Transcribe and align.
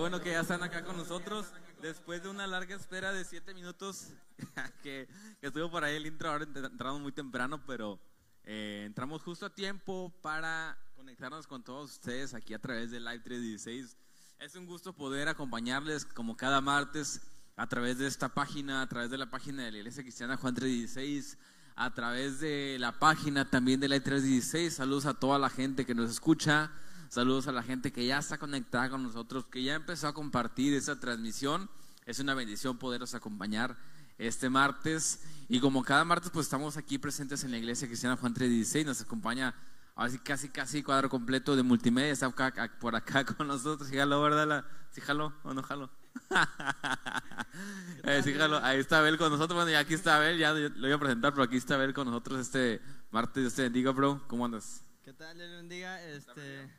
bueno 0.00 0.22
que 0.22 0.30
ya 0.30 0.40
están 0.40 0.62
acá 0.62 0.82
con 0.82 0.96
nosotros. 0.96 1.46
Después 1.82 2.22
de 2.22 2.30
una 2.30 2.46
larga 2.46 2.74
espera 2.74 3.12
de 3.12 3.22
siete 3.22 3.52
minutos, 3.52 4.08
que, 4.82 5.06
estuvo 5.42 5.70
por 5.70 5.84
ahí 5.84 5.96
el 5.96 6.06
intro, 6.06 6.30
ahora 6.30 6.44
entramos 6.44 7.02
muy 7.02 7.12
temprano, 7.12 7.62
pero 7.66 8.00
eh, 8.44 8.84
entramos 8.86 9.22
justo 9.22 9.44
a 9.44 9.54
tiempo 9.54 10.10
para 10.22 10.78
conectarnos 10.96 11.46
con 11.46 11.62
todos 11.62 11.92
ustedes 11.92 12.32
aquí 12.32 12.54
a 12.54 12.58
través 12.58 12.90
de 12.90 12.98
Live 12.98 13.20
316. 13.20 13.96
Es 14.38 14.54
un 14.54 14.64
gusto 14.64 14.94
poder 14.94 15.28
acompañarles 15.28 16.06
como 16.06 16.34
cada 16.34 16.62
martes 16.62 17.20
a 17.56 17.66
través 17.66 17.98
de 17.98 18.06
esta 18.06 18.30
página, 18.30 18.80
a 18.80 18.88
través 18.88 19.10
de 19.10 19.18
la 19.18 19.28
página 19.28 19.64
de 19.64 19.72
la 19.72 19.78
Iglesia 19.78 20.02
Cristiana 20.02 20.38
Juan 20.38 20.54
316 20.54 21.36
a 21.76 21.94
través 21.94 22.40
de 22.40 22.76
la 22.78 22.98
página 22.98 23.50
también 23.50 23.80
de 23.80 23.88
la 23.88 24.00
316. 24.00 24.74
Saludos 24.74 25.04
a 25.04 25.14
toda 25.14 25.38
la 25.38 25.50
gente 25.50 25.84
que 25.84 25.94
nos 25.94 26.10
escucha. 26.10 26.70
Saludos 27.10 27.48
a 27.48 27.52
la 27.52 27.64
gente 27.64 27.92
que 27.92 28.06
ya 28.06 28.18
está 28.18 28.38
conectada 28.38 28.88
con 28.88 29.02
nosotros, 29.02 29.44
que 29.46 29.64
ya 29.64 29.74
empezó 29.74 30.06
a 30.06 30.14
compartir 30.14 30.74
esa 30.74 31.00
transmisión. 31.00 31.68
Es 32.06 32.20
una 32.20 32.34
bendición 32.34 32.78
poderos 32.78 33.14
acompañar 33.14 33.76
este 34.16 34.48
martes. 34.48 35.20
Y 35.48 35.58
como 35.58 35.82
cada 35.82 36.04
martes, 36.04 36.30
pues 36.30 36.46
estamos 36.46 36.76
aquí 36.76 36.98
presentes 36.98 37.42
en 37.42 37.50
la 37.50 37.58
iglesia 37.58 37.88
cristiana 37.88 38.16
Juan 38.16 38.32
316. 38.32 38.86
Nos 38.86 39.00
acompaña 39.00 39.56
así 39.96 40.20
casi, 40.20 40.50
casi 40.50 40.84
cuadro 40.84 41.10
completo 41.10 41.56
de 41.56 41.64
multimedia. 41.64 42.12
Está 42.12 42.30
por 42.78 42.94
acá 42.94 43.24
con 43.36 43.48
nosotros. 43.48 43.88
Sí, 43.88 43.96
¿verdad? 43.96 44.64
¿Sí 44.92 45.00
jalo 45.00 45.32
o 45.42 45.52
no 45.52 45.64
jalo? 45.64 45.90
eh, 48.04 48.22
ahí 48.62 48.78
está 48.78 49.00
Abel 49.00 49.18
con 49.18 49.32
nosotros. 49.32 49.56
Bueno, 49.56 49.72
y 49.72 49.74
aquí 49.74 49.94
está 49.94 50.14
Abel, 50.14 50.38
ya 50.38 50.52
lo 50.52 50.70
voy 50.80 50.92
a 50.92 50.98
presentar, 50.98 51.32
pero 51.32 51.42
aquí 51.42 51.56
está 51.56 51.74
Abel 51.74 51.92
con 51.92 52.06
nosotros 52.06 52.38
este 52.38 52.80
martes. 53.10 53.42
Dios 53.42 53.54
te 53.54 53.62
bendiga, 53.62 53.90
bro. 53.90 54.22
¿Cómo 54.28 54.44
andas? 54.44 54.84
¿Qué 55.02 55.12
tal? 55.12 55.36
Dios 55.36 55.50
bendiga. 55.50 56.00
Este, 56.04 56.70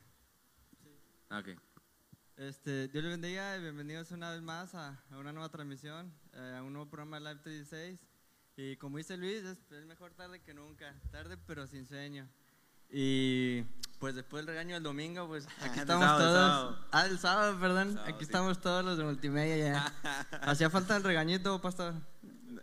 ah, 1.32 1.40
okay. 1.40 1.56
este, 2.36 2.90
Dios 2.90 3.04
le 3.04 3.10
bendiga 3.10 3.58
y 3.58 3.62
bienvenidos 3.62 4.12
una 4.12 4.32
vez 4.32 4.42
más 4.42 4.76
a, 4.76 5.02
una 5.12 5.32
nueva 5.32 5.50
transmisión, 5.50 6.14
eh, 6.34 6.56
a 6.58 6.64
un 6.64 6.74
nuevo 6.74 6.90
programa 6.90 7.20
de 7.20 7.26
Live 7.26 7.42
36. 7.42 8.00
Y 8.58 8.76
como 8.76 8.98
dice 8.98 9.16
Luis, 9.16 9.44
es, 9.44 9.58
es 9.72 9.86
mejor 9.86 10.14
tarde 10.14 10.42
que 10.42 10.54
nunca. 10.54 10.94
Tarde, 11.10 11.38
pero 11.48 11.66
sin 11.68 11.88
sueño. 11.88 12.28
Y 12.90 13.64
pues 14.00 14.14
después 14.14 14.46
del 14.46 14.54
regaño 14.54 14.74
del 14.74 14.84
domingo, 14.84 15.26
pues 15.28 15.48
aquí 15.62 15.80
estamos 15.80 16.18
todos. 16.18 16.76
Ah, 16.92 17.06
el 17.06 17.18
sábado, 17.18 17.58
perdón. 17.60 17.98
aquí 18.06 18.24
estamos 18.24 18.60
todos 18.60 18.84
los 18.84 18.98
de 18.98 19.06
multimedia 19.06 19.58
ya. 19.58 19.94
Hacía 20.42 20.70
falta 20.70 20.98
el 20.98 21.04
regañito, 21.04 21.62
pastor. 21.62 21.94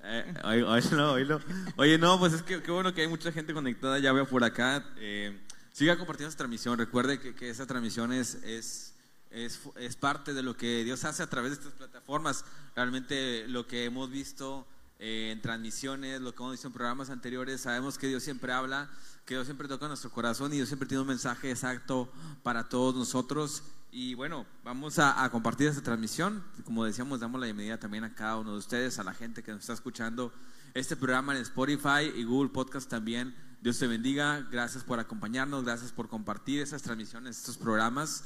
Eh, 0.02 0.34
oílo, 0.44 1.40
Oye, 1.76 1.96
no, 1.96 2.18
pues 2.18 2.34
es 2.34 2.42
que 2.42 2.62
qué 2.62 2.70
bueno 2.70 2.92
que 2.92 3.00
hay 3.00 3.08
mucha 3.08 3.32
gente 3.32 3.54
conectada. 3.54 3.98
Ya 3.98 4.12
veo 4.12 4.28
por 4.28 4.44
acá. 4.44 4.84
Eh, 4.98 5.40
siga 5.78 5.96
compartiendo 5.96 6.30
esta 6.30 6.38
transmisión. 6.38 6.76
Recuerde 6.76 7.20
que, 7.20 7.36
que 7.36 7.50
esa 7.50 7.64
transmisión 7.64 8.12
es, 8.12 8.34
es, 8.42 8.94
es, 9.30 9.96
parte 9.96 10.34
de 10.34 10.42
lo 10.42 10.56
que 10.56 10.82
Dios 10.82 11.04
hace 11.04 11.22
a 11.22 11.30
través 11.30 11.52
de 11.52 11.58
estas 11.58 11.72
plataformas. 11.72 12.44
Realmente 12.74 13.46
lo 13.46 13.68
que 13.68 13.84
hemos 13.84 14.10
visto 14.10 14.66
eh, 14.98 15.30
en 15.30 15.40
transmisiones, 15.40 16.20
lo 16.20 16.34
que 16.34 16.42
hemos 16.42 16.50
visto 16.50 16.66
en 16.66 16.72
programas 16.72 17.10
anteriores, 17.10 17.60
sabemos 17.60 17.96
que 17.96 18.08
Dios 18.08 18.24
siempre 18.24 18.52
habla 18.52 18.90
que 19.24 19.34
Dios 19.34 19.46
siempre 19.46 19.68
toca 19.68 19.86
nuestro 19.86 20.10
corazón 20.10 20.54
y 20.54 20.56
Dios 20.56 20.68
siempre 20.68 20.88
tiene 20.88 21.02
un 21.02 21.08
mensaje 21.08 21.50
exacto 21.50 22.10
para 22.42 22.70
todos 22.70 22.94
nosotros. 22.94 23.62
Y 23.92 24.14
bueno, 24.14 24.46
vamos 24.64 24.98
a, 24.98 25.28
compartir 25.30 25.68
esta 25.68 25.82
transmisión. 25.82 26.42
Como 26.64 26.82
decíamos, 26.86 27.20
damos 27.20 27.38
la 27.38 27.44
bienvenida 27.44 27.78
también 27.78 28.04
a 28.04 28.14
cada 28.14 28.38
uno 28.38 28.52
de 28.52 28.58
ustedes, 28.58 28.98
a 28.98 29.04
la 29.04 29.12
gente 29.12 29.42
que 29.42 29.52
nos 29.52 29.60
está 29.60 29.74
escuchando 29.74 30.32
este 30.72 30.96
programa 30.96 31.36
en 31.36 31.42
Spotify 31.42 32.10
y 32.16 32.24
Google 32.24 32.48
Podcast 32.48 32.88
también. 32.88 33.34
Dios 33.60 33.78
te 33.78 33.88
bendiga. 33.88 34.46
Gracias 34.52 34.84
por 34.84 35.00
acompañarnos, 35.00 35.64
gracias 35.64 35.90
por 35.90 36.08
compartir 36.08 36.62
esas 36.62 36.82
transmisiones, 36.82 37.38
estos 37.38 37.58
programas. 37.58 38.24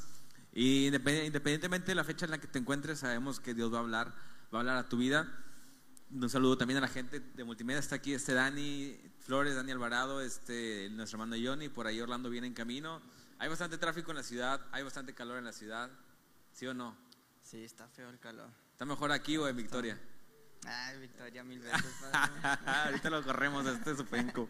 Y 0.53 0.87
independientemente 0.87 1.87
de 1.87 1.95
la 1.95 2.03
fecha 2.03 2.25
en 2.25 2.31
la 2.31 2.37
que 2.37 2.47
te 2.47 2.59
encuentres, 2.59 2.99
sabemos 2.99 3.39
que 3.39 3.55
Dios 3.55 3.73
va 3.73 3.77
a 3.77 3.81
hablar, 3.81 4.13
va 4.53 4.59
a 4.59 4.61
hablar 4.61 4.77
a 4.77 4.87
tu 4.87 4.97
vida. 4.97 5.27
Un 6.11 6.29
saludo 6.29 6.55
también 6.55 6.77
a 6.77 6.81
la 6.81 6.87
gente 6.87 7.19
de 7.19 7.43
multimedia. 7.43 7.79
Está 7.79 7.95
aquí 7.95 8.13
este 8.13 8.35
Dani 8.35 8.95
Flores, 9.21 9.55
Dani 9.55 9.71
Alvarado, 9.71 10.21
este, 10.21 10.89
nuestro 10.91 11.19
hermano 11.19 11.41
Johnny. 11.43 11.67
Por 11.67 11.87
ahí 11.87 11.99
Orlando 11.99 12.29
viene 12.29 12.45
en 12.45 12.53
camino. 12.53 13.01
Hay 13.39 13.49
bastante 13.49 13.79
tráfico 13.79 14.11
en 14.11 14.17
la 14.17 14.23
ciudad, 14.23 14.61
hay 14.71 14.83
bastante 14.83 15.15
calor 15.15 15.39
en 15.39 15.45
la 15.45 15.53
ciudad. 15.53 15.89
¿Sí 16.51 16.67
o 16.67 16.75
no? 16.75 16.95
Sí, 17.41 17.63
está 17.63 17.87
feo 17.87 18.11
el 18.11 18.19
calor. 18.19 18.51
¿Está 18.71 18.85
mejor 18.85 19.11
aquí 19.11 19.37
o 19.37 19.47
en 19.47 19.57
Victoria? 19.57 19.99
Ay, 20.65 20.99
Victoria 20.99 21.43
mil 21.43 21.59
veces. 21.59 21.85
Ahorita 22.65 23.09
lo 23.09 23.23
corremos 23.23 23.65
a 23.65 23.71
este 23.71 23.95
supenco. 23.95 24.49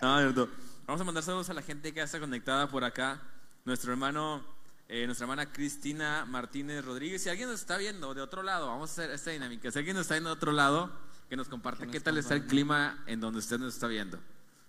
No, 0.00 0.48
Vamos 0.86 1.00
a 1.00 1.04
mandar 1.04 1.22
saludos 1.22 1.48
a 1.48 1.54
la 1.54 1.62
gente 1.62 1.94
que 1.94 2.02
está 2.02 2.20
conectada 2.20 2.68
por 2.68 2.84
acá. 2.84 3.20
Nuestro 3.64 3.92
hermano, 3.92 4.44
eh, 4.88 5.06
nuestra 5.06 5.24
hermana 5.24 5.50
Cristina 5.50 6.26
Martínez 6.26 6.84
Rodríguez. 6.84 7.22
Si 7.22 7.30
alguien 7.30 7.48
nos 7.48 7.60
está 7.60 7.78
viendo 7.78 8.12
de 8.12 8.20
otro 8.20 8.42
lado, 8.42 8.66
vamos 8.66 8.90
a 8.90 8.92
hacer 8.92 9.10
esta 9.10 9.30
dinámica. 9.30 9.70
Si 9.70 9.78
alguien 9.78 9.96
nos 9.96 10.02
está 10.02 10.14
viendo 10.14 10.28
de 10.28 10.36
otro 10.36 10.52
lado, 10.52 10.92
que 11.28 11.36
nos 11.36 11.48
comparte 11.48 11.86
qué 11.86 12.00
tal 12.00 12.18
está 12.18 12.34
el 12.34 12.46
clima 12.46 13.02
en 13.06 13.20
donde 13.20 13.38
usted 13.38 13.58
nos 13.58 13.74
está 13.74 13.86
viendo. 13.86 14.18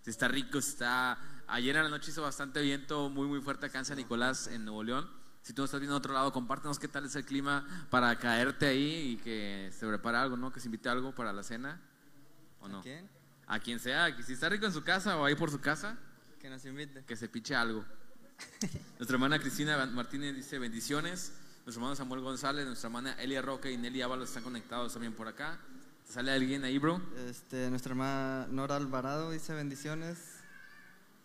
Si 0.03 0.11
está 0.11 0.27
rico, 0.27 0.57
está... 0.57 1.17
Ayer 1.47 1.75
en 1.75 1.83
la 1.83 1.89
noche 1.89 2.11
hizo 2.11 2.21
bastante 2.21 2.61
viento 2.61 3.09
muy, 3.09 3.27
muy 3.27 3.41
fuerte 3.41 3.65
acá 3.65 3.79
en 3.79 3.85
San 3.85 3.97
Nicolás, 3.97 4.47
en 4.47 4.63
Nuevo 4.63 4.83
León. 4.83 5.09
Si 5.45 5.53
tú 5.53 5.61
nos 5.61 5.67
estás 5.67 5.79
viendo 5.79 5.93
de 5.93 5.99
otro 5.99 6.11
lado, 6.11 6.33
compártenos 6.33 6.79
qué 6.79 6.87
tal 6.87 7.05
es 7.05 7.15
el 7.15 7.23
clima 7.23 7.67
para 7.91 8.17
caerte 8.17 8.65
ahí 8.65 9.11
y 9.11 9.17
que 9.17 9.69
se 9.77 9.85
prepare 9.85 10.17
algo, 10.17 10.35
¿no? 10.35 10.51
Que 10.51 10.59
se 10.59 10.65
invite 10.65 10.89
algo 10.89 11.13
para 11.13 11.31
la 11.31 11.43
cena. 11.43 11.79
¿O 12.61 12.67
no? 12.67 12.79
¿A 12.79 12.81
quién? 12.81 13.07
A 13.45 13.59
quien 13.59 13.79
sea. 13.79 14.11
Si 14.23 14.33
está 14.33 14.49
rico 14.49 14.65
en 14.65 14.73
su 14.73 14.83
casa 14.83 15.15
o 15.17 15.23
ahí 15.23 15.35
por 15.35 15.51
su 15.51 15.61
casa. 15.61 15.99
Que 16.39 16.49
nos 16.49 16.65
invite. 16.65 17.03
Que 17.05 17.15
se 17.15 17.29
piche 17.29 17.53
algo. 17.53 17.85
Nuestra 18.97 19.17
hermana 19.17 19.37
Cristina 19.37 19.85
Martínez 19.85 20.35
dice 20.35 20.57
bendiciones. 20.57 21.31
Nuestro 21.63 21.79
hermano 21.79 21.95
Samuel 21.95 22.21
González, 22.21 22.65
nuestra 22.65 22.87
hermana 22.87 23.13
Elia 23.21 23.43
Roca 23.43 23.69
y 23.69 23.77
Nelly 23.77 24.01
Ábalos 24.01 24.29
están 24.29 24.41
conectados 24.41 24.93
también 24.93 25.13
por 25.13 25.27
acá. 25.27 25.59
¿Sale 26.09 26.31
alguien 26.31 26.63
ahí, 26.63 26.79
bro? 26.79 26.99
Este, 27.29 27.69
nuestra 27.69 27.91
hermana 27.91 28.47
Nora 28.49 28.77
Alvarado 28.77 29.29
dice 29.29 29.53
bendiciones. 29.53 30.17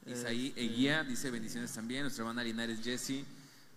Isaí 0.04 0.48
este... 0.48 0.62
Eguía 0.62 1.04
dice 1.04 1.30
bendiciones 1.30 1.72
también. 1.72 2.02
Nuestra 2.02 2.20
hermana 2.20 2.44
Linares 2.44 2.84
Jesse 2.84 3.24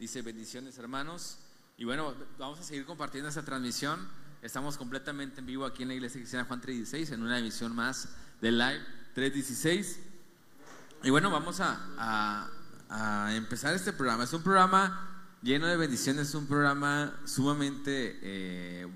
dice 0.04 0.22
bendiciones, 0.22 0.78
hermanos. 0.78 1.38
Y 1.78 1.86
bueno, 1.86 2.14
vamos 2.38 2.60
a 2.60 2.64
seguir 2.64 2.86
compartiendo 2.86 3.30
esta 3.30 3.46
transmisión. 3.46 4.06
Estamos 4.42 4.76
completamente 4.76 5.40
en 5.40 5.46
vivo 5.46 5.66
aquí 5.66 5.84
en 5.84 5.88
la 5.88 5.94
iglesia 5.94 6.20
cristiana 6.20 6.44
Juan 6.44 6.60
316 6.60 7.12
en 7.12 7.24
una 7.24 7.40
emisión 7.40 7.74
más 7.74 8.10
de 8.42 8.52
Live 8.52 8.82
316. 9.14 10.00
Y 11.04 11.10
bueno, 11.10 11.32
vamos 11.32 11.62
a, 11.62 12.50
a, 12.90 13.34
empezar 13.34 13.74
este 13.74 13.94
programa. 13.94 14.26
Es 14.26 14.34
un 14.34 14.44
programa 14.44 15.38
lleno 15.42 15.68
de 15.68 15.78
bendiciones, 15.78 16.28
es 16.28 16.36
un 16.36 16.48
programa 16.48 17.18
sumamente 17.24 18.20
eh, 18.22 18.88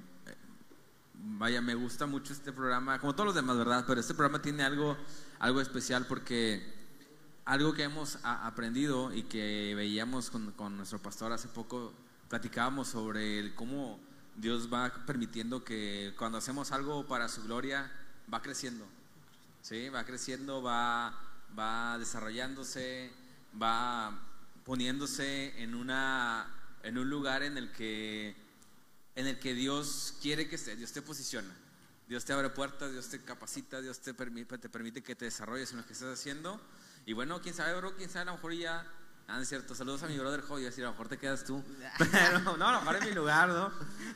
vaya, 1.13 1.61
me 1.61 1.73
gusta 1.73 2.05
mucho 2.05 2.33
este 2.33 2.51
programa, 2.51 2.99
como 2.99 3.13
todos 3.13 3.27
los 3.27 3.35
demás, 3.35 3.57
¿verdad? 3.57 3.85
Pero 3.87 4.01
este 4.01 4.13
programa 4.13 4.41
tiene 4.41 4.63
algo, 4.63 4.97
algo 5.39 5.61
especial 5.61 6.05
porque 6.05 6.76
algo 7.47 7.73
que 7.73 7.83
hemos 7.83 8.19
aprendido 8.23 9.13
y 9.13 9.23
que 9.23 9.73
veíamos 9.73 10.29
con, 10.29 10.51
con, 10.51 10.75
nuestro 10.75 10.99
pastor 10.99 11.31
hace 11.31 11.47
poco, 11.47 11.93
platicábamos 12.27 12.89
sobre 12.89 13.39
el 13.39 13.55
cómo 13.55 13.99
Dios 14.35 14.71
va 14.71 14.93
permitiendo 15.05 15.63
que 15.63 16.13
cuando 16.17 16.37
hacemos 16.37 16.73
algo 16.73 17.07
para 17.07 17.29
su 17.29 17.41
gloria, 17.43 17.89
va 18.31 18.41
creciendo, 18.41 18.85
¿sí? 19.61 19.87
Va 19.87 20.03
creciendo, 20.03 20.61
va, 20.61 21.17
va 21.57 21.97
desarrollándose, 21.97 23.13
va 23.59 24.19
poniéndose 24.65 25.63
en, 25.63 25.73
una, 25.73 26.53
en 26.83 26.97
un 26.97 27.09
lugar 27.09 27.43
en 27.43 27.57
el 27.57 27.71
que 27.71 28.35
en 29.15 29.25
el 29.25 29.39
que 29.39 29.55
Dios 29.55 30.15
quiere 30.21 30.47
que 30.47 30.57
esté, 30.57 30.75
Dios 30.75 30.91
te 30.91 31.01
posiciona. 31.01 31.51
Dios 32.07 32.23
te 32.23 32.33
abre 32.33 32.49
puertas, 32.49 32.91
Dios 32.91 33.09
te 33.09 33.21
capacita, 33.21 33.81
Dios 33.81 33.99
te 33.99 34.13
permite, 34.13 34.57
te 34.57 34.69
permite 34.69 35.01
que 35.01 35.15
te 35.15 35.25
desarrolles 35.25 35.71
en 35.71 35.77
lo 35.77 35.85
que 35.85 35.93
estás 35.93 36.19
haciendo. 36.19 36.61
Y 37.07 37.13
bueno, 37.13 37.39
quién 37.41 37.55
sabe, 37.55 37.73
bro, 37.77 37.95
quién 37.95 38.09
sabe, 38.09 38.23
a 38.23 38.25
lo 38.25 38.33
mejor 38.33 38.51
ya. 38.51 38.85
Ah, 39.29 39.39
es 39.41 39.47
cierto. 39.47 39.73
Saludos 39.73 40.03
a 40.03 40.07
mi 40.07 40.17
brother 40.17 40.41
Job. 40.41 40.59
Y 40.59 40.63
decir, 40.63 40.83
a 40.83 40.87
lo 40.87 40.91
mejor 40.91 41.07
te 41.07 41.17
quedas 41.17 41.45
tú. 41.45 41.63
Pero 41.97 42.57
no, 42.57 42.67
a 42.67 42.73
lo 42.73 42.81
mejor 42.81 42.97
en 42.97 43.05
mi 43.05 43.15
lugar, 43.15 43.47
¿no? 43.47 43.71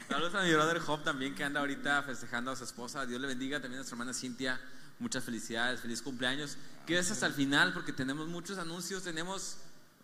Saludos 0.10 0.36
a 0.36 0.42
mi 0.44 0.52
brother 0.52 0.80
Job 0.80 1.02
también, 1.02 1.34
que 1.34 1.46
anda 1.46 1.62
ahorita 1.62 2.04
festejando 2.04 2.52
a 2.52 2.56
su 2.58 2.66
esposa. 2.66 3.06
Dios 3.06 3.22
le 3.22 3.28
bendiga. 3.28 3.62
También 3.62 3.76
a 3.76 3.78
nuestra 3.78 3.96
hermana 3.96 4.14
Cintia. 4.14 4.60
Muchas 5.00 5.24
felicidades, 5.24 5.80
feliz 5.80 6.02
cumpleaños. 6.02 6.58
Quédese 6.86 7.14
hasta 7.14 7.28
el 7.28 7.34
final 7.34 7.72
porque 7.72 7.94
tenemos 7.94 8.28
muchos 8.28 8.58
anuncios. 8.58 9.04
Tenemos 9.04 9.56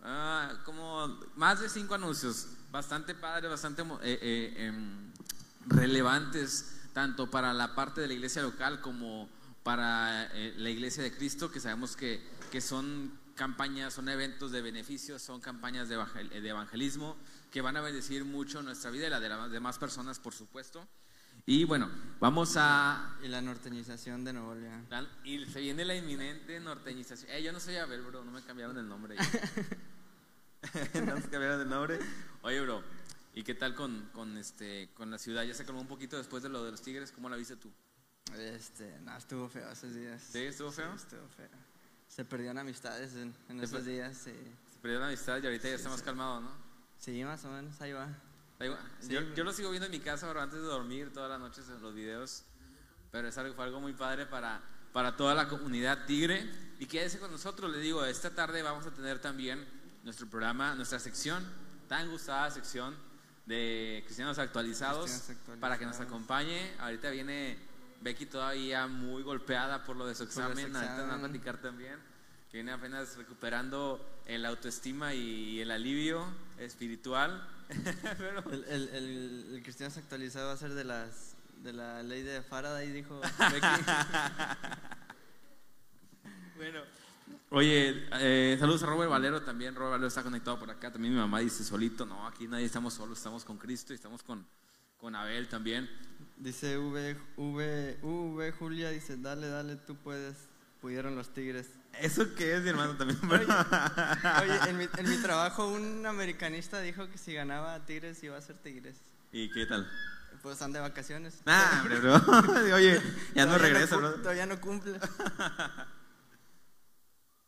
ah, 0.03 0.53
como 0.63 1.19
más 1.35 1.59
de 1.59 1.67
cinco 1.67 1.93
anuncios 1.93 2.47
bastante 2.71 3.13
padre, 3.15 3.49
bastante 3.49 3.81
eh, 3.81 4.17
eh, 4.21 4.53
em, 4.65 5.11
relevantes, 5.65 6.83
tanto 6.93 7.29
para 7.29 7.53
la 7.53 7.75
parte 7.75 7.99
de 7.99 8.07
la 8.07 8.13
iglesia 8.13 8.41
local 8.43 8.79
como 8.79 9.27
para 9.67 10.29
eh, 10.33 10.53
la 10.55 10.69
iglesia 10.69 11.03
de 11.03 11.13
Cristo, 11.13 11.51
que 11.51 11.59
sabemos 11.59 11.97
que, 11.97 12.25
que, 12.51 12.61
son 12.61 13.17
campañas, 13.35 13.93
son 13.93 14.09
eventos 14.09 14.51
de 14.51 14.61
beneficios, 14.61 15.21
son 15.21 15.41
campañas 15.41 15.89
de, 15.89 15.95
evangelismo 16.43 17.15
que 17.51 17.61
van 17.61 17.77
a 17.77 17.81
bendecir 17.81 18.25
mucho 18.25 18.61
nuestra 18.61 18.91
vida 18.91 19.07
y 19.07 19.09
la 19.09 19.19
de 19.19 19.29
las 19.29 19.51
demás 19.51 19.77
personas, 19.77 20.19
por 20.19 20.33
supuesto. 20.33 20.87
Y 21.45 21.63
bueno, 21.63 21.89
vamos 22.19 22.55
a... 22.57 23.15
Y 23.23 23.27
la 23.27 23.41
norteñización 23.41 24.25
de 24.25 24.33
Nuevo 24.33 24.55
León. 24.55 24.87
y 25.23 25.45
se 25.45 25.61
viene 25.61 25.85
la 25.85 25.95
inminente 25.95 26.59
norteñización. 26.59 27.31
yo 27.41 27.53
no 27.53 27.59
soy 27.59 27.77
Abel, 27.77 28.01
bro, 28.01 28.23
no 28.23 28.31
me 28.31 28.41
cambiaron 28.41 28.77
el 28.77 28.87
nombre. 28.87 29.15
no 30.93 31.15
nos 31.15 31.27
cambiaron 31.27 31.59
de 31.59 31.65
nombre. 31.65 31.99
Oye, 32.41 32.59
bro, 32.61 32.83
¿y 33.33 33.43
qué 33.43 33.53
tal 33.53 33.75
con, 33.75 34.09
con, 34.11 34.37
este, 34.37 34.89
con 34.93 35.09
la 35.09 35.17
ciudad? 35.17 35.43
¿Ya 35.43 35.53
se 35.53 35.63
calmó 35.63 35.79
un 35.79 35.87
poquito 35.87 36.17
después 36.17 36.43
de 36.43 36.49
lo 36.49 36.63
de 36.63 36.71
los 36.71 36.81
Tigres? 36.81 37.11
¿Cómo 37.11 37.29
la 37.29 37.37
viste 37.37 37.55
tú? 37.55 37.71
Este, 38.35 38.99
no, 39.01 39.15
estuvo 39.15 39.47
feo 39.47 39.71
esos 39.71 39.93
días. 39.93 40.21
¿Sí? 40.21 40.39
¿Estuvo 40.39 40.71
feo? 40.71 40.93
estuvo 40.93 41.27
feo. 41.29 41.66
Se 42.17 42.25
perdieron 42.25 42.57
amistades 42.57 43.13
en, 43.13 43.31
en 43.47 43.59
esos 43.59 43.85
días, 43.85 44.17
sí. 44.17 44.33
Se 44.71 44.79
perdió 44.81 44.99
la 44.99 45.05
amistad 45.05 45.37
y 45.39 45.45
ahorita 45.45 45.69
ya 45.69 45.75
está 45.75 45.89
más 45.89 46.01
calmado, 46.01 46.41
¿no? 46.41 46.49
Sí, 46.97 47.23
más 47.23 47.45
o 47.45 47.51
menos, 47.51 47.79
ahí 47.79 47.91
va. 47.91 48.07
Da 48.57 48.65
igual. 48.65 48.81
Sí, 48.99 49.09
yo, 49.09 49.21
yo 49.35 49.43
lo 49.43 49.53
sigo 49.53 49.69
viendo 49.69 49.85
en 49.85 49.91
mi 49.91 49.99
casa, 49.99 50.27
bro, 50.27 50.41
antes 50.41 50.59
de 50.59 50.65
dormir, 50.65 51.13
todas 51.13 51.29
las 51.29 51.39
noches 51.39 51.69
en 51.69 51.79
los 51.79 51.93
videos. 51.93 52.41
Pero 53.11 53.27
es 53.27 53.37
algo, 53.37 53.53
fue 53.53 53.65
algo 53.65 53.79
muy 53.79 53.93
padre 53.93 54.25
para, 54.25 54.63
para 54.93 55.15
toda 55.15 55.35
la 55.35 55.47
comunidad 55.47 56.07
tigre. 56.07 56.51
Y 56.79 56.87
quédese 56.87 57.19
con 57.19 57.29
nosotros, 57.29 57.69
le 57.69 57.77
digo, 57.77 58.03
esta 58.03 58.33
tarde 58.33 58.63
vamos 58.63 58.87
a 58.87 58.91
tener 58.91 59.19
también 59.19 59.63
nuestro 60.03 60.27
programa, 60.27 60.73
nuestra 60.73 60.97
sección, 60.97 61.45
tan 61.87 62.09
gustada 62.09 62.49
sección 62.49 62.95
de 63.45 64.01
Cristianos 64.07 64.39
Actualizados, 64.39 65.05
Cristianos 65.05 65.39
Actualizados. 65.39 65.61
para 65.61 65.77
que 65.77 65.85
nos 65.85 65.99
acompañe. 65.99 66.73
Ahorita 66.79 67.11
viene 67.11 67.59
Becky 68.01 68.25
todavía 68.25 68.87
muy 68.87 69.23
golpeada 69.23 69.83
por 69.83 69.95
lo 69.95 70.05
de 70.05 70.15
su 70.15 70.23
examen, 70.23 70.75
ahorita 70.75 70.97
nos 70.97 71.09
va 71.09 71.15
a 71.15 71.19
platicar 71.19 71.57
también, 71.57 71.99
que 72.57 72.63
viene 72.63 72.71
apenas 72.71 73.15
recuperando 73.17 74.03
el 74.25 74.43
autoestima 74.43 75.13
y 75.13 75.61
el 75.61 75.69
alivio 75.69 76.25
espiritual. 76.57 77.47
Pero- 78.17 78.49
El, 78.51 78.63
el, 78.63 78.89
el, 78.89 79.55
el 79.57 79.61
cristiano 79.61 79.93
actualizado 79.95 80.47
va 80.47 80.53
a 80.53 80.57
ser 80.57 80.73
de 80.73 80.83
las 80.83 81.35
de 81.61 81.71
la 81.73 82.01
ley 82.01 82.23
de 82.23 82.41
Faraday, 82.41 82.91
dijo. 82.91 83.21
Bueno. 86.55 86.79
Oye, 87.51 88.07
eh, 88.13 88.57
saludos 88.59 88.81
a 88.81 88.87
Robert 88.87 89.11
Valero 89.11 89.43
también. 89.43 89.75
Robert 89.75 89.91
Valero 89.91 90.07
está 90.07 90.23
conectado 90.23 90.57
por 90.57 90.71
acá. 90.71 90.91
También 90.91 91.13
mi 91.13 91.19
mamá 91.19 91.39
dice 91.41 91.63
solito. 91.63 92.07
No, 92.07 92.25
aquí 92.25 92.47
nadie 92.47 92.65
estamos 92.65 92.95
solos, 92.95 93.19
estamos 93.19 93.45
con 93.45 93.59
Cristo 93.59 93.93
y 93.93 93.95
estamos 93.97 94.23
con, 94.23 94.43
con 94.99 95.13
Abel 95.15 95.47
también. 95.47 95.87
Dice 96.37 96.79
V, 96.79 97.15
V, 97.37 97.99
V, 98.01 98.51
Julia, 98.53 98.89
dice, 98.89 99.15
dale, 99.17 99.47
dale, 99.47 99.75
tú 99.75 99.95
puedes. 99.97 100.35
Pudieron 100.87 101.17
los 101.17 101.33
tigres. 101.33 101.67
¿Eso 101.99 102.33
qué 102.33 102.55
es, 102.55 102.63
mi 102.63 102.69
hermano 102.69 102.95
también? 102.95 103.19
Oye, 103.29 103.45
oye, 104.41 104.69
en, 104.69 104.77
mi, 104.77 104.87
en 104.97 105.09
mi 105.09 105.17
trabajo 105.17 105.67
un 105.67 106.05
americanista 106.05 106.79
dijo 106.79 107.09
que 107.09 107.17
si 107.17 107.33
ganaba 107.33 107.85
Tigres 107.85 108.23
iba 108.23 108.37
a 108.37 108.41
ser 108.41 108.55
Tigres. 108.55 108.95
¿Y 109.33 109.51
qué 109.51 109.65
tal? 109.65 109.85
Pues 110.41 110.53
están 110.53 110.71
de 110.71 110.79
vacaciones. 110.79 111.41
Nah, 111.45 111.81
hombre, 111.81 111.99
bro. 111.99 112.15
Oye, 112.73 113.01
ya 113.35 113.45
no 113.45 113.57
regresa, 113.57 113.97
bro. 113.97 114.13
Todavía 114.13 114.45
no 114.45 114.61
cumple. 114.61 114.97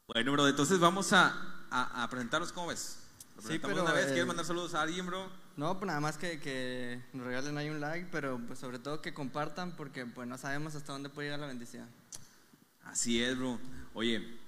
Bueno, 0.07 0.33
bro, 0.33 0.45
entonces 0.45 0.77
vamos 0.77 1.13
a, 1.13 1.33
a, 1.71 2.03
a 2.03 2.09
presentarnos, 2.09 2.51
¿cómo 2.51 2.67
ves? 2.67 2.99
Sí, 3.41 3.57
pero, 3.57 3.81
una 3.81 3.93
vez. 3.93 4.07
eh, 4.07 4.09
¿Quieres 4.09 4.27
mandar 4.27 4.45
saludos 4.45 4.73
a 4.73 4.81
alguien, 4.81 5.05
bro? 5.05 5.31
No, 5.55 5.79
pues 5.79 5.87
nada 5.87 6.01
más 6.01 6.17
que, 6.17 6.41
que 6.41 7.01
nos 7.13 7.25
regalen 7.25 7.57
ahí 7.57 7.69
un 7.69 7.79
like, 7.79 8.09
pero 8.11 8.37
pues 8.45 8.59
sobre 8.59 8.79
todo 8.79 9.01
que 9.01 9.13
compartan 9.13 9.77
porque 9.77 10.05
pues 10.05 10.27
no 10.27 10.37
sabemos 10.37 10.75
hasta 10.75 10.91
dónde 10.91 11.07
puede 11.07 11.27
llegar 11.27 11.39
la 11.39 11.47
bendición. 11.47 11.87
Así 12.91 13.21
es, 13.21 13.37
bro. 13.37 13.59
Oye, 13.93 14.39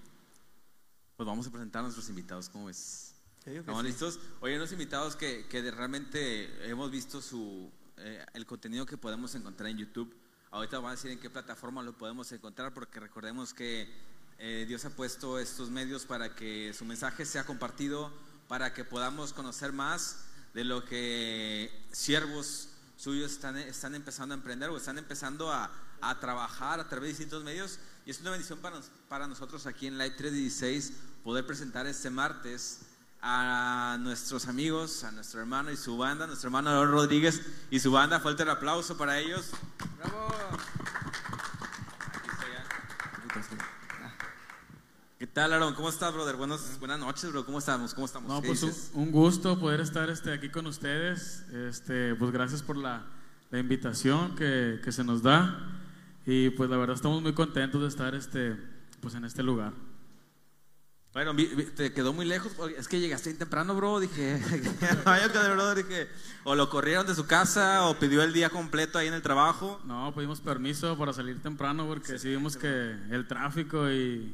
pues 1.15 1.27
vamos 1.27 1.45
a 1.45 1.51
presentar 1.51 1.81
a 1.81 1.83
nuestros 1.83 2.09
invitados, 2.09 2.49
¿cómo 2.49 2.65
ves? 2.65 3.13
¿Estamos 3.45 3.81
sí. 3.83 3.87
listos? 3.87 4.19
Oye, 4.39 4.55
unos 4.55 4.71
invitados 4.71 5.15
que, 5.15 5.45
realmente 5.75 6.67
hemos 6.67 6.89
visto 6.89 7.21
su, 7.21 7.71
eh, 7.97 8.25
el 8.33 8.47
contenido 8.47 8.87
que 8.87 8.97
podemos 8.97 9.35
encontrar 9.35 9.69
en 9.69 9.77
YouTube. 9.77 10.15
Ahorita 10.49 10.79
van 10.79 10.87
a 10.87 10.95
decir 10.95 11.11
en 11.11 11.19
qué 11.19 11.29
plataforma 11.29 11.83
lo 11.83 11.95
podemos 11.95 12.31
encontrar, 12.31 12.73
porque 12.73 12.99
recordemos 12.99 13.53
que 13.53 13.93
eh, 14.39 14.65
Dios 14.67 14.85
ha 14.85 14.89
puesto 14.89 15.37
estos 15.37 15.69
medios 15.69 16.07
para 16.07 16.35
que 16.35 16.73
su 16.73 16.83
mensaje 16.83 17.27
sea 17.27 17.43
compartido, 17.43 18.11
para 18.47 18.73
que 18.73 18.83
podamos 18.83 19.33
conocer 19.33 19.71
más 19.71 20.25
de 20.55 20.63
lo 20.63 20.83
que 20.83 21.71
siervos 21.91 22.69
suyos 22.97 23.33
están, 23.33 23.57
están 23.57 23.93
empezando 23.93 24.33
a 24.33 24.37
emprender 24.37 24.71
o 24.71 24.77
están 24.77 24.97
empezando 24.97 25.51
a, 25.51 25.71
a 26.01 26.19
trabajar 26.19 26.79
a 26.79 26.89
través 26.89 27.03
de 27.03 27.09
distintos 27.09 27.43
medios. 27.43 27.77
Y 28.05 28.11
es 28.11 28.19
una 28.21 28.31
bendición 28.31 28.59
para, 28.59 28.77
nos- 28.77 28.89
para 29.09 29.27
nosotros 29.27 29.65
aquí 29.67 29.87
en 29.87 29.97
Live 29.97 30.11
316 30.17 30.93
poder 31.23 31.45
presentar 31.45 31.85
este 31.85 32.09
martes 32.09 32.79
a 33.21 33.97
nuestros 33.99 34.47
amigos, 34.47 35.03
a 35.03 35.11
nuestro 35.11 35.39
hermano 35.39 35.69
y 35.71 35.77
su 35.77 35.95
banda, 35.97 36.25
nuestro 36.25 36.47
hermano 36.47 36.71
Aaron 36.71 36.91
Rodríguez 36.91 37.41
y 37.69 37.79
su 37.79 37.91
banda. 37.91 38.19
Fuerte 38.19 38.41
el 38.43 38.49
aplauso 38.49 38.97
para 38.97 39.19
ellos. 39.19 39.51
¡Bravo! 39.99 40.27
Aquí 42.15 42.29
está 43.39 43.55
ya. 43.55 44.15
¿Qué 45.19 45.27
tal, 45.27 45.53
Aaron? 45.53 45.75
¿Cómo 45.75 45.89
estás, 45.89 46.11
brother? 46.11 46.35
Buenas, 46.35 46.79
buenas 46.79 46.97
noches, 46.99 47.31
bro. 47.31 47.45
¿Cómo 47.45 47.59
estamos? 47.59 47.93
¿Cómo 47.93 48.07
estamos? 48.07 48.27
No, 48.27 48.41
¿Qué 48.41 48.47
pues 48.47 48.63
un, 48.63 49.03
un 49.03 49.11
gusto 49.11 49.59
poder 49.59 49.81
estar 49.81 50.09
este, 50.09 50.33
aquí 50.33 50.49
con 50.49 50.65
ustedes. 50.65 51.41
Este, 51.51 52.15
pues 52.15 52.31
gracias 52.31 52.63
por 52.63 52.75
la, 52.77 53.05
la 53.51 53.59
invitación 53.59 54.33
que, 54.35 54.81
que 54.83 54.91
se 54.91 55.03
nos 55.03 55.21
da. 55.21 55.77
Y 56.25 56.51
pues 56.51 56.69
la 56.69 56.77
verdad 56.77 56.95
estamos 56.95 57.21
muy 57.21 57.33
contentos 57.33 57.81
de 57.81 57.87
estar 57.87 58.13
este, 58.15 58.55
pues 58.99 59.15
en 59.15 59.25
este 59.25 59.43
lugar. 59.43 59.73
Bueno, 61.13 61.35
te 61.75 61.91
quedó 61.91 62.13
muy 62.13 62.25
lejos. 62.25 62.53
Es 62.77 62.87
que 62.87 63.01
llegaste 63.01 63.29
bien 63.31 63.37
temprano, 63.37 63.75
bro. 63.75 63.99
Dije, 63.99 64.39
verdad 65.41 65.75
dije, 65.75 66.07
o 66.45 66.55
lo 66.55 66.69
corrieron 66.69 67.05
de 67.05 67.15
su 67.15 67.27
casa 67.27 67.85
o 67.87 67.99
pidió 67.99 68.23
el 68.23 68.31
día 68.31 68.49
completo 68.49 68.97
ahí 68.97 69.07
en 69.07 69.13
el 69.13 69.21
trabajo. 69.21 69.81
No, 69.83 70.13
pedimos 70.15 70.39
permiso 70.39 70.97
para 70.97 71.11
salir 71.11 71.41
temprano 71.41 71.85
porque 71.85 72.17
sí 72.17 72.29
vimos 72.29 72.55
que 72.55 72.95
el 73.09 73.27
tráfico 73.27 73.91
y 73.91 74.33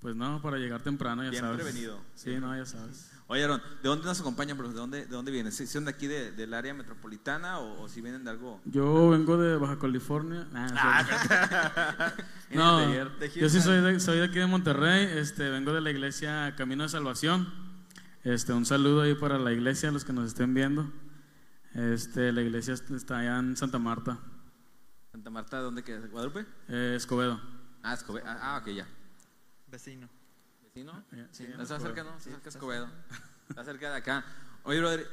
pues 0.00 0.16
no, 0.16 0.40
para 0.40 0.56
llegar 0.56 0.82
temprano 0.82 1.22
ya 1.24 1.30
Bien 1.30 1.42
sabes. 1.42 1.60
prevenido. 1.62 2.00
Sí, 2.14 2.36
no, 2.40 2.56
ya 2.56 2.64
sabes. 2.64 3.11
Oye, 3.28 3.44
Aaron, 3.44 3.62
¿de 3.82 3.88
dónde 3.88 4.04
nos 4.04 4.20
acompañan? 4.20 4.58
¿De 4.58 4.64
dónde, 4.74 5.00
de 5.06 5.06
dónde 5.06 5.30
vienen? 5.32 5.52
¿Sí- 5.52 5.66
¿Son 5.66 5.84
de 5.84 5.90
aquí 5.90 6.06
de- 6.06 6.32
del 6.32 6.52
área 6.52 6.74
metropolitana 6.74 7.60
o, 7.60 7.82
o 7.82 7.88
si 7.88 8.00
vienen 8.02 8.24
de 8.24 8.30
algo? 8.30 8.60
Yo 8.66 9.08
vengo 9.10 9.38
de 9.38 9.56
Baja 9.56 9.78
California. 9.78 10.46
Nah, 10.52 10.68
Ah, 10.74 12.12
No, 12.50 12.78
de 13.18 13.30
yo 13.30 13.48
sí 13.48 13.60
soy 13.60 13.80
de, 13.80 14.00
soy 14.00 14.18
de 14.18 14.24
aquí 14.24 14.38
de 14.38 14.46
Monterrey, 14.46 15.06
este, 15.18 15.48
vengo 15.48 15.72
de 15.72 15.80
la 15.80 15.90
iglesia 15.90 16.54
Camino 16.56 16.82
de 16.82 16.88
Salvación. 16.90 17.48
Este, 18.24 18.52
un 18.52 18.66
saludo 18.66 19.00
ahí 19.02 19.14
para 19.14 19.38
la 19.38 19.52
iglesia, 19.52 19.90
los 19.90 20.04
que 20.04 20.12
nos 20.12 20.26
estén 20.28 20.52
viendo. 20.52 20.90
Este, 21.74 22.32
la 22.32 22.42
iglesia 22.42 22.74
est- 22.74 22.90
está 22.90 23.18
allá 23.18 23.38
en 23.38 23.56
Santa 23.56 23.78
Marta, 23.78 24.18
Santa 25.10 25.30
Marta, 25.30 25.56
¿de 25.58 25.62
dónde 25.62 25.82
queda? 25.82 26.06
¿Guadalupe? 26.06 26.44
eh, 26.68 26.94
Escobedo. 26.96 27.40
Ah, 27.82 27.94
Escobedo. 27.94 28.24
Ah, 28.28 28.38
ah, 28.42 28.58
ok, 28.62 28.68
ya. 28.74 28.86
Vecino. 29.68 30.08
¿Vecino? 30.74 31.04
Eh, 31.12 31.26
Sí, 31.32 31.44
sí, 31.44 31.52
no 31.56 31.62
está 31.62 31.76
Escobedo. 31.76 31.94
cerca, 31.94 32.02
¿no? 32.04 32.16
Está 32.16 32.30
cerca 32.30 32.42
de 32.44 32.48
Escobedo. 32.50 32.88
Está 33.50 33.64
cerca 33.64 33.90
de 33.90 33.96
acá. 33.96 34.24
Oye, 34.64 34.78
brother, 34.80 35.06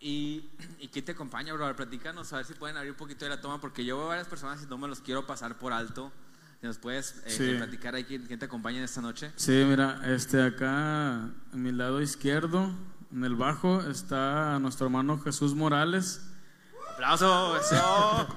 ¿y, 0.00 0.50
¿y 0.80 0.88
qué 0.88 1.00
te 1.00 1.12
acompaña, 1.12 1.54
brother? 1.54 1.76
Platícanos, 1.76 2.30
a 2.32 2.36
ver 2.36 2.44
si 2.44 2.52
pueden 2.54 2.76
abrir 2.76 2.92
un 2.92 2.98
poquito 2.98 3.24
de 3.24 3.30
la 3.30 3.40
toma, 3.40 3.58
porque 3.60 3.84
yo 3.84 3.96
veo 3.96 4.08
varias 4.08 4.26
personas 4.28 4.62
y 4.62 4.66
no 4.66 4.76
me 4.76 4.86
los 4.88 5.00
quiero 5.00 5.26
pasar 5.26 5.56
por 5.58 5.72
alto. 5.72 6.12
Nos 6.60 6.76
puedes 6.76 7.22
eh, 7.24 7.30
Sí. 7.30 7.54
platicar 7.56 7.94
ahí 7.94 8.04
quién, 8.04 8.26
quién 8.26 8.38
te 8.38 8.44
acompaña 8.46 8.78
en 8.78 8.84
esta 8.84 9.00
noche. 9.00 9.32
Sí, 9.36 9.64
mira, 9.66 10.02
este, 10.04 10.42
acá 10.42 11.22
a 11.22 11.30
mi 11.52 11.72
lado 11.72 12.02
izquierdo, 12.02 12.70
en 13.12 13.24
el 13.24 13.34
bajo, 13.36 13.80
está 13.88 14.58
nuestro 14.58 14.86
hermano 14.88 15.18
Jesús 15.20 15.54
Morales. 15.54 16.20
¡Aplauso! 16.92 17.56
¡Eso! 17.60 18.28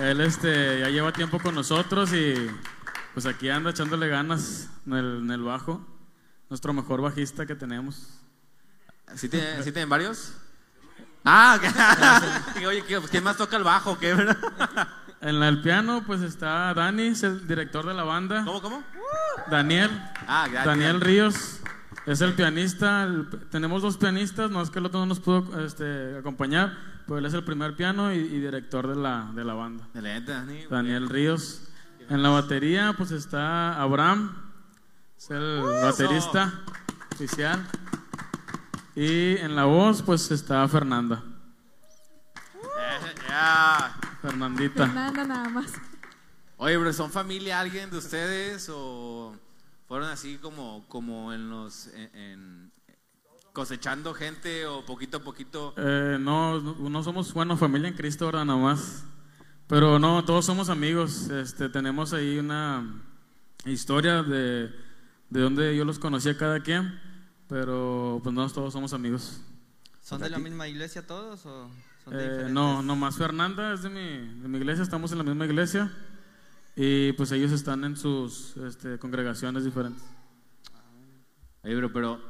Él 0.00 0.20
este, 0.22 0.80
ya 0.80 0.88
lleva 0.88 1.12
tiempo 1.12 1.38
con 1.40 1.54
nosotros 1.54 2.12
y 2.14 2.34
pues 3.16 3.24
aquí 3.24 3.48
anda 3.48 3.70
echándole 3.70 4.08
ganas 4.08 4.68
en 4.86 4.92
el, 4.92 5.18
en 5.22 5.30
el 5.30 5.40
bajo. 5.42 5.82
Nuestro 6.50 6.74
mejor 6.74 7.00
bajista 7.00 7.46
que 7.46 7.54
tenemos. 7.54 8.10
¿Sí, 9.14 9.26
tiene- 9.30 9.62
sí 9.62 9.72
tienen 9.72 9.88
varios? 9.88 10.34
Ah, 11.24 11.58
Oye, 12.68 12.84
¿qué- 12.84 13.00
¿quién 13.10 13.24
más 13.24 13.38
toca 13.38 13.56
el 13.56 13.64
bajo? 13.64 13.98
¿Qué, 13.98 14.12
verdad? 14.12 14.36
En 15.22 15.42
el 15.42 15.62
piano 15.62 16.04
pues 16.06 16.20
está 16.20 16.74
Dani, 16.74 17.04
es 17.06 17.22
el 17.22 17.48
director 17.48 17.86
de 17.86 17.94
la 17.94 18.04
banda. 18.04 18.44
¿Cómo, 18.44 18.60
cómo? 18.60 18.82
Daniel, 19.50 19.90
Ah, 20.28 20.42
gracias. 20.46 20.66
Daniel 20.66 21.00
Ríos 21.00 21.60
es 22.04 22.20
el 22.20 22.34
pianista. 22.34 23.04
El- 23.04 23.26
tenemos 23.50 23.80
dos 23.80 23.96
pianistas, 23.96 24.50
no 24.50 24.60
es 24.60 24.68
que 24.68 24.78
el 24.78 24.84
otro 24.84 25.00
no 25.00 25.06
nos 25.06 25.20
pudo 25.20 25.58
este, 25.64 26.18
acompañar, 26.18 26.76
pero 27.06 27.16
él 27.18 27.24
es 27.24 27.32
el 27.32 27.44
primer 27.44 27.74
piano 27.76 28.12
y, 28.12 28.18
y 28.18 28.40
director 28.40 28.86
de 28.86 28.94
la, 28.94 29.30
de 29.34 29.42
la 29.42 29.54
banda. 29.54 29.88
Daniel 30.68 31.08
Ríos. 31.08 31.62
En 32.08 32.22
la 32.22 32.28
batería 32.30 32.94
pues 32.96 33.10
está 33.10 33.80
Abraham, 33.80 34.34
es 35.16 35.30
el 35.30 35.60
baterista 35.82 36.62
oficial. 37.14 37.66
Y 38.94 39.36
en 39.38 39.54
la 39.56 39.64
voz 39.64 40.02
pues 40.02 40.30
está 40.30 40.66
Fernanda, 40.68 41.22
ya. 43.28 43.96
Fernandita. 44.22 44.86
Fernanda 44.86 45.24
nada 45.24 45.48
más. 45.48 45.72
Oye, 46.56 46.76
bro, 46.78 46.92
¿son 46.92 47.10
familia 47.10 47.60
alguien 47.60 47.90
de 47.90 47.98
ustedes 47.98 48.70
o 48.72 49.34
fueron 49.88 50.08
así 50.08 50.38
como, 50.38 50.84
como 50.88 51.32
en 51.32 51.50
los 51.50 51.88
en- 51.88 52.10
en- 52.16 52.72
cosechando 53.52 54.14
gente 54.14 54.66
o 54.66 54.84
poquito 54.86 55.18
a 55.18 55.20
poquito? 55.20 55.74
Eh, 55.76 56.16
no, 56.20 56.60
no 56.60 57.02
somos, 57.02 57.32
bueno, 57.34 57.56
familia 57.56 57.88
en 57.88 57.94
Cristo, 57.94 58.26
¿verdad? 58.26 58.44
Nada 58.46 58.58
más. 58.58 59.04
Pero 59.68 59.98
no, 59.98 60.24
todos 60.24 60.44
somos 60.44 60.68
amigos. 60.68 61.28
Este, 61.28 61.68
tenemos 61.68 62.12
ahí 62.12 62.38
una 62.38 63.02
historia 63.64 64.22
de, 64.22 64.70
de 65.30 65.40
donde 65.40 65.76
yo 65.76 65.84
los 65.84 65.98
conocí 65.98 66.28
a 66.28 66.36
cada 66.36 66.60
quien. 66.60 67.00
pero 67.48 68.20
pues 68.22 68.34
no 68.34 68.48
todos 68.50 68.72
somos 68.72 68.92
amigos. 68.92 69.40
¿Son 70.02 70.20
de 70.20 70.30
la 70.30 70.38
misma 70.38 70.68
iglesia 70.68 71.04
todos 71.04 71.44
o 71.46 71.68
son 72.04 72.16
de 72.16 72.46
Eh, 72.46 72.48
no, 72.48 72.80
nomás 72.82 73.16
Fernanda 73.16 73.72
es 73.72 73.82
de 73.82 73.90
mi, 73.90 74.40
de 74.40 74.48
mi 74.48 74.58
iglesia, 74.58 74.82
estamos 74.84 75.10
en 75.10 75.18
la 75.18 75.24
misma 75.24 75.46
iglesia 75.46 75.92
y 76.76 77.12
pues 77.12 77.32
ellos 77.32 77.50
están 77.50 77.82
en 77.84 77.96
sus 77.96 78.56
este, 78.58 78.98
congregaciones 78.98 79.64
diferentes. 79.64 80.04
Oye, 81.64 81.74
bro, 81.74 81.92
pero, 81.92 82.20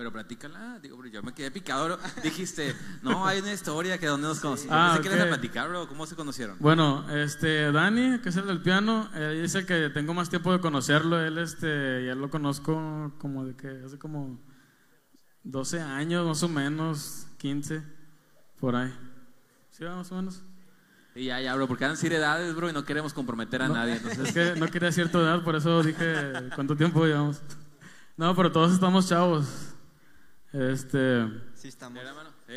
pero 0.00 0.10
platícala. 0.10 0.78
Digo, 0.80 0.96
bro, 0.96 1.08
yo 1.08 1.22
me 1.22 1.34
quedé 1.34 1.50
picado, 1.50 1.84
bro. 1.84 1.98
Dijiste, 2.22 2.74
no, 3.02 3.26
hay 3.26 3.40
una 3.40 3.52
historia 3.52 3.98
que 3.98 4.06
donde 4.06 4.28
nos 4.28 4.40
conocimos. 4.40 4.74
Ah, 4.74 4.92
Pensé 4.94 5.02
que 5.02 5.14
ibas 5.14 5.20
a 5.20 5.24
ok. 5.24 5.28
platicar, 5.28 5.68
bro. 5.68 5.86
¿Cómo 5.88 6.06
se 6.06 6.16
conocieron? 6.16 6.56
Bueno, 6.58 7.04
este 7.10 7.70
Dani, 7.70 8.18
que 8.20 8.30
es 8.30 8.36
el 8.36 8.46
del 8.46 8.62
piano, 8.62 9.10
él 9.14 9.44
es 9.44 9.54
el 9.56 9.66
que 9.66 9.90
tengo 9.90 10.14
más 10.14 10.30
tiempo 10.30 10.52
de 10.52 10.60
conocerlo. 10.60 11.20
Él, 11.20 11.36
este, 11.36 12.06
ya 12.06 12.14
lo 12.14 12.30
conozco 12.30 13.12
como 13.18 13.44
de 13.44 13.54
que 13.54 13.82
hace 13.84 13.98
como 13.98 14.40
12 15.42 15.82
años, 15.82 16.26
más 16.26 16.42
o 16.44 16.48
menos, 16.48 17.26
15, 17.36 17.82
por 18.58 18.76
ahí. 18.76 18.94
¿Sí, 19.68 19.84
más 19.84 20.10
o 20.12 20.14
menos? 20.14 20.42
Y 21.14 21.26
ya, 21.26 21.42
ya, 21.42 21.54
bro, 21.56 21.68
porque 21.68 21.84
han 21.84 21.98
sido 21.98 22.16
edades, 22.16 22.54
bro, 22.54 22.70
y 22.70 22.72
no 22.72 22.86
queremos 22.86 23.12
comprometer 23.12 23.60
a 23.60 23.68
No, 23.68 23.74
nadie. 23.74 23.96
Entonces, 24.02 24.28
Es 24.28 24.32
que 24.32 24.58
no 24.58 24.66
quería 24.68 24.92
cierta 24.92 25.18
edad, 25.18 25.44
por 25.44 25.56
eso 25.56 25.82
dije 25.82 26.32
cuánto 26.54 26.74
tiempo 26.74 27.04
llevamos. 27.04 27.42
No, 28.16 28.34
pero 28.34 28.50
todos 28.50 28.72
estamos 28.72 29.06
chavos. 29.06 29.74
Este, 30.52 31.26
Sí 31.54 31.68
estamos. 31.68 31.98
Mira, 31.98 32.12
mano, 32.14 32.30
sí. 32.46 32.54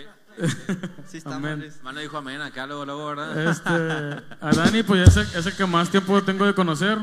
Sí 1.05 1.17
estamos. 1.17 1.37
Amén. 1.37 1.71
Mano 1.83 1.99
dijo 1.99 2.17
amén 2.17 2.41
acá, 2.41 2.65
luego, 2.65 2.85
luego, 2.85 3.07
¿verdad? 3.07 3.51
este, 3.51 3.69
a 4.41 4.51
Dani, 4.51 4.81
pues 4.83 5.09
es 5.09 5.17
el, 5.17 5.39
es 5.39 5.45
el 5.45 5.55
que 5.55 5.65
más 5.65 5.89
tiempo 5.89 6.23
tengo 6.23 6.45
de 6.45 6.55
conocer. 6.55 6.97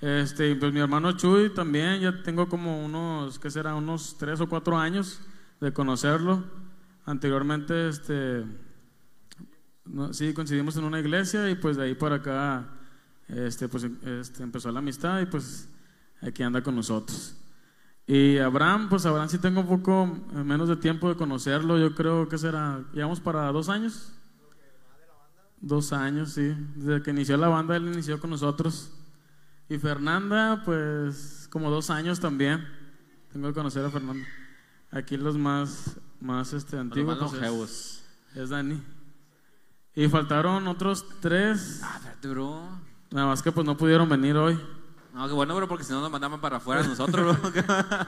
Este, 0.00 0.50
y 0.50 0.54
pues 0.54 0.72
mi 0.72 0.80
hermano 0.80 1.12
Chuy 1.12 1.50
también, 1.50 2.00
ya 2.00 2.22
tengo 2.22 2.48
como 2.48 2.84
unos, 2.84 3.38
¿qué 3.38 3.50
será? 3.50 3.74
Unos 3.74 4.16
tres 4.18 4.40
o 4.40 4.48
cuatro 4.48 4.78
años 4.78 5.20
de 5.60 5.72
conocerlo. 5.72 6.44
Anteriormente, 7.04 7.88
este, 7.88 8.44
no, 9.84 10.12
sí, 10.12 10.34
coincidimos 10.34 10.76
en 10.76 10.84
una 10.84 11.00
iglesia 11.00 11.48
y 11.50 11.54
pues 11.54 11.76
de 11.76 11.84
ahí 11.84 11.94
para 11.94 12.16
acá, 12.16 12.68
este, 13.28 13.68
pues 13.68 13.86
este, 14.04 14.42
empezó 14.42 14.70
la 14.70 14.80
amistad 14.80 15.20
y 15.20 15.26
pues 15.26 15.68
aquí 16.20 16.42
anda 16.42 16.62
con 16.62 16.76
nosotros. 16.76 17.36
Y 18.06 18.38
Abraham, 18.38 18.88
pues 18.88 19.06
Abraham 19.06 19.28
sí 19.28 19.38
tengo 19.38 19.60
un 19.60 19.66
poco 19.68 20.18
eh, 20.34 20.42
menos 20.42 20.68
de 20.68 20.76
tiempo 20.76 21.08
de 21.08 21.16
conocerlo, 21.16 21.78
yo 21.78 21.94
creo 21.94 22.28
que 22.28 22.36
será, 22.36 22.82
llevamos 22.92 23.20
para 23.20 23.50
dos 23.52 23.68
años. 23.68 24.12
Dos 25.60 25.92
años, 25.92 26.32
sí. 26.32 26.56
Desde 26.74 27.02
que 27.02 27.10
inició 27.12 27.36
la 27.36 27.48
banda, 27.48 27.76
él 27.76 27.86
inició 27.86 28.18
con 28.20 28.30
nosotros. 28.30 28.90
Y 29.68 29.78
Fernanda, 29.78 30.62
pues 30.64 31.48
como 31.50 31.70
dos 31.70 31.88
años 31.90 32.18
también. 32.18 32.66
Tengo 33.32 33.48
que 33.48 33.54
conocer 33.54 33.84
a 33.84 33.90
Fernanda. 33.90 34.26
Aquí 34.90 35.16
los 35.16 35.38
más, 35.38 35.96
más 36.20 36.52
este, 36.52 36.76
Los 36.76 36.82
antiguos 36.86 37.20
más 37.20 37.30
pues, 37.30 38.04
es, 38.34 38.36
es 38.36 38.48
Dani. 38.50 38.82
Y 39.94 40.08
faltaron 40.08 40.66
otros 40.66 41.06
tres, 41.20 41.80
Ah, 41.82 42.00
bro. 42.22 42.62
nada 43.10 43.28
más 43.28 43.42
que 43.42 43.52
pues 43.52 43.64
no 43.66 43.76
pudieron 43.76 44.08
venir 44.08 44.36
hoy. 44.36 44.58
No, 45.12 45.26
qué 45.28 45.34
bueno, 45.34 45.54
bro, 45.54 45.68
porque 45.68 45.84
si 45.84 45.92
no 45.92 46.00
nos 46.00 46.10
mandaban 46.10 46.40
para 46.40 46.56
afuera 46.56 46.82
nosotros, 46.82 47.38
bro. 47.38 47.52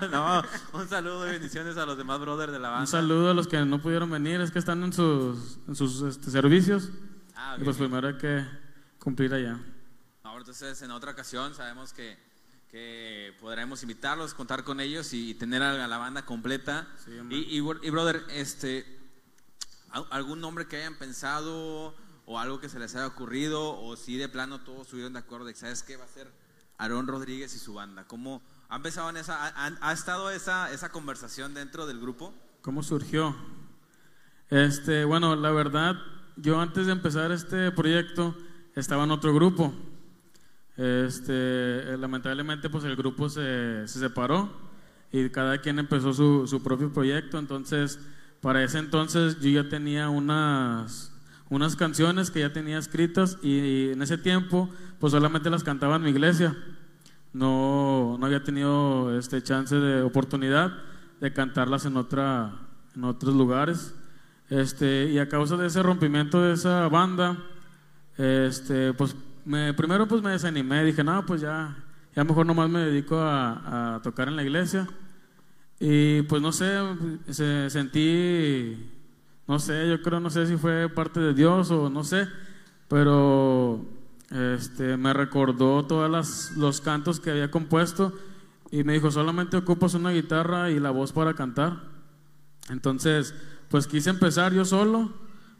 no, 0.10 0.42
un 0.72 0.88
saludo 0.88 1.26
y 1.28 1.32
bendiciones 1.32 1.76
a 1.76 1.84
los 1.84 1.98
demás 1.98 2.18
brothers 2.18 2.50
de 2.52 2.58
la 2.58 2.68
banda. 2.70 2.80
Un 2.82 2.86
saludo 2.86 3.30
a 3.30 3.34
los 3.34 3.46
que 3.46 3.58
no 3.64 3.80
pudieron 3.82 4.10
venir, 4.10 4.40
es 4.40 4.50
que 4.50 4.58
están 4.58 4.82
en 4.82 4.92
sus, 4.92 5.58
en 5.68 5.74
sus 5.76 6.00
este, 6.02 6.30
servicios. 6.30 6.88
Ah, 7.34 7.56
Y 7.56 7.60
ok, 7.60 7.64
pues 7.64 7.76
primero 7.76 8.08
hay 8.08 8.16
que 8.16 8.46
cumplir 8.98 9.34
allá. 9.34 9.60
No, 10.24 10.38
entonces, 10.38 10.80
en 10.80 10.90
otra 10.92 11.10
ocasión 11.12 11.54
sabemos 11.54 11.92
que, 11.92 12.16
que 12.70 13.34
podremos 13.38 13.82
invitarlos, 13.82 14.32
contar 14.32 14.64
con 14.64 14.80
ellos 14.80 15.12
y, 15.12 15.30
y 15.30 15.34
tener 15.34 15.62
a, 15.62 15.86
la 15.86 15.98
banda 15.98 16.24
completa. 16.24 16.88
Sí, 17.04 17.10
y, 17.28 17.58
y, 17.58 17.62
y, 17.82 17.90
brother, 17.90 18.24
este, 18.30 18.86
¿al- 19.90 20.06
¿algún 20.10 20.40
nombre 20.40 20.66
que 20.66 20.78
hayan 20.78 20.94
pensado 20.96 21.94
o 22.24 22.38
algo 22.38 22.60
que 22.60 22.70
se 22.70 22.78
les 22.78 22.94
haya 22.94 23.06
ocurrido 23.06 23.78
o 23.78 23.94
si 23.96 24.16
de 24.16 24.30
plano 24.30 24.60
todos 24.62 24.82
estuvieron 24.86 25.12
de 25.12 25.18
acuerdo 25.18 25.44
de 25.44 25.52
que 25.52 25.60
sabes 25.60 25.82
qué 25.82 25.98
va 25.98 26.06
a 26.06 26.08
ser 26.08 26.26
Aarón 26.78 27.06
Rodríguez 27.06 27.54
y 27.54 27.58
su 27.58 27.74
banda? 27.74 28.04
¿Cómo 28.06 28.42
han 28.68 28.82
pensado 28.82 29.10
en 29.10 29.16
esa, 29.16 29.44
ha, 29.46 29.66
ha- 29.66 29.78
ha 29.80 29.92
estado 29.92 30.30
esa, 30.30 30.72
esa 30.72 30.90
conversación 30.90 31.54
dentro 31.54 31.86
del 31.86 32.00
grupo? 32.00 32.34
¿Cómo 32.62 32.82
surgió? 32.82 33.34
Este, 34.50 35.04
bueno, 35.04 35.36
la 35.36 35.50
verdad, 35.50 35.96
yo 36.36 36.60
antes 36.60 36.86
de 36.86 36.92
empezar 36.92 37.30
este 37.32 37.70
proyecto 37.72 38.36
estaba 38.74 39.04
en 39.04 39.10
otro 39.10 39.34
grupo. 39.34 39.72
Este, 40.76 41.32
eh, 41.32 41.96
lamentablemente, 41.98 42.68
pues 42.68 42.84
el 42.84 42.96
grupo 42.96 43.28
se, 43.28 43.86
se 43.86 43.98
separó 44.00 44.50
y 45.12 45.30
cada 45.30 45.58
quien 45.58 45.78
empezó 45.78 46.12
su, 46.12 46.46
su 46.48 46.62
propio 46.62 46.92
proyecto. 46.92 47.38
Entonces, 47.38 47.98
para 48.40 48.62
ese 48.64 48.78
entonces 48.78 49.38
yo 49.40 49.50
ya 49.50 49.68
tenía 49.68 50.08
unas, 50.08 51.12
unas 51.54 51.76
canciones 51.76 52.30
que 52.30 52.40
ya 52.40 52.52
tenía 52.52 52.78
escritas 52.78 53.38
y, 53.42 53.90
en 53.90 54.02
ese 54.02 54.18
tiempo, 54.18 54.68
pues 54.98 55.12
solamente 55.12 55.50
las 55.50 55.64
cantaba 55.64 55.96
en 55.96 56.02
mi 56.02 56.10
iglesia. 56.10 56.56
No, 57.32 58.16
no 58.18 58.26
había 58.26 58.44
tenido 58.44 59.16
este 59.18 59.42
chance 59.42 59.74
de 59.74 60.02
oportunidad 60.02 60.72
de 61.20 61.32
cantarlas 61.32 61.84
en 61.86 61.96
otra, 61.96 62.52
en 62.94 63.04
otros 63.04 63.34
lugares. 63.34 63.94
Este, 64.50 65.10
y 65.10 65.18
a 65.18 65.28
causa 65.28 65.56
de 65.56 65.66
ese 65.66 65.82
rompimiento 65.82 66.42
de 66.42 66.54
esa 66.54 66.88
banda, 66.88 67.38
este, 68.16 68.92
pues 68.92 69.16
me, 69.44 69.72
primero 69.74 70.06
pues 70.06 70.22
me 70.22 70.30
desanimé, 70.30 70.84
dije, 70.84 71.02
no, 71.02 71.24
pues 71.24 71.40
ya, 71.40 71.76
ya 72.14 72.24
mejor 72.24 72.46
nomás 72.46 72.68
me 72.68 72.80
dedico 72.80 73.18
a, 73.18 73.96
a 73.96 74.02
tocar 74.02 74.28
en 74.28 74.36
la 74.36 74.42
iglesia. 74.42 74.86
Y 75.80 76.22
pues 76.22 76.40
no 76.40 76.52
sé, 76.52 76.78
se, 77.30 77.68
sentí, 77.70 78.90
no 79.46 79.58
sé, 79.58 79.88
yo 79.88 80.00
creo, 80.02 80.20
no 80.20 80.30
sé 80.30 80.46
si 80.46 80.56
fue 80.56 80.88
parte 80.88 81.20
de 81.20 81.34
Dios 81.34 81.70
o 81.70 81.90
no 81.90 82.02
sé, 82.04 82.26
pero 82.88 83.84
este, 84.30 84.96
me 84.96 85.12
recordó 85.12 85.84
todos 85.84 86.52
los 86.56 86.80
cantos 86.80 87.20
que 87.20 87.30
había 87.30 87.50
compuesto 87.50 88.12
y 88.70 88.84
me 88.84 88.94
dijo, 88.94 89.10
solamente 89.10 89.56
ocupas 89.56 89.94
una 89.94 90.10
guitarra 90.10 90.70
y 90.70 90.80
la 90.80 90.90
voz 90.90 91.12
para 91.12 91.34
cantar. 91.34 91.82
Entonces, 92.70 93.34
pues 93.68 93.86
quise 93.86 94.10
empezar 94.10 94.52
yo 94.52 94.64
solo, 94.64 95.12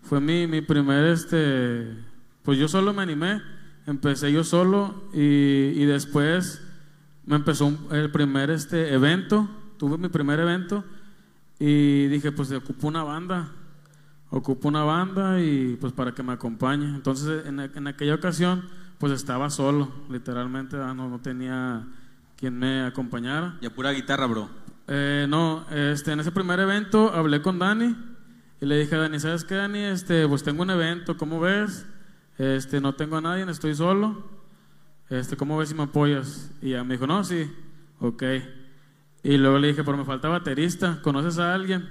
fue 0.03 0.20
mi, 0.20 0.47
mi 0.47 0.61
primer, 0.62 1.05
este, 1.05 1.94
pues 2.42 2.59
yo 2.59 2.68
solo 2.68 2.92
me 2.94 3.03
animé, 3.03 3.42
empecé 3.87 4.33
yo 4.33 4.44
solo 4.44 5.05
y, 5.12 5.20
y 5.20 5.85
después 5.85 6.62
me 7.27 7.37
empezó 7.37 7.66
un- 7.66 7.88
el 7.90 8.11
primer 8.11 8.51
este, 8.51 8.92
evento, 8.94 9.49
tuve 9.79 9.99
mi 9.99 10.09
primer 10.09 10.40
evento 10.40 10.85
y 11.59 12.07
dije, 12.09 12.33
pues 12.33 12.51
ocupo 12.53 12.88
una 12.88 13.03
banda, 13.03 13.53
ocupo 14.35 14.68
una 14.68 14.83
banda 14.83 15.40
y 15.40 15.77
pues 15.81 15.92
para 15.92 16.12
que 16.12 16.23
me 16.23 16.33
acompañe. 16.33 16.87
Entonces, 16.87 17.47
en, 17.47 17.61
en 17.61 17.87
aquella 17.87 18.14
ocasión, 18.14 18.64
pues 18.99 19.12
estaba 19.12 19.49
solo, 19.51 19.88
literalmente, 20.11 20.77
ah, 20.77 20.92
no, 20.94 21.09
no 21.09 21.20
tenía 21.20 21.87
quien 22.37 22.59
me 22.59 22.83
acompañara. 22.83 23.57
Y 23.61 23.66
a 23.66 23.75
pura 23.75 23.92
guitarra, 23.92 24.27
bro. 24.27 24.49
Eh, 24.88 25.27
no, 25.29 25.64
este, 25.70 26.12
en 26.12 26.20
ese 26.20 26.33
primer 26.33 26.61
evento 26.61 27.12
hablé 27.14 27.40
con 27.40 27.59
Dani 27.59 27.97
y 28.61 28.66
le 28.66 28.79
dije 28.79 28.94
a 28.97 28.99
Dani, 28.99 29.18
¿sabes 29.18 29.44
qué, 29.44 29.55
Dani? 29.55 29.79
Este, 29.79 30.27
pues 30.29 30.42
tengo 30.42 30.62
un 30.62 30.70
evento, 30.70 31.16
¿cómo 31.16 31.40
ves? 31.40 31.87
Este, 32.38 32.81
no 32.81 32.94
tengo 32.94 33.16
a 33.16 33.20
nadie, 33.20 33.49
estoy 33.51 33.75
solo. 33.75 34.25
Este, 35.09 35.37
¿cómo 35.37 35.59
ves 35.59 35.68
si 35.68 35.75
me 35.75 35.85
apoyas? 35.85 36.51
Y 36.61 36.70
ya 36.70 36.83
me 36.83 36.94
dijo, 36.94 37.07
no, 37.07 37.23
sí, 37.25 37.51
ok. 38.01 38.23
Y 39.23 39.37
luego 39.38 39.59
le 39.59 39.68
dije, 39.68 39.85
pero 39.85 39.97
me 39.97 40.05
falta 40.05 40.29
baterista, 40.29 41.01
¿conoces 41.03 41.38
a 41.38 41.55
alguien? 41.55 41.88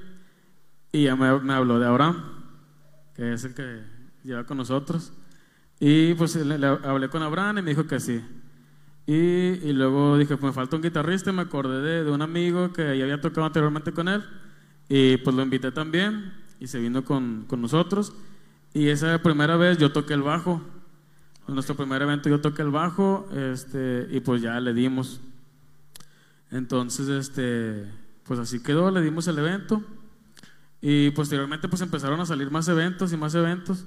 Y 0.92 1.04
ya 1.06 1.16
me, 1.16 1.40
me 1.40 1.54
habló 1.54 1.80
de 1.80 1.88
Abraham, 1.88 2.24
que 3.15 3.34
es 3.34 3.43
el 3.43 3.54
que 3.54 3.82
lleva 4.23 4.45
con 4.45 4.58
nosotros. 4.58 5.13
Y 5.80 6.13
pues 6.13 6.36
le, 6.36 6.58
le 6.58 6.67
hablé 6.67 7.10
con 7.10 7.21
Abraham 7.21 7.60
y 7.60 7.62
me 7.62 7.69
dijo 7.71 7.86
que 7.86 7.99
sí. 7.99 8.21
Y, 9.06 9.13
y 9.13 9.73
luego 9.73 10.17
dije, 10.17 10.38
pues 10.38 10.52
me 10.52 10.54
falta 10.54 10.76
un 10.76 10.82
guitarrista 10.82 11.32
y 11.32 11.34
me 11.34 11.41
acordé 11.41 11.82
de, 11.82 12.04
de 12.06 12.12
un 12.12 12.21
amigo 12.21 12.71
que 12.71 12.97
ya 12.97 13.04
había 13.04 13.19
tocado 13.19 13.45
anteriormente 13.45 13.91
con 13.91 14.08
él. 14.08 14.23
Y 14.88 15.17
pues 15.17 15.36
lo 15.36 15.41
invité 15.41 15.71
también 15.71 16.34
y 16.60 16.67
se 16.67 16.80
vino 16.80 17.04
con, 17.04 17.45
con 17.47 17.62
nosotros. 17.62 18.13
Y 18.73 18.88
esa 18.88 19.21
primera 19.21 19.58
vez 19.58 19.78
yo 19.78 19.91
toqué 19.91 20.13
el 20.13 20.21
bajo. 20.21 20.62
En 21.47 21.56
nuestro 21.56 21.76
primer 21.76 22.02
evento 22.02 22.30
yo 22.30 22.39
toqué 22.39 22.62
el 22.62 22.71
bajo 22.71 23.28
este, 23.36 24.08
y 24.10 24.21
pues 24.21 24.41
ya 24.41 24.60
le 24.62 24.73
dimos. 24.73 25.19
Entonces, 26.52 27.10
este, 27.10 27.86
pues 28.23 28.39
así 28.39 28.63
quedó, 28.63 28.89
le 28.91 29.02
dimos 29.02 29.28
el 29.28 29.38
evento. 29.39 29.84
Y 30.86 31.12
posteriormente 31.12 31.69
pues 31.69 31.82
empezaron 31.82 32.19
a 32.19 32.26
salir 32.26 32.52
más 32.52 32.67
eventos 32.67 33.13
y 33.13 33.15
más 33.15 33.34
eventos. 33.36 33.86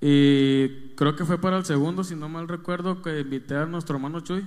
Y 0.00 0.94
creo 0.96 1.14
que 1.14 1.26
fue 1.26 1.38
para 1.38 1.58
el 1.58 1.66
segundo, 1.66 2.04
si 2.04 2.16
no 2.16 2.26
mal 2.30 2.48
recuerdo, 2.48 3.02
que 3.02 3.20
invité 3.20 3.54
a 3.54 3.66
nuestro 3.66 3.96
hermano 3.96 4.20
Chuy. 4.20 4.42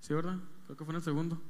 ¿Sí, 0.00 0.14
verdad? 0.14 0.38
Creo 0.64 0.78
que 0.78 0.84
fue 0.86 0.92
en 0.92 0.96
el 0.96 1.02
segundo. 1.02 1.42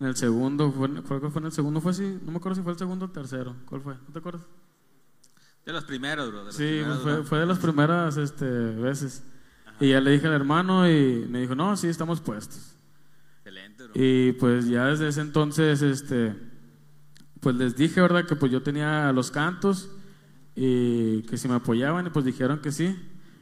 En 0.00 0.06
el 0.06 0.16
segundo, 0.16 0.72
fue, 0.72 0.88
creo 1.02 1.20
que 1.20 1.28
fue 1.28 1.40
en 1.40 1.46
el 1.46 1.52
segundo, 1.52 1.82
fue 1.82 1.90
así, 1.90 2.18
no 2.24 2.32
me 2.32 2.38
acuerdo 2.38 2.56
si 2.56 2.62
fue 2.62 2.72
el 2.72 2.78
segundo 2.78 3.04
o 3.04 3.08
el 3.08 3.12
tercero. 3.12 3.56
¿Cuál 3.66 3.82
fue? 3.82 3.92
¿No 3.94 4.10
te 4.10 4.20
acuerdas? 4.20 4.40
De 5.66 5.72
los 5.74 5.84
primeros, 5.84 6.30
bro. 6.30 6.46
de 6.46 6.52
Sí, 6.52 6.82
fue, 7.02 7.24
fue 7.24 7.40
de 7.40 7.46
las 7.46 7.58
primeras 7.58 8.16
este, 8.16 8.46
veces. 8.46 9.22
Y 9.80 9.90
ya 9.90 10.00
le 10.00 10.12
dije 10.12 10.28
al 10.28 10.32
hermano 10.32 10.88
y 10.88 11.26
me 11.28 11.42
dijo, 11.42 11.54
no, 11.54 11.76
sí, 11.76 11.88
estamos 11.88 12.22
puestos. 12.22 12.74
Excelente, 13.40 13.84
bro. 13.84 13.92
Y 13.94 14.32
pues 14.32 14.66
ya 14.66 14.86
desde 14.86 15.08
ese 15.08 15.20
entonces, 15.20 15.82
este, 15.82 16.47
pues 17.40 17.56
les 17.56 17.76
dije, 17.76 18.00
¿verdad? 18.00 18.24
Que 18.26 18.36
pues 18.36 18.50
yo 18.52 18.62
tenía 18.62 19.12
los 19.12 19.30
cantos 19.30 19.88
y 20.54 21.22
que 21.22 21.36
si 21.36 21.48
me 21.48 21.54
apoyaban 21.54 22.06
y 22.06 22.10
pues 22.10 22.24
dijeron 22.24 22.60
que 22.60 22.72
sí. 22.72 22.96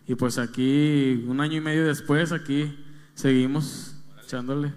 Y 0.07 0.15
pues 0.15 0.39
aquí, 0.39 1.25
un 1.27 1.41
año 1.41 1.57
y 1.57 1.61
medio 1.61 1.85
después, 1.87 2.31
aquí 2.33 2.85
seguimos 3.15 3.97
echándole. 4.25 4.73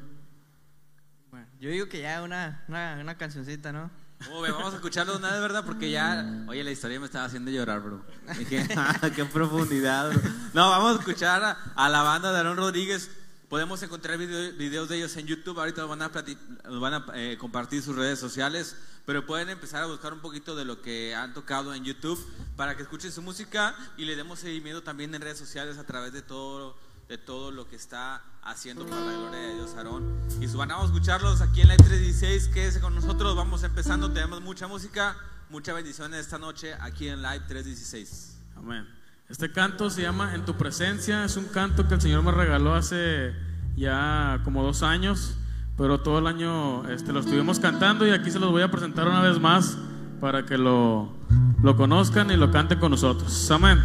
Bueno, 1.30 1.46
yo 1.60 1.70
digo 1.70 1.88
que 1.88 2.02
ya 2.02 2.22
una, 2.24 2.64
una, 2.68 2.98
una 3.02 3.18
cancioncita, 3.18 3.72
¿no? 3.72 3.92
Vamos 4.30 4.74
a 4.74 4.78
escucharlo 4.78 5.16
una 5.18 5.32
vez, 5.32 5.40
¿verdad? 5.40 5.64
Porque 5.66 5.90
ya, 5.92 6.44
oye, 6.48 6.62
la 6.64 6.72
historia 6.72 7.00
me 7.00 7.06
estaba 7.06 7.26
haciendo 7.26 7.52
llorar, 7.52 7.80
bro. 7.82 8.04
Dije, 8.38 8.68
"Ah, 8.76 9.10
qué 9.16 9.24
profundidad, 9.24 10.10
bro. 10.12 10.22
No, 10.54 10.70
vamos 10.70 10.98
a 10.98 11.00
escuchar 11.00 11.42
a, 11.44 11.52
a 11.76 11.88
la 11.90 12.02
banda 12.04 12.34
de 12.34 12.40
Aaron 12.40 12.58
Rodríguez. 12.58 13.10
Podemos 13.48 13.82
encontrar 13.82 14.18
video- 14.18 14.52
videos 14.58 14.90
de 14.90 14.98
ellos 14.98 15.16
en 15.16 15.26
YouTube. 15.26 15.58
Ahorita 15.58 15.82
nos 15.82 15.90
van 15.90 16.02
a, 16.02 16.10
van 16.80 16.94
a 16.96 17.06
eh, 17.16 17.38
compartir 17.40 17.82
sus 17.82 17.96
redes 17.96 18.20
sociales. 18.20 18.76
Pero 19.10 19.26
pueden 19.26 19.50
empezar 19.50 19.82
a 19.82 19.88
buscar 19.88 20.14
un 20.14 20.20
poquito 20.20 20.56
de 20.56 20.66
lo 20.66 20.84
que 20.84 21.16
han 21.16 21.34
tocado 21.34 21.74
en 21.74 21.84
YouTube 21.84 22.24
para 22.56 22.78
que 22.78 22.84
escuchen 22.84 23.12
su 23.12 23.24
música 23.24 23.76
y 23.98 24.06
le 24.06 24.16
demos 24.16 24.38
seguimiento 24.38 24.84
también 24.84 25.16
en 25.16 25.20
redes 25.20 25.40
sociales 25.40 25.80
a 25.80 25.84
través 25.84 26.14
de 26.14 26.22
todo, 26.22 26.78
de 27.08 27.18
todo 27.18 27.50
lo 27.50 27.68
que 27.68 27.76
está 27.76 28.22
haciendo 28.44 28.86
para 28.86 29.02
la 29.02 29.12
gloria 29.14 29.40
de 29.40 29.56
Dios, 29.56 29.74
Aarón. 29.74 30.16
Y 30.40 30.48
su 30.48 30.60
van 30.60 30.72
a 30.72 30.86
escucharlos 30.86 31.42
aquí 31.42 31.62
en 31.62 31.70
Live 31.70 31.86
316. 31.86 32.50
Quédese 32.50 32.82
con 32.82 32.94
nosotros. 32.94 33.36
Vamos 33.36 33.64
empezando. 33.64 34.12
Tenemos 34.12 34.44
mucha 34.44 34.68
música, 34.68 35.18
mucha 35.50 35.74
bendición 35.74 36.14
esta 36.14 36.38
noche 36.38 36.76
aquí 36.80 37.08
en 37.08 37.24
Live 37.24 37.46
316. 37.48 38.38
Amén. 38.58 38.88
Este 39.28 39.52
canto 39.52 39.90
se 39.90 40.04
llama 40.04 40.36
En 40.36 40.46
tu 40.46 40.56
presencia. 40.56 41.26
Es 41.26 41.36
un 41.36 41.46
canto 41.46 41.88
que 41.88 41.96
el 41.96 42.02
Señor 42.02 42.22
me 42.22 42.32
regaló 42.32 42.76
hace 42.76 43.34
ya 43.76 44.40
como 44.44 44.62
dos 44.62 44.84
años, 44.84 45.34
pero 45.80 45.98
todo 46.02 46.20
el 46.20 46.28
año 46.28 46.88
este, 46.90 47.14
lo 47.14 47.22
estuvimos 47.22 47.58
cantando 47.58 48.06
y 48.06 48.12
aquí 48.12 48.30
se 48.30 48.38
los 48.38 48.52
voy 48.52 48.62
a 48.62 48.70
presentar 48.70 49.08
una 49.08 49.22
vez 49.22 49.40
más 49.40 49.78
para 50.20 50.46
que 50.46 50.58
lo, 50.58 51.08
lo 51.64 51.78
conozcan 51.78 52.30
y 52.30 52.36
lo 52.36 52.52
canten 52.52 52.80
con 52.80 52.92
nosotros. 52.92 53.50
Amén. 53.50 53.80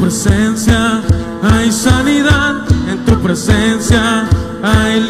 Presencia 0.00 1.02
hay 1.42 1.70
sanidad, 1.70 2.66
en 2.88 3.04
tu 3.04 3.20
presencia 3.20 4.26
hay 4.62 5.00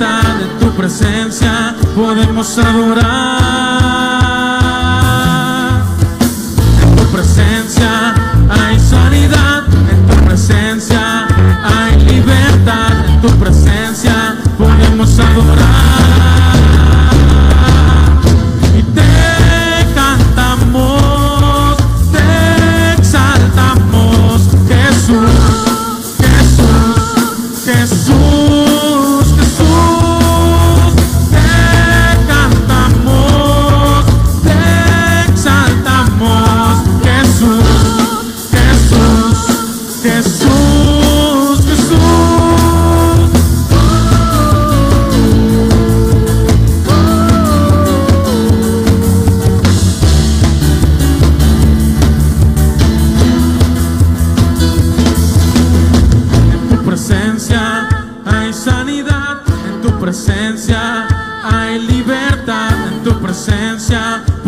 en 0.00 0.58
tu 0.60 0.70
presencia 0.76 1.74
podemos 1.94 2.58
adorar. 2.58 4.07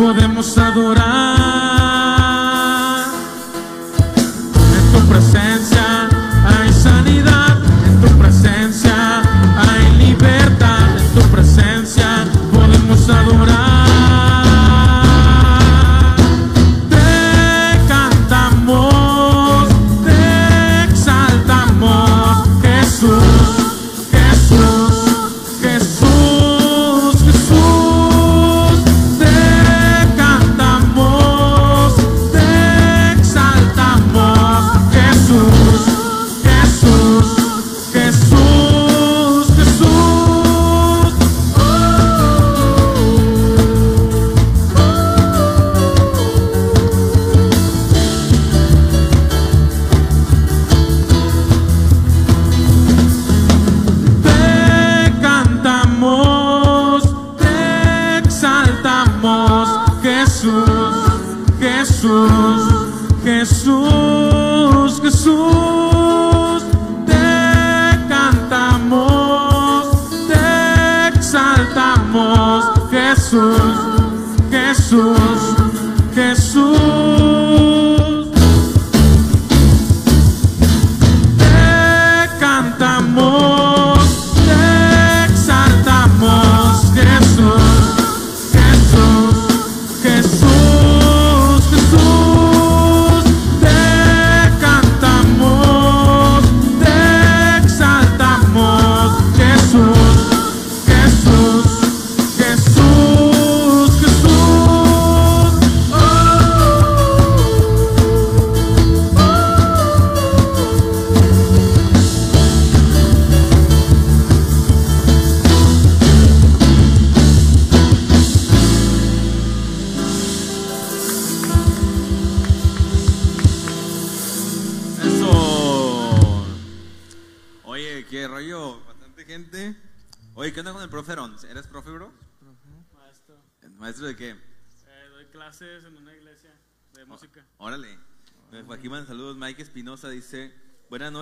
Podemos 0.00 0.56
adorar. 0.56 1.29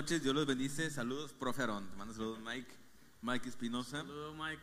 Noches, 0.08 0.22
Dios 0.22 0.34
los 0.34 0.46
bendice. 0.46 0.90
Saludos, 0.90 1.34
profe 1.38 1.60
Aarón. 1.60 1.86
Te 1.86 1.96
mando 1.96 2.14
saludos, 2.14 2.38
Mike. 2.38 2.72
Mike 3.20 3.46
Espinosa. 3.46 3.98
Saludos, 3.98 4.34
Mike. 4.34 4.62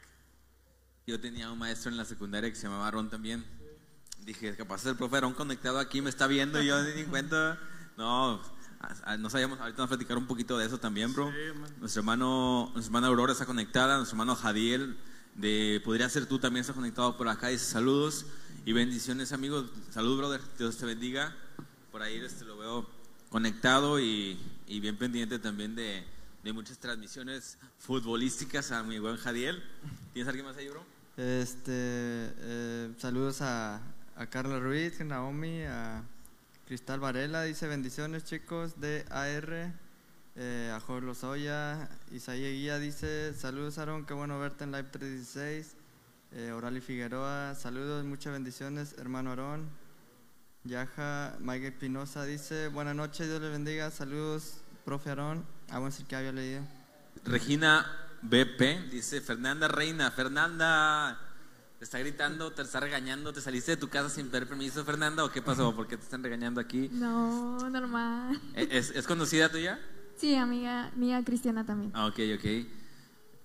Yo 1.06 1.22
tenía 1.22 1.52
un 1.52 1.60
maestro 1.60 1.92
en 1.92 1.98
la 1.98 2.06
secundaria 2.06 2.50
que 2.50 2.56
se 2.56 2.64
llamaba 2.64 2.88
Aaron 2.88 3.12
también. 3.12 3.46
Dije, 4.22 4.56
capaz 4.56 4.84
el 4.88 4.96
profe 4.96 5.18
Aaron 5.18 5.36
conectado 5.36 5.78
aquí 5.78 6.02
me 6.02 6.10
está 6.10 6.26
viendo 6.26 6.60
y 6.64 6.66
yo 6.66 6.82
ni 6.82 7.02
en 7.02 7.10
cuenta. 7.12 7.60
No, 7.96 8.42
no 9.20 9.30
sabíamos, 9.30 9.60
ahorita 9.60 9.78
vamos 9.78 9.92
a 9.92 9.98
platicar 9.98 10.18
un 10.18 10.26
poquito 10.26 10.58
de 10.58 10.66
eso 10.66 10.80
también, 10.80 11.14
bro. 11.14 11.32
nuestro 11.78 12.00
hermano, 12.00 12.72
nuestra 12.74 12.90
hermana 12.90 13.06
Aurora 13.06 13.34
está 13.34 13.46
conectada, 13.46 13.98
nuestro 13.98 14.16
hermano 14.16 14.36
Jadiel, 14.36 14.98
de 15.36 15.80
Podría 15.86 16.10
ser 16.10 16.26
tú 16.26 16.40
también 16.40 16.62
está 16.62 16.74
conectado 16.74 17.18
por 17.18 17.28
acá, 17.28 17.50
dice 17.50 17.66
saludos 17.66 18.26
y 18.66 18.74
bendiciones, 18.74 19.32
amigos. 19.32 19.68
Salud, 19.92 20.18
brother, 20.18 20.42
Dios 20.58 20.76
te 20.78 20.88
bendiga. 20.88 21.36
Por 21.92 22.02
ahí 22.02 22.18
este, 22.18 22.46
lo 22.46 22.58
veo 22.58 22.90
conectado 23.30 24.00
y, 24.00 24.40
y 24.67 24.80
bien 24.80 24.97
pendiente 24.97 25.39
también 25.39 25.75
de, 25.75 26.04
muchas 26.54 26.78
transmisiones 26.78 27.58
futbolísticas 27.80 28.71
a 28.71 28.84
mi 28.84 28.99
buen 28.99 29.17
Jadiel. 29.17 29.63
¿Tienes 30.13 30.28
alguien 30.28 30.45
más 30.45 30.56
ahí, 30.58 30.67
bro? 30.67 30.86
Este, 31.17 31.71
eh, 31.71 32.93
saludos 32.97 33.41
a, 33.41 33.82
Carla 34.30 34.60
Ruiz, 34.60 35.01
a 35.01 35.04
Naomi, 35.04 35.63
a 35.63 36.04
Cristal 36.67 36.99
Varela, 36.99 37.43
dice 37.43 37.67
bendiciones 37.67 38.23
chicos 38.25 38.80
de 38.80 39.06
AR, 39.10 39.73
eh, 40.36 40.71
a 40.73 40.80
Jorge 40.80 41.06
Lozoya, 41.06 41.89
Isaías 42.12 42.51
Guía 42.51 42.80
dice 42.80 43.34
saludos 43.34 43.78
Aaron, 43.78 44.06
qué 44.06 44.13
bueno 44.13 44.39
verte 44.39 44.63
en 44.63 44.71
Live 44.71 44.89
316, 44.91 45.75
eh, 46.32 46.51
Orali 46.51 46.82
Figueroa, 46.82 47.56
saludos, 47.56 48.06
muchas 48.06 48.34
bendiciones 48.34 48.95
hermano 48.97 49.32
Aarón, 49.32 49.69
Yaja, 50.65 51.36
Mike 51.41 51.67
Espinosa 51.67 52.25
dice 52.25 52.69
buenas 52.69 52.95
noches, 52.95 53.28
Dios 53.28 53.39
le 53.39 53.49
bendiga, 53.49 53.91
saludos 53.91 54.56
profe 54.84 55.10
Aarón, 55.10 55.45
ah 55.69 55.78
bueno, 55.78 55.95
que 56.08 56.15
había 56.15 56.32
leído. 56.32 56.63
Regina 57.23 57.86
BP 58.23 58.89
dice 58.89 59.21
Fernanda 59.21 59.67
Reina, 59.67 60.10
Fernanda, 60.10 61.19
te 61.78 61.86
está 61.86 61.99
gritando, 61.99 62.51
te 62.51 62.63
está 62.63 62.80
regañando, 62.80 63.32
te 63.32 63.41
saliste 63.41 63.71
de 63.71 63.78
tu 63.78 63.89
casa 63.89 64.10
sin 64.10 64.30
pedir 64.30 64.47
permiso, 64.47 64.84
Fernanda, 64.84 65.23
o 65.23 65.32
qué 65.32 65.43
pasó? 65.43 65.75
¿Por 65.75 65.86
qué 65.86 65.97
te 65.97 66.04
están 66.04 66.23
regañando 66.23 66.60
aquí? 66.60 66.89
No, 66.91 67.69
normal. 67.69 68.41
¿E-, 68.56 68.67
¿Es, 68.71 69.06
conocida 69.06 69.49
tuya? 69.49 69.80
Sí, 70.17 70.34
amiga 70.34 70.91
mía 70.95 71.23
cristiana 71.23 71.63
también. 71.63 71.91
Ah, 71.93 72.08
ok, 72.08 72.19
ok. 72.38 72.45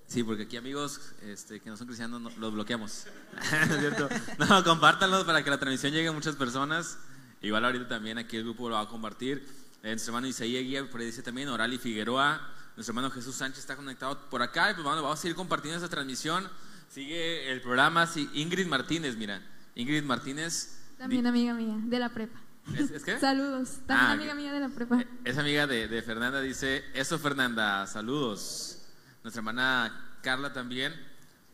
Sí, 0.07 0.25
porque 0.25 0.45
aquí 0.45 0.57
amigos 0.57 1.13
este, 1.23 1.61
que 1.61 1.69
no 1.69 1.77
son 1.77 1.87
cristianos 1.87 2.39
los 2.39 2.55
bloqueamos. 2.55 3.07
¿cierto? 3.79 4.09
No, 4.39 4.65
compártanlos 4.65 5.25
para 5.25 5.45
que 5.45 5.51
la 5.51 5.59
transmisión 5.59 5.93
llegue 5.93 6.09
a 6.09 6.13
muchas 6.13 6.35
personas. 6.35 6.99
Igual 7.43 7.65
ahorita 7.65 7.89
también 7.89 8.19
aquí 8.19 8.37
el 8.37 8.45
grupo 8.45 8.69
lo 8.69 8.75
va 8.75 8.83
a 8.83 8.89
compartir. 8.89 9.47
Eh, 9.83 9.91
nuestro 9.91 10.11
hermano 10.11 10.27
Isaías 10.27 10.63
Guía, 10.63 10.91
por 10.91 11.01
ahí 11.01 11.07
dice 11.07 11.23
también, 11.23 11.49
Orali 11.49 11.79
Figueroa, 11.79 12.41
nuestro 12.77 12.93
hermano 12.93 13.11
Jesús 13.11 13.35
Sánchez 13.35 13.61
está 13.61 13.77
conectado 13.77 14.29
por 14.29 14.43
acá 14.43 14.71
y 14.71 14.75
pues 14.75 14.85
vamos, 14.85 15.19
a 15.19 15.21
seguir 15.21 15.35
compartiendo 15.35 15.77
esta 15.77 15.89
transmisión. 15.89 16.47
Sigue 16.91 17.51
el 17.51 17.63
programa, 17.63 18.07
sí, 18.07 18.29
Ingrid 18.35 18.67
Martínez, 18.67 19.17
mira, 19.17 19.41
Ingrid 19.75 20.03
Martínez. 20.03 20.79
También 20.99 21.27
amiga 21.27 21.55
mía, 21.55 21.77
de 21.83 21.99
la 21.99 22.11
prepa. 22.11 22.39
¿Es, 22.77 23.03
qué? 23.03 23.19
Saludos, 23.19 23.79
también 23.87 24.11
ah, 24.11 24.13
amiga 24.13 24.35
mía 24.35 24.53
de 24.53 24.61
la 24.61 24.69
prepa. 24.69 25.03
Es 25.25 25.39
amiga 25.39 25.67
de, 25.67 25.89
de 25.89 26.03
Fernanda, 26.03 26.43
dice, 26.43 26.85
eso 26.93 27.19
Fernanda, 27.19 27.87
saludos. 27.87 28.83
Nuestra 29.23 29.41
hermana 29.41 30.17
Carla 30.23 30.53
también, 30.53 30.95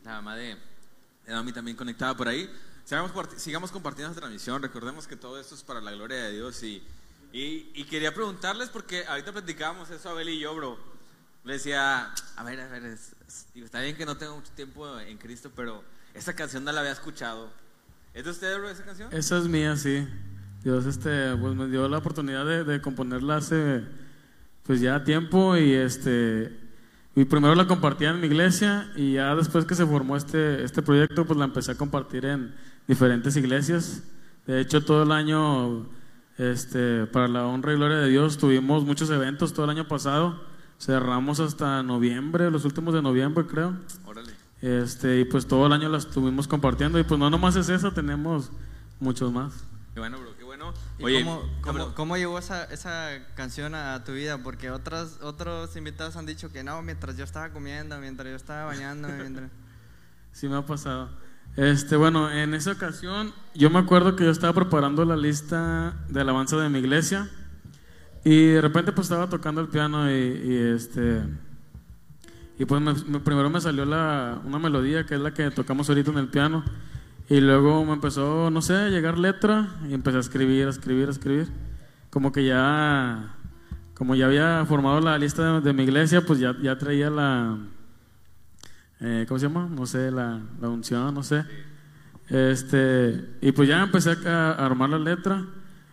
la 0.04 0.12
mamá 0.12 0.34
de, 0.34 0.56
de 1.26 1.42
mí 1.42 1.52
también 1.52 1.76
conectada 1.76 2.16
por 2.16 2.26
ahí. 2.26 2.50
Sigamos, 2.86 3.10
sigamos 3.36 3.72
compartiendo 3.72 4.12
esta 4.12 4.20
transmisión, 4.20 4.62
recordemos 4.62 5.08
que 5.08 5.16
todo 5.16 5.40
esto 5.40 5.56
es 5.56 5.64
para 5.64 5.80
la 5.80 5.90
gloria 5.90 6.18
de 6.18 6.32
Dios 6.32 6.62
y 6.62 7.84
quería 7.90 8.14
preguntarles, 8.14 8.68
porque 8.68 9.04
ahorita 9.06 9.32
platicábamos 9.32 9.90
eso 9.90 10.08
Abel 10.08 10.28
y 10.28 10.38
yo, 10.38 10.54
bro. 10.54 10.78
Le 11.42 11.54
decía, 11.54 12.14
a 12.36 12.44
ver, 12.44 12.60
a 12.60 12.68
ver, 12.68 12.84
está 12.84 13.80
bien 13.80 13.96
que 13.96 14.06
no 14.06 14.16
tengo 14.16 14.36
mucho 14.36 14.52
tiempo 14.52 14.98
en 15.00 15.18
Cristo, 15.18 15.50
pero 15.54 15.82
esa 16.14 16.34
canción 16.36 16.62
no 16.62 16.70
la 16.70 16.78
había 16.78 16.92
escuchado. 16.92 17.50
¿Es 18.14 18.24
de 18.24 18.30
usted, 18.30 18.56
bro, 18.56 18.70
esa 18.70 18.84
canción? 18.84 19.12
Esa 19.12 19.38
es 19.38 19.48
mía, 19.48 19.76
sí. 19.76 20.06
Dios 20.62 20.86
este, 20.86 21.34
pues 21.36 21.56
me 21.56 21.66
dio 21.66 21.88
la 21.88 21.98
oportunidad 21.98 22.46
de, 22.46 22.62
de 22.62 22.80
componerla 22.80 23.38
hace 23.38 23.82
pues 24.62 24.80
ya 24.80 25.02
tiempo 25.02 25.56
y 25.56 25.72
este 25.72 26.66
y 27.14 27.24
primero 27.24 27.54
la 27.54 27.66
compartía 27.66 28.10
en 28.10 28.20
mi 28.20 28.26
iglesia 28.26 28.92
y 28.94 29.14
ya 29.14 29.34
después 29.34 29.64
que 29.64 29.74
se 29.74 29.86
formó 29.86 30.16
este, 30.18 30.62
este 30.62 30.82
proyecto 30.82 31.24
pues 31.24 31.38
la 31.38 31.46
empecé 31.46 31.72
a 31.72 31.74
compartir 31.76 32.26
en 32.26 32.54
diferentes 32.86 33.36
iglesias. 33.36 34.02
De 34.46 34.60
hecho 34.60 34.84
todo 34.84 35.02
el 35.02 35.12
año 35.12 35.86
este, 36.38 37.06
para 37.06 37.28
la 37.28 37.46
honra 37.46 37.72
y 37.72 37.76
gloria 37.76 37.98
de 37.98 38.08
Dios 38.08 38.38
tuvimos 38.38 38.84
muchos 38.84 39.10
eventos 39.10 39.52
todo 39.52 39.64
el 39.64 39.70
año 39.70 39.88
pasado. 39.88 40.40
Cerramos 40.78 41.40
hasta 41.40 41.82
noviembre, 41.82 42.50
los 42.50 42.64
últimos 42.64 42.94
de 42.94 43.02
noviembre 43.02 43.46
creo. 43.46 43.74
Órale. 44.04 44.32
Este, 44.60 45.20
y 45.20 45.24
pues 45.24 45.46
todo 45.46 45.66
el 45.66 45.72
año 45.72 45.88
las 45.88 46.06
estuvimos 46.06 46.48
compartiendo 46.48 46.98
y 46.98 47.04
pues 47.04 47.18
no 47.18 47.30
nomás 47.30 47.56
es 47.56 47.68
eso, 47.68 47.92
tenemos 47.92 48.50
muchos 49.00 49.32
más. 49.32 49.52
Qué 49.94 50.00
bueno, 50.00 50.18
bro, 50.18 50.36
qué 50.36 50.44
bueno. 50.44 50.74
Oye, 51.00 51.24
cómo, 51.62 51.94
cómo, 51.94 52.16
llegó 52.16 52.38
esa, 52.38 52.64
esa, 52.64 53.10
canción 53.34 53.74
a 53.74 54.04
tu 54.04 54.12
vida? 54.12 54.38
Porque 54.42 54.70
otros, 54.70 55.18
otros 55.22 55.74
invitados 55.76 56.16
han 56.16 56.26
dicho 56.26 56.52
que 56.52 56.62
no, 56.62 56.82
mientras 56.82 57.16
yo 57.16 57.24
estaba 57.24 57.50
comiendo, 57.50 57.98
mientras 57.98 58.28
yo 58.28 58.36
estaba 58.36 58.66
bañándome, 58.66 59.14
mientras... 59.18 59.50
Sí 60.32 60.48
me 60.48 60.56
ha 60.56 60.66
pasado. 60.66 61.08
Este, 61.56 61.96
bueno, 61.96 62.30
en 62.30 62.52
esa 62.52 62.72
ocasión 62.72 63.32
yo 63.54 63.70
me 63.70 63.78
acuerdo 63.78 64.14
que 64.14 64.24
yo 64.24 64.30
estaba 64.30 64.52
preparando 64.52 65.06
la 65.06 65.16
lista 65.16 65.96
de 66.10 66.20
alabanza 66.20 66.58
de 66.58 66.68
mi 66.68 66.80
iglesia 66.80 67.30
y 68.24 68.48
de 68.48 68.60
repente 68.60 68.92
pues 68.92 69.06
estaba 69.06 69.30
tocando 69.30 69.62
el 69.62 69.68
piano 69.68 70.10
y, 70.10 70.54
este 70.74 71.22
y 72.58 72.66
pues 72.66 72.82
primero 73.24 73.48
me 73.48 73.62
salió 73.62 73.86
la, 73.86 74.38
una 74.44 74.58
melodía 74.58 75.06
que 75.06 75.14
es 75.14 75.20
la 75.20 75.32
que 75.32 75.50
tocamos 75.50 75.88
ahorita 75.88 76.10
en 76.10 76.18
el 76.18 76.28
piano 76.28 76.62
y 77.30 77.40
luego 77.40 77.86
me 77.86 77.94
empezó, 77.94 78.50
no 78.50 78.60
sé, 78.60 78.74
a 78.74 78.88
llegar 78.90 79.16
letra 79.16 79.78
y 79.88 79.94
empecé 79.94 80.18
a 80.18 80.20
escribir, 80.20 80.66
a 80.66 80.70
escribir, 80.70 81.08
a 81.08 81.10
escribir. 81.10 81.48
Como 82.10 82.32
que 82.32 82.44
ya, 82.44 83.34
como 83.94 84.14
ya 84.14 84.26
había 84.26 84.64
formado 84.66 85.00
la 85.00 85.18
lista 85.18 85.60
de 85.60 85.72
mi 85.72 85.82
iglesia, 85.82 86.20
pues 86.24 86.38
ya, 86.38 86.54
ya 86.62 86.78
traía 86.78 87.10
la, 87.10 87.58
eh, 89.00 89.24
¿cómo 89.28 89.38
se 89.38 89.46
llama? 89.46 89.68
No 89.70 89.86
sé, 89.86 90.10
la, 90.10 90.40
la, 90.60 90.68
unción, 90.68 91.14
no 91.14 91.22
sé. 91.22 91.44
Este, 92.28 93.24
y 93.40 93.52
pues 93.52 93.68
ya 93.68 93.82
empecé 93.82 94.16
a, 94.26 94.52
armar 94.52 94.90
la 94.90 94.98
letra 94.98 95.44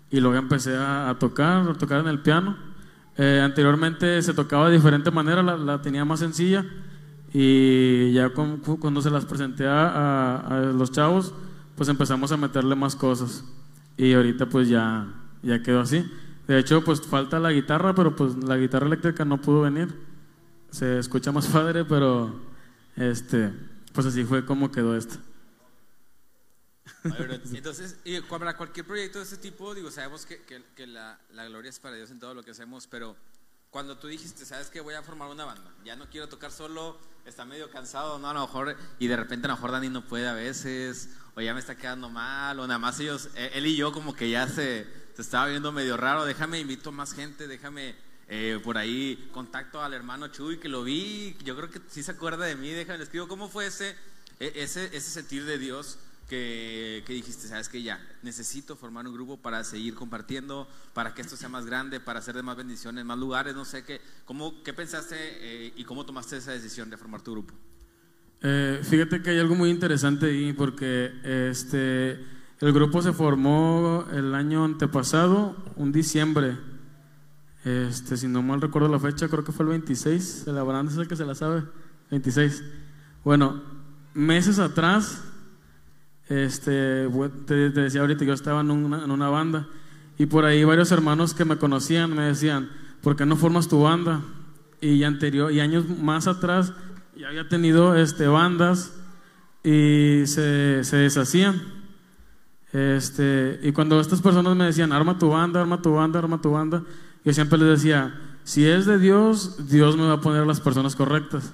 y 0.10 0.20
luego 0.20 0.38
empecé 0.38 0.76
a, 0.76 1.16
tocar, 1.20 1.70
a 1.70 1.74
tocar 1.74 2.00
en 2.00 2.08
el 2.08 2.20
piano. 2.20 2.58
Eh, 3.18 3.42
anteriormente 3.44 4.22
se 4.22 4.34
tocaba 4.34 4.70
de 4.70 4.76
diferente 4.76 5.12
manera, 5.12 5.44
la, 5.44 5.56
la 5.58 5.82
tenía 5.82 6.04
más 6.06 6.20
sencilla 6.20 6.66
y 7.34 8.12
ya 8.14 8.30
cuando 8.30 9.02
se 9.02 9.10
las 9.10 9.26
presenté 9.26 9.68
a, 9.68 10.38
a, 10.38 10.60
los 10.60 10.92
chavos, 10.92 11.34
pues 11.76 11.90
empezamos 11.90 12.32
a 12.32 12.38
meterle 12.38 12.76
más 12.76 12.96
cosas 12.96 13.44
y 13.98 14.14
ahorita 14.14 14.48
pues 14.48 14.70
ya, 14.70 15.08
ya 15.42 15.62
quedó 15.62 15.82
así. 15.82 16.06
De 16.48 16.60
hecho, 16.60 16.84
pues 16.84 17.02
falta 17.02 17.40
la 17.40 17.52
guitarra, 17.52 17.96
pero 17.96 18.16
pues 18.16 18.36
la 18.44 18.58
guitarra 18.58 18.88
eléctrica 18.88 19.26
no 19.26 19.42
pudo 19.42 19.62
venir. 19.62 19.94
Se 20.70 21.00
escucha 21.00 21.32
más 21.32 21.48
padre, 21.54 21.86
pero 21.86 22.53
este, 22.96 23.54
pues 23.94 24.08
así 24.08 24.24
fue 24.24 24.46
como 24.46 24.72
quedó 24.72 24.96
esto. 24.96 25.18
Entonces, 27.54 27.98
para 28.30 28.56
cualquier 28.56 28.86
proyecto 28.86 29.20
de 29.20 29.26
este 29.26 29.38
tipo, 29.38 29.74
digo, 29.74 29.92
sabemos 29.92 30.26
que, 30.26 30.42
que, 30.42 30.88
la, 30.88 31.20
la, 31.32 31.46
gloria 31.46 31.70
es 31.70 31.80
para 31.80 31.96
Dios 31.96 32.12
en 32.12 32.20
todo 32.20 32.34
lo 32.34 32.44
que 32.44 32.52
hacemos, 32.52 32.88
pero 32.88 33.16
cuando 33.70 33.98
tú 33.98 34.08
dijiste, 34.08 34.46
sabes 34.46 34.70
que 34.70 34.82
voy 34.82 34.94
a 34.94 35.04
formar 35.04 35.30
una 35.30 35.46
banda, 35.46 35.74
ya 35.84 35.96
no 35.96 36.10
quiero 36.10 36.30
tocar 36.30 36.52
solo, 36.52 36.98
está 37.26 37.46
medio 37.46 37.70
cansado, 37.72 38.20
no, 38.20 38.30
a 38.30 38.34
lo 38.34 38.42
mejor, 38.42 38.78
y 39.00 39.08
de 39.08 39.16
repente 39.16 39.48
a 39.48 39.50
lo 39.50 39.56
mejor 39.56 39.72
Dani 39.72 39.90
no 39.90 40.06
puede 40.06 40.28
a 40.28 40.34
veces, 40.34 41.10
o 41.36 41.42
ya 41.42 41.54
me 41.54 41.60
está 41.60 41.76
quedando 41.76 42.10
mal, 42.10 42.60
o 42.60 42.68
nada 42.68 42.80
más 42.80 43.00
ellos, 43.00 43.30
e, 43.36 43.52
él 43.56 43.66
y 43.66 43.76
yo 43.76 43.92
como 43.92 44.16
que 44.16 44.30
ya 44.30 44.48
se, 44.48 44.88
se 45.16 45.22
estaba 45.22 45.48
viendo 45.48 45.72
medio 45.72 45.98
raro, 45.98 46.26
déjame 46.26 46.60
invito 46.60 46.92
más 46.92 47.14
gente, 47.14 47.48
déjame 47.48 47.96
eh, 48.36 48.60
por 48.64 48.80
ahí 48.80 49.30
contacto 49.32 49.84
al 49.84 49.94
hermano 49.94 50.30
Chuy 50.30 50.58
que 50.58 50.68
lo 50.68 50.84
vi, 50.84 51.38
yo 51.46 51.56
creo 51.56 51.70
que 51.70 51.80
sí 51.88 52.02
se 52.02 52.10
acuerda 52.10 52.48
de 52.48 52.56
mí, 52.56 52.70
déjame 52.70 52.98
le 52.98 53.04
escribo, 53.04 53.28
¿cómo 53.28 53.48
fue 53.48 53.68
ese, 53.68 53.96
e, 54.40 54.54
ese, 54.56 54.86
ese 54.86 55.12
sentir 55.12 55.46
de 55.46 55.60
Dios 55.60 56.00
que, 56.28 57.04
que, 57.06 57.14
dijiste, 57.14 57.48
sabes 57.48 57.70
que 57.70 57.84
ya, 57.84 58.04
necesito 58.24 58.76
formar 58.76 59.06
un 59.06 59.14
grupo 59.14 59.38
para 59.38 59.64
seguir 59.64 59.94
compartiendo, 59.94 60.68
para 60.96 61.14
que 61.14 61.22
esto 61.22 61.38
sea 61.38 61.48
más 61.48 61.68
grande, 61.68 62.00
para 62.00 62.18
hacer 62.18 62.34
de 62.34 62.42
más 62.42 62.58
bendiciones, 62.58 63.02
en 63.02 63.06
más 63.06 63.20
lugares, 63.20 63.54
no 63.54 63.66
sé 63.66 63.84
qué, 63.84 64.02
¿cómo, 64.26 64.64
qué 64.64 64.74
pensaste 64.74 65.16
eh, 65.20 65.74
y 65.76 65.84
cómo 65.84 66.04
tomaste 66.04 66.38
esa 66.38 66.54
decisión 66.54 66.90
de 66.90 66.98
formar 66.98 67.22
tu 67.22 67.34
grupo? 67.34 67.54
Eh, 68.42 68.82
fíjate 68.82 69.22
que 69.22 69.30
hay 69.30 69.38
algo 69.38 69.54
muy 69.54 69.70
interesante 69.70 70.26
ahí 70.26 70.54
porque 70.54 71.12
este, 71.24 72.14
el 72.62 72.74
grupo 72.74 73.00
se 73.04 73.14
formó 73.14 74.08
el 74.12 74.34
año 74.34 74.66
antepasado, 74.66 75.56
un 75.76 75.92
diciembre 75.92 76.73
este, 77.64 78.18
si 78.18 78.28
no 78.28 78.42
mal 78.42 78.62
recuerdo 78.62 78.90
la 78.90 79.00
fecha, 79.00 79.30
creo 79.30 79.44
que 79.44 79.52
fue 79.52 79.64
el 79.64 79.70
26. 79.70 80.48
El 80.48 80.58
Abraham 80.58 80.88
es 80.88 80.98
el 80.98 81.08
que 81.08 81.16
se 81.16 81.26
la 81.26 81.36
sabe. 81.36 81.64
26. 82.12 82.64
Bueno, 83.24 83.62
meses 84.14 84.60
atrás, 84.60 85.24
este, 86.28 87.08
te, 87.46 87.70
decía 87.70 88.02
ahorita, 88.02 88.26
yo 88.26 88.34
estaba 88.34 88.62
en 88.62 88.72
una, 88.72 89.04
en 89.04 89.12
una, 89.12 89.30
banda 89.30 89.68
y 90.18 90.26
por 90.26 90.46
ahí 90.46 90.64
varios 90.64 90.92
hermanos 90.92 91.34
que 91.34 91.46
me 91.46 91.58
conocían 91.58 92.14
me 92.16 92.24
decían, 92.24 92.70
¿por 93.02 93.16
qué 93.16 93.26
no 93.26 93.36
formas 93.36 93.68
tu 93.68 93.82
banda? 93.82 94.22
Y 94.82 95.04
anterior 95.04 95.52
y 95.52 95.60
años 95.60 95.88
más 95.88 96.28
atrás 96.28 96.74
ya 97.16 97.30
había 97.30 97.48
tenido 97.48 97.96
este, 97.96 98.28
bandas 98.28 98.94
y 99.64 100.24
se, 100.26 100.84
se 100.84 100.98
deshacían. 100.98 101.62
Este, 102.74 103.60
y 103.64 103.72
cuando 103.72 104.00
estas 104.00 104.22
personas 104.22 104.56
me 104.56 104.66
decían, 104.66 104.92
arma 104.92 105.18
tu 105.18 105.30
banda, 105.30 105.62
arma 105.62 105.82
tu 105.82 105.94
banda, 105.94 106.20
arma 106.20 106.42
tu 106.42 106.52
banda, 106.52 106.84
yo 107.24 107.34
siempre 107.34 107.58
les 107.58 107.82
decía, 107.82 108.20
si 108.44 108.66
es 108.68 108.86
de 108.86 109.00
Dios, 109.00 109.70
Dios 109.70 109.96
me 109.96 110.08
va 110.08 110.14
a 110.14 110.22
poner 110.22 110.44
a 110.44 110.46
las 110.46 110.60
personas 110.60 110.96
correctas. 110.96 111.54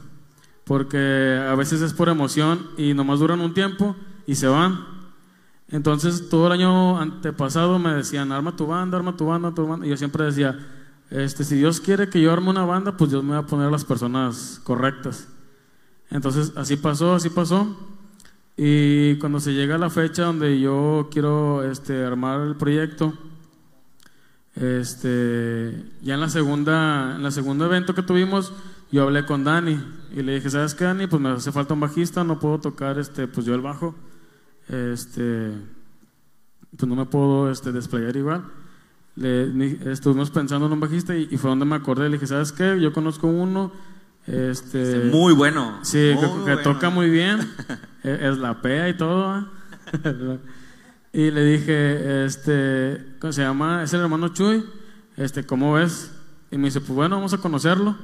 Porque 0.64 1.40
a 1.50 1.56
veces 1.56 1.82
es 1.82 1.94
por 1.94 2.10
emoción 2.10 2.68
y 2.78 2.94
nomás 2.94 3.20
duran 3.20 3.40
un 3.42 3.54
tiempo 3.54 3.96
y 4.28 4.36
se 4.36 4.48
van. 4.48 4.86
Entonces 5.70 6.30
todo 6.30 6.48
el 6.48 6.54
año 6.54 7.00
antepasado 7.00 7.78
me 7.80 7.94
decían, 7.94 8.32
arma 8.32 8.56
tu 8.56 8.68
banda, 8.68 8.98
arma 8.98 9.16
tu 9.16 9.26
banda, 9.26 9.54
tu 9.54 9.68
banda. 9.68 9.86
Y 9.86 9.90
yo 9.90 9.98
siempre 9.98 10.26
decía, 10.26 10.58
este, 11.10 11.44
si 11.44 11.56
Dios 11.56 11.80
quiere 11.80 12.10
que 12.10 12.22
yo 12.22 12.32
arme 12.32 12.50
una 12.50 12.66
banda, 12.66 12.98
pues 12.98 13.12
Dios 13.12 13.24
me 13.24 13.32
va 13.32 13.40
a 13.40 13.46
poner 13.46 13.68
a 13.68 13.72
las 13.72 13.86
personas 13.86 14.62
correctas. 14.64 15.28
Entonces 16.12 16.54
así 16.56 16.76
pasó, 16.76 17.16
así 17.16 17.30
pasó. 17.30 17.76
Y 18.58 19.16
cuando 19.16 19.40
se 19.40 19.54
llega 19.54 19.78
la 19.78 19.90
fecha 19.90 20.26
donde 20.26 20.60
yo 20.60 21.10
quiero 21.12 21.64
este, 21.64 22.04
armar 22.04 22.42
el 22.42 22.56
proyecto, 22.56 23.14
este, 24.56 25.86
ya 26.02 26.16
en 26.16 26.20
la 26.20 26.30
segunda, 26.30 27.16
en 27.16 27.24
la 27.24 27.32
segundo 27.32 27.66
evento 27.66 27.94
que 27.94 28.04
tuvimos, 28.04 28.54
yo 28.92 29.04
hablé 29.04 29.26
con 29.26 29.44
Dani 29.44 29.80
y 30.16 30.24
le 30.24 30.36
dije, 30.36 30.50
¿sabes 30.50 30.74
qué, 30.74 30.86
Dani? 30.86 31.08
Pues 31.08 31.22
me 31.22 31.30
hace 31.30 31.52
falta 31.52 31.74
un 31.74 31.80
bajista, 31.80 32.24
no 32.24 32.40
puedo 32.40 32.60
tocar 32.60 32.98
este, 32.98 33.28
pues 33.28 33.46
yo 33.46 33.54
el 33.54 33.62
bajo, 33.62 33.96
este, 34.68 35.52
pues 36.76 36.90
no 36.90 36.96
me 36.96 37.06
puedo 37.06 37.52
este, 37.52 37.72
desplayar 37.72 38.16
igual. 38.16 38.46
Le, 39.16 39.92
estuvimos 39.92 40.32
pensando 40.32 40.66
en 40.66 40.74
un 40.74 40.80
bajista 40.80 41.16
y, 41.16 41.38
fue 41.38 41.50
donde 41.50 41.66
me 41.66 41.76
acordé, 41.76 42.10
le 42.10 42.16
dije, 42.16 42.28
¿sabes 42.28 42.52
qué? 42.52 42.80
Yo 42.80 42.94
conozco 42.94 43.28
uno, 43.28 43.72
este, 44.26 45.10
muy 45.12 45.34
bueno. 45.34 45.80
Sí, 45.84 46.16
que, 46.46 46.58
toca 46.58 46.90
muy 46.90 47.10
bien, 47.10 47.40
e, 48.04 48.30
es 48.30 48.38
la 48.38 48.62
pea 48.62 48.90
y 48.90 48.98
todo. 48.98 49.48
Y 51.12 51.32
le 51.32 51.44
dije, 51.44 52.26
este, 52.26 53.16
¿cómo 53.20 53.34
se 53.34 53.42
llama? 53.42 53.84
Es 53.84 53.94
el 53.94 54.02
hermano 54.02 54.30
Chuy, 54.30 54.64
este, 55.18 55.46
¿cómo 55.46 55.74
ves? 55.74 56.12
Y 56.52 56.58
me 56.58 56.66
dice, 56.66 56.82
pues 56.82 56.92
bueno, 56.92 57.16
vamos 57.16 57.34
a 57.34 57.40
conocerlo. 57.40 57.96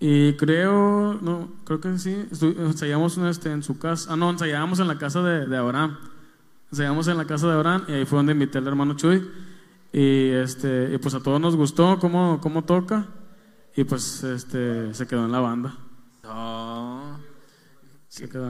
Y 0.00 0.34
creo, 0.34 1.18
no, 1.20 1.50
creo 1.64 1.80
que 1.80 1.98
sí, 1.98 2.26
ensayamos 2.40 3.18
este, 3.18 3.50
en 3.50 3.62
su 3.62 3.78
casa, 3.78 4.12
ah, 4.12 4.16
no, 4.16 4.30
ensayábamos 4.30 4.78
en 4.78 4.88
la 4.88 4.98
casa 4.98 5.22
de, 5.22 5.46
de 5.46 5.56
Abraham. 5.56 5.98
Ensayamos 6.70 7.08
en 7.08 7.16
la 7.16 7.26
casa 7.26 7.46
de 7.48 7.54
Abraham 7.54 7.84
y 7.88 7.92
ahí 7.92 8.04
fue 8.04 8.18
donde 8.18 8.32
invité 8.32 8.58
al 8.58 8.66
hermano 8.66 8.94
Chuy. 8.94 9.28
Y, 9.92 10.30
este, 10.30 10.90
y 10.94 10.98
pues 10.98 11.14
a 11.14 11.20
todos 11.20 11.40
nos 11.40 11.56
gustó 11.56 11.98
cómo, 11.98 12.40
cómo 12.42 12.64
toca 12.64 13.06
y 13.74 13.84
pues 13.84 14.22
este, 14.24 14.92
se 14.92 15.06
quedó 15.06 15.24
en 15.24 15.32
la 15.32 15.40
banda. 15.40 15.76
Oh. 16.24 17.16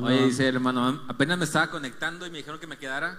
Oye, 0.03 0.27
dice 0.27 0.49
el 0.49 0.57
hermano, 0.57 1.03
apenas 1.09 1.37
me 1.37 1.45
estaba 1.45 1.69
conectando 1.69 2.27
y 2.27 2.31
me 2.31 2.39
dijeron 2.39 2.59
que 2.59 2.67
me 2.67 2.79
quedara. 2.79 3.19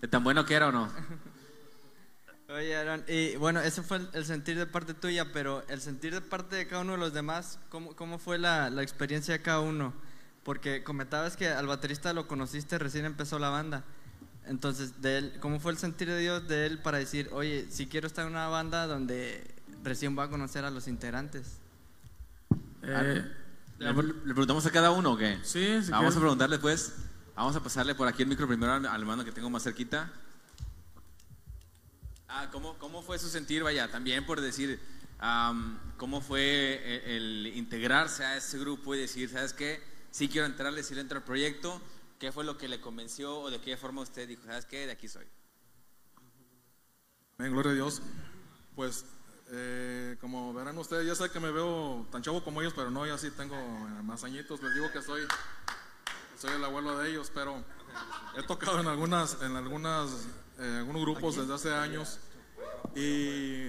¿De 0.00 0.08
tan 0.08 0.24
bueno 0.24 0.44
que 0.44 0.54
era 0.54 0.68
o 0.68 0.72
no? 0.72 0.90
Oye, 2.48 2.74
Aaron, 2.76 3.04
y 3.06 3.36
bueno, 3.36 3.60
ese 3.60 3.82
fue 3.82 4.00
el, 4.12 4.24
sentir 4.24 4.58
de 4.58 4.66
parte 4.66 4.92
tuya, 4.92 5.32
pero 5.32 5.62
el 5.68 5.80
sentir 5.80 6.12
de 6.12 6.20
parte 6.20 6.56
de 6.56 6.66
cada 6.66 6.82
uno 6.82 6.92
de 6.92 6.98
los 6.98 7.12
demás, 7.12 7.60
¿cómo, 7.68 7.94
cómo 7.94 8.18
fue 8.18 8.38
la, 8.38 8.70
la, 8.70 8.82
experiencia 8.82 9.34
de 9.34 9.42
cada 9.42 9.60
uno? 9.60 9.92
Porque 10.42 10.82
comentabas 10.82 11.36
que 11.36 11.48
al 11.48 11.68
baterista 11.68 12.12
lo 12.12 12.26
conociste, 12.26 12.76
recién 12.78 13.04
empezó 13.04 13.38
la 13.38 13.50
banda. 13.50 13.84
Entonces, 14.46 15.00
de 15.00 15.18
él, 15.18 15.36
¿cómo 15.38 15.60
fue 15.60 15.70
el 15.70 15.78
sentir 15.78 16.08
de 16.08 16.18
Dios 16.18 16.48
de 16.48 16.66
él 16.66 16.78
para 16.80 16.98
decir, 16.98 17.28
oye, 17.30 17.66
si 17.70 17.86
quiero 17.86 18.08
estar 18.08 18.26
en 18.26 18.32
una 18.32 18.48
banda 18.48 18.88
donde 18.88 19.48
recién 19.84 20.18
va 20.18 20.24
a 20.24 20.28
conocer 20.28 20.64
a 20.64 20.70
los 20.70 20.88
integrantes? 20.88 21.58
Eh, 22.82 23.24
¿Le, 23.78 23.94
preguntamos 23.94 24.66
a 24.66 24.70
cada 24.72 24.90
uno 24.90 25.12
o 25.12 25.16
qué? 25.16 25.38
Sí, 25.44 25.82
sí. 25.82 25.90
Vamos 25.92 26.16
a 26.16 26.18
preguntarle 26.18 26.58
pues. 26.58 26.94
Vamos 27.40 27.56
a 27.56 27.62
pasarle 27.62 27.94
por 27.94 28.06
aquí 28.06 28.20
el 28.20 28.28
micro 28.28 28.46
primero 28.46 28.70
al, 28.70 28.84
hermano 28.84 29.24
que 29.24 29.32
tengo 29.32 29.48
más 29.48 29.62
cerquita. 29.62 30.12
Ah, 32.28 32.50
¿cómo, 32.52 32.78
¿Cómo 32.78 33.00
fue 33.00 33.18
su 33.18 33.30
sentir? 33.30 33.62
Vaya, 33.62 33.90
también 33.90 34.26
por 34.26 34.42
decir, 34.42 34.78
¿cómo 35.96 36.20
fue 36.20 37.16
el, 37.16 37.50
integrarse 37.54 38.26
a 38.26 38.36
ese 38.36 38.58
grupo 38.58 38.94
y 38.94 38.98
decir, 38.98 39.30
¿sabes 39.30 39.54
qué? 39.54 39.82
Sí 40.10 40.28
quiero 40.28 40.46
entrarle, 40.46 40.82
sí 40.82 40.94
le 40.94 41.00
entro 41.00 41.16
al 41.16 41.24
proyecto. 41.24 41.80
¿Qué 42.18 42.30
fue 42.30 42.44
lo 42.44 42.58
que 42.58 42.68
le 42.68 42.78
convenció 42.78 43.40
o 43.40 43.50
de 43.50 43.58
qué 43.58 43.78
forma 43.78 44.02
usted 44.02 44.28
dijo, 44.28 44.42
¿sabes 44.44 44.66
qué? 44.66 44.84
De 44.84 44.92
aquí 44.92 45.08
soy. 45.08 45.24
Amén, 47.38 47.52
gloria 47.52 47.72
a 47.72 47.74
Dios. 47.74 48.02
Pues, 48.76 49.06
eh, 49.48 50.18
como 50.20 50.52
verán 50.52 50.76
ustedes, 50.76 51.06
ya 51.06 51.14
sé 51.14 51.30
que 51.30 51.40
me 51.40 51.50
veo 51.50 52.06
tan 52.12 52.20
chavo 52.20 52.44
como 52.44 52.60
ellos, 52.60 52.74
pero 52.76 52.90
no, 52.90 53.06
ya 53.06 53.16
sí 53.16 53.30
tengo 53.30 53.56
más 54.04 54.24
añitos. 54.24 54.62
Les 54.62 54.74
digo 54.74 54.92
que 54.92 55.00
soy 55.00 55.22
soy 56.40 56.52
el 56.54 56.64
abuelo 56.64 56.96
de 56.96 57.10
ellos, 57.10 57.30
pero 57.34 57.62
he 58.34 58.42
tocado 58.44 58.80
en 58.80 58.86
algunas, 58.86 59.42
en 59.42 59.56
algunas, 59.56 60.26
eh, 60.58 60.76
algunos 60.78 61.02
grupos 61.02 61.36
desde 61.36 61.52
hace 61.52 61.74
años 61.74 62.18
y 62.96 63.68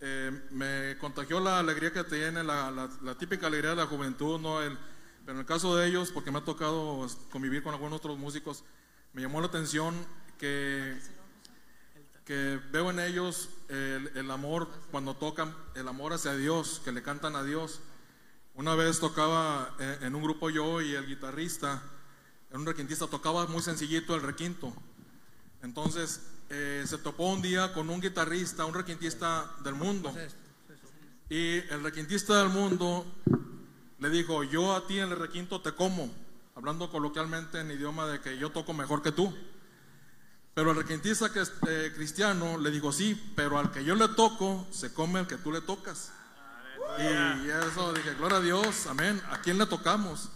eh, 0.00 0.40
me 0.52 0.96
contagió 0.98 1.40
la 1.40 1.58
alegría 1.58 1.92
que 1.92 2.04
tiene, 2.04 2.44
la, 2.44 2.70
la, 3.02 3.14
típica 3.16 3.48
alegría 3.48 3.70
de 3.70 3.76
la 3.76 3.86
juventud, 3.86 4.38
¿no? 4.40 4.62
El, 4.62 4.78
pero 5.24 5.32
en 5.32 5.38
el 5.40 5.46
caso 5.46 5.74
de 5.74 5.88
ellos, 5.88 6.12
porque 6.12 6.30
me 6.30 6.38
ha 6.38 6.44
tocado 6.44 7.04
convivir 7.32 7.64
con 7.64 7.74
algunos 7.74 7.96
otros 7.98 8.16
músicos, 8.16 8.62
me 9.12 9.22
llamó 9.22 9.40
la 9.40 9.48
atención 9.48 9.92
que, 10.38 10.96
que 12.24 12.60
veo 12.70 12.90
en 12.90 13.00
ellos 13.00 13.48
el, 13.68 14.12
el 14.14 14.30
amor 14.30 14.68
cuando 14.92 15.16
tocan, 15.16 15.52
el 15.74 15.88
amor 15.88 16.12
hacia 16.12 16.36
Dios, 16.36 16.80
que 16.84 16.92
le 16.92 17.02
cantan 17.02 17.34
a 17.34 17.42
Dios. 17.42 17.80
Una 18.54 18.76
vez 18.76 19.00
tocaba 19.00 19.74
eh, 19.80 19.98
en 20.02 20.14
un 20.14 20.22
grupo 20.22 20.50
yo 20.50 20.80
y 20.80 20.94
el 20.94 21.04
guitarrista, 21.06 21.82
era 22.48 22.58
un 22.58 22.66
requintista, 22.66 23.06
tocaba 23.06 23.46
muy 23.46 23.62
sencillito 23.62 24.14
el 24.14 24.22
requinto. 24.22 24.72
Entonces 25.62 26.20
eh, 26.48 26.84
se 26.86 26.98
topó 26.98 27.32
un 27.32 27.42
día 27.42 27.72
con 27.72 27.90
un 27.90 28.00
guitarrista, 28.00 28.64
un 28.64 28.74
requintista 28.74 29.50
del 29.64 29.74
mundo. 29.74 30.14
Y 31.28 31.56
el 31.56 31.82
requintista 31.82 32.38
del 32.38 32.50
mundo 32.50 33.04
le 33.98 34.10
dijo, 34.10 34.44
yo 34.44 34.76
a 34.76 34.86
ti 34.86 34.98
en 34.98 35.10
el 35.10 35.18
requinto 35.18 35.60
te 35.60 35.72
como, 35.72 36.12
hablando 36.54 36.90
coloquialmente 36.90 37.60
en 37.60 37.70
idioma 37.70 38.06
de 38.06 38.20
que 38.20 38.38
yo 38.38 38.50
toco 38.50 38.72
mejor 38.72 39.02
que 39.02 39.10
tú. 39.10 39.34
Pero 40.54 40.70
el 40.70 40.76
requintista 40.76 41.32
que 41.32 41.40
es 41.40 41.52
eh, 41.68 41.92
cristiano 41.94 42.58
le 42.58 42.70
dijo, 42.70 42.92
sí, 42.92 43.32
pero 43.34 43.58
al 43.58 43.72
que 43.72 43.84
yo 43.84 43.94
le 43.94 44.08
toco, 44.08 44.66
se 44.70 44.92
come 44.92 45.20
el 45.20 45.26
que 45.26 45.36
tú 45.36 45.52
le 45.52 45.60
tocas. 45.60 46.12
Y 46.98 47.50
eso 47.50 47.92
dije, 47.92 48.14
gloria 48.14 48.38
a 48.38 48.40
Dios, 48.40 48.86
amén. 48.86 49.20
¿A 49.30 49.40
quién 49.40 49.58
le 49.58 49.66
tocamos? 49.66 50.30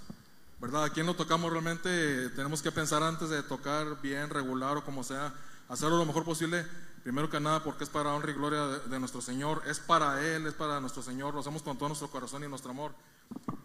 ¿Verdad? 0.61 0.85
¿A 0.85 0.91
quién 0.91 1.07
lo 1.07 1.15
tocamos 1.15 1.51
realmente? 1.51 2.29
Tenemos 2.31 2.61
que 2.61 2.71
pensar 2.71 3.03
antes 3.03 3.31
de 3.31 3.43
tocar 3.43 4.01
bien, 4.03 4.29
regular 4.29 4.77
o 4.77 4.85
como 4.85 5.03
sea, 5.03 5.33
hacerlo 5.69 5.97
lo 5.97 6.05
mejor 6.05 6.25
posible, 6.25 6.67
primero 7.03 7.31
que 7.31 7.41
nada 7.41 7.65
porque 7.65 7.85
es 7.85 7.91
para 7.91 8.13
honra 8.13 8.31
y 8.31 8.35
gloria 8.35 8.67
de, 8.67 9.01
nuestro 9.01 9.23
Señor, 9.23 9.63
es 9.67 9.81
para 9.81 10.23
Él, 10.23 10.47
es 10.47 10.55
para 10.55 10.79
nuestro 10.81 11.03
Señor, 11.03 11.33
lo 11.33 11.41
hacemos 11.41 11.63
con 11.63 11.79
todo 11.79 11.89
nuestro 11.89 12.11
corazón 12.11 12.45
y 12.45 12.49
nuestro 12.49 12.73
amor. 12.73 12.93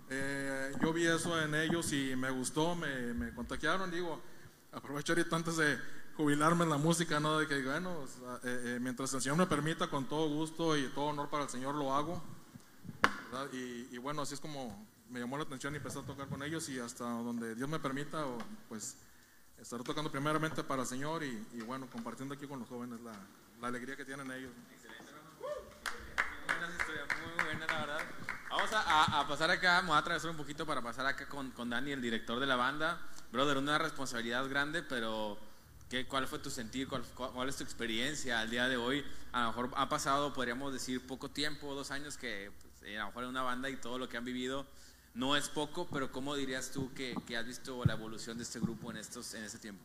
Eh, 0.10 0.72
yo 0.82 0.94
vi 0.94 1.06
eso 1.06 1.40
en 1.42 1.54
ellos 1.54 1.92
y 1.92 2.16
me 2.16 2.30
gustó, 2.30 2.76
me, 2.76 3.14
me 3.14 3.34
contagiaron, 3.34 3.92
digo, 3.92 4.22
aprovecho 4.72 5.12
ahorita 5.14 5.36
antes 5.36 5.58
de 5.58 5.78
jubilarme 6.16 6.64
en 6.64 6.70
la 6.70 6.78
música, 6.78 7.20
¿no? 7.20 7.40
De 7.40 7.48
que, 7.48 7.62
bueno, 7.62 8.06
eh, 8.44 8.62
eh, 8.76 8.80
mientras 8.82 9.14
el 9.14 9.22
Señor 9.22 9.38
me 9.38 9.48
permita, 9.48 9.90
con 9.90 10.06
todo 10.06 10.30
gusto 10.30 10.78
y 10.78 10.88
todo 10.90 11.06
honor 11.06 11.30
para 11.30 11.44
el 11.44 11.50
Señor 11.50 11.76
lo 11.76 11.94
hago. 11.94 12.24
Y, 13.52 13.94
y, 13.94 13.98
bueno, 13.98 14.22
así 14.22 14.34
es 14.34 14.40
como, 14.40 14.88
me 15.10 15.20
llamó 15.20 15.38
la 15.38 15.44
atención 15.44 15.74
y 15.74 15.78
empecé 15.78 16.00
a 16.00 16.02
tocar 16.04 16.28
con 16.28 16.42
ellos 16.44 16.68
y 16.70 16.80
hasta 16.80 17.04
donde 17.04 17.56
Dios 17.56 17.70
me 17.70 17.80
permita, 17.80 18.26
pues 18.68 18.98
estaré 19.58 19.84
tocando 19.84 20.12
primeramente 20.12 20.64
para 20.64 20.82
el 20.82 20.88
Señor 20.88 21.24
y, 21.24 21.62
bueno, 21.66 21.88
compartiendo 21.90 22.34
aquí 22.34 22.48
con 22.48 22.60
los 22.60 22.68
jóvenes 22.68 23.00
la, 23.02 23.14
la 23.62 23.68
alegría 23.68 23.96
que 23.96 24.06
tienen 24.06 24.32
ellos. 24.32 24.52
Excelente, 26.78 27.16
muy 27.16 27.46
buena, 27.46 27.68
la 27.68 27.80
verdad. 27.80 28.02
Vamos 28.50 28.74
a, 28.74 29.20
a, 29.20 29.28
pasar 29.28 29.52
acá, 29.52 29.82
voy 29.82 29.96
a 29.96 29.98
atravesar 29.98 30.32
un 30.32 30.38
poquito 30.38 30.66
para 30.66 30.82
pasar 30.82 31.06
acá 31.06 31.28
con, 31.28 31.52
con 31.52 31.70
Dani, 31.70 31.92
el 31.92 32.02
director 32.02 32.40
de 32.40 32.46
la 32.46 32.56
banda. 32.56 33.00
Brother, 33.32 33.58
una 33.58 33.78
responsabilidad 33.78 34.48
grande, 34.48 34.82
pero 34.82 35.38
¿qué, 35.90 36.08
¿cuál 36.08 36.28
fue 36.28 36.40
tu 36.40 36.50
sentir? 36.50 36.88
Cuál, 36.88 37.04
¿Cuál 37.04 37.50
es 37.50 37.58
tu 37.58 37.64
experiencia 37.64 38.40
al 38.40 38.50
día 38.50 38.68
de 38.70 38.78
hoy? 38.78 39.06
A 39.34 39.42
lo 39.42 39.48
mejor 39.48 39.72
ha 39.76 39.90
pasado, 39.90 40.34
podríamos 40.34 40.72
decir, 40.72 41.06
poco 41.06 41.30
tiempo, 41.30 41.74
dos 41.76 41.92
años 41.92 42.18
que 42.18 42.52
pues, 42.62 42.96
a 42.96 43.00
lo 43.00 43.08
mejor 43.08 43.24
en 43.24 43.30
una 43.30 43.42
banda 43.42 43.70
y 43.70 43.76
todo 43.76 43.98
lo 43.98 44.08
que 44.08 44.18
han 44.18 44.26
vivido 44.26 44.66
no 45.16 45.38
es 45.38 45.48
poco, 45.48 45.88
pero 45.92 46.12
¿cómo 46.12 46.36
dirías 46.36 46.72
tú 46.72 46.94
que, 46.94 47.16
has 47.38 47.46
visto 47.46 47.84
la 47.86 47.94
evolución 47.94 48.38
de 48.38 48.44
este 48.44 48.60
grupo 48.60 48.92
en, 48.92 48.98
estos, 48.98 49.34
en 49.34 49.46
este 49.46 49.58
tiempo? 49.58 49.84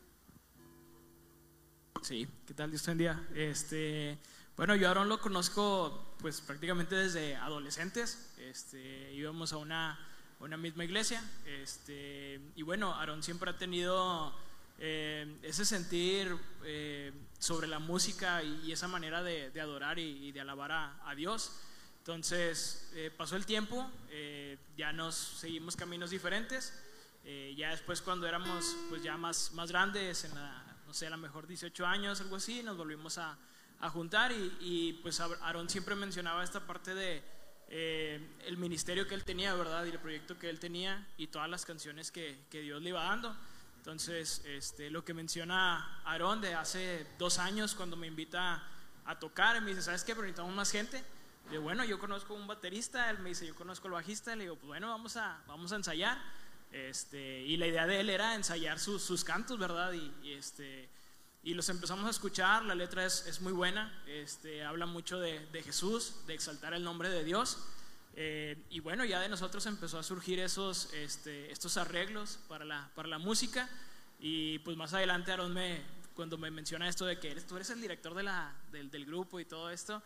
Sí, 2.02 2.28
¿qué 2.46 2.52
tal? 2.52 2.70
Dios 2.70 2.84
día. 2.98 3.28
Este, 3.34 4.18
bueno, 4.56 4.74
yo 4.74 4.88
a 4.88 4.90
Aaron 4.90 5.08
lo 5.08 5.20
conozco 5.20 6.16
pues 6.18 6.40
prácticamente 6.40 6.96
desde 6.96 7.36
adolescentes. 7.36 8.32
Este, 8.38 9.14
íbamos 9.14 9.52
a 9.52 9.58
una, 9.58 9.98
una 10.40 10.56
misma 10.56 10.84
iglesia. 10.84 11.22
Este, 11.46 12.40
y 12.56 12.62
bueno, 12.62 12.94
Aaron 12.94 13.22
siempre 13.22 13.50
ha 13.50 13.56
tenido 13.56 14.34
eh, 14.78 15.38
ese 15.42 15.64
sentir 15.64 16.36
eh, 16.64 17.12
sobre 17.38 17.68
la 17.68 17.78
música 17.78 18.42
y, 18.42 18.72
esa 18.72 18.88
manera 18.88 19.22
de, 19.22 19.60
adorar 19.60 20.00
y, 20.00 20.32
de 20.32 20.40
alabar 20.40 20.72
a 20.72 21.14
Dios. 21.14 21.52
Entonces 22.00 22.90
eh, 22.94 23.10
pasó 23.14 23.36
el 23.36 23.44
tiempo, 23.44 23.88
eh, 24.08 24.56
ya 24.76 24.90
nos 24.92 25.14
seguimos 25.14 25.76
caminos 25.76 26.10
diferentes. 26.10 26.72
Eh, 27.24 27.54
ya 27.56 27.70
después 27.70 28.00
cuando 28.00 28.26
éramos 28.26 28.74
pues 28.88 29.02
ya 29.02 29.18
más, 29.18 29.52
más 29.52 29.70
grandes, 29.70 30.24
en 30.24 30.34
la, 30.34 30.64
no 30.86 30.94
sé, 30.94 31.06
a 31.06 31.16
mejor 31.18 31.46
18 31.46 31.86
años, 31.86 32.20
algo 32.22 32.36
así, 32.36 32.62
nos 32.62 32.78
volvimos 32.78 33.18
a, 33.18 33.36
a 33.80 33.90
juntar 33.90 34.32
y, 34.32 34.56
y, 34.60 34.92
pues 35.02 35.20
Aarón 35.20 35.68
siempre 35.68 35.94
mencionaba 35.94 36.42
esta 36.42 36.66
parte 36.66 36.94
de 36.94 37.22
el 37.70 38.56
ministerio 38.56 39.06
que 39.06 39.14
él 39.14 39.22
tenía, 39.22 39.54
¿verdad? 39.54 39.84
Y 39.84 39.90
el 39.90 40.00
proyecto 40.00 40.36
que 40.36 40.50
él 40.50 40.58
tenía 40.58 41.06
y 41.16 41.28
todas 41.28 41.48
las 41.48 41.64
canciones 41.64 42.10
que, 42.10 42.40
que 42.50 42.62
Dios 42.62 42.82
le 42.82 42.88
iba 42.88 43.04
dando. 43.04 43.36
Entonces, 43.76 44.42
este, 44.44 44.90
lo 44.90 45.04
que 45.04 45.14
menciona 45.14 46.02
Aarón 46.04 46.40
de 46.40 46.54
hace 46.54 47.06
dos 47.18 47.38
años 47.38 47.74
cuando 47.76 47.96
me 47.96 48.08
invita 48.08 48.62
a 49.04 49.18
tocar, 49.20 49.60
me 49.60 49.70
dice, 49.70 49.82
¿sabes 49.82 50.02
qué? 50.02 50.14
Pero 50.14 50.22
necesitamos 50.22 50.54
más 50.54 50.72
gente. 50.72 51.04
Le 51.50 51.56
digo, 51.56 51.64
bueno, 51.64 51.84
yo 51.84 51.98
conozco 51.98 52.32
un 52.32 52.46
baterista, 52.46 53.10
él 53.10 53.18
me 53.18 53.30
dice, 53.30 53.44
yo 53.44 53.56
conozco 53.56 53.88
el 53.88 53.94
bajista, 53.94 54.36
le 54.36 54.44
digo, 54.44 54.54
pues 54.54 54.68
bueno, 54.68 54.88
vamos 54.88 55.16
a, 55.16 55.42
vamos 55.48 55.72
a 55.72 55.76
ensayar. 55.76 56.16
Este, 56.70 57.42
y 57.42 57.56
la 57.56 57.66
idea 57.66 57.88
de 57.88 57.98
él 57.98 58.08
era 58.08 58.36
ensayar 58.36 58.78
sus, 58.78 59.02
sus 59.02 59.24
cantos, 59.24 59.58
¿verdad? 59.58 59.92
Y, 59.92 60.14
y, 60.22 60.34
este, 60.34 60.88
y 61.42 61.54
los 61.54 61.68
empezamos 61.68 62.06
a 62.06 62.10
escuchar, 62.10 62.64
la 62.64 62.76
letra 62.76 63.04
es, 63.04 63.26
es 63.26 63.40
muy 63.40 63.52
buena, 63.52 64.00
este, 64.06 64.62
habla 64.62 64.86
mucho 64.86 65.18
de, 65.18 65.44
de, 65.46 65.62
Jesús, 65.64 66.24
de 66.28 66.34
exaltar 66.34 66.72
el 66.72 66.84
nombre 66.84 67.08
de 67.08 67.24
Dios. 67.24 67.58
Eh, 68.14 68.56
y 68.70 68.78
bueno, 68.78 69.04
ya 69.04 69.18
de 69.18 69.28
nosotros 69.28 69.66
empezó 69.66 69.98
a 69.98 70.04
surgir 70.04 70.38
esos, 70.38 70.92
este, 70.92 71.50
estos 71.50 71.76
arreglos 71.76 72.38
para 72.46 72.64
la, 72.64 72.88
para 72.94 73.08
la 73.08 73.18
música. 73.18 73.68
Y 74.20 74.60
pues 74.60 74.76
más 74.76 74.94
adelante 74.94 75.32
Aaron 75.32 75.52
me, 75.52 75.82
cuando 76.14 76.38
me 76.38 76.52
menciona 76.52 76.88
esto 76.88 77.06
de 77.06 77.18
que 77.18 77.32
eres, 77.32 77.44
tú 77.44 77.56
eres 77.56 77.70
el 77.70 77.80
director 77.80 78.14
de 78.14 78.22
la, 78.22 78.54
del, 78.70 78.88
del 78.88 79.04
grupo 79.04 79.40
y 79.40 79.44
todo 79.44 79.68
esto, 79.70 80.00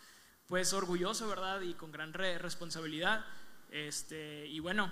pues 0.47 0.73
orgulloso, 0.73 1.29
¿verdad? 1.29 1.61
Y 1.63 1.75
con 1.75 1.93
gran 1.93 2.13
re 2.13 2.39
responsabilidad. 2.39 3.25
Este, 3.71 4.47
y 4.47 4.61
bueno, 4.61 4.91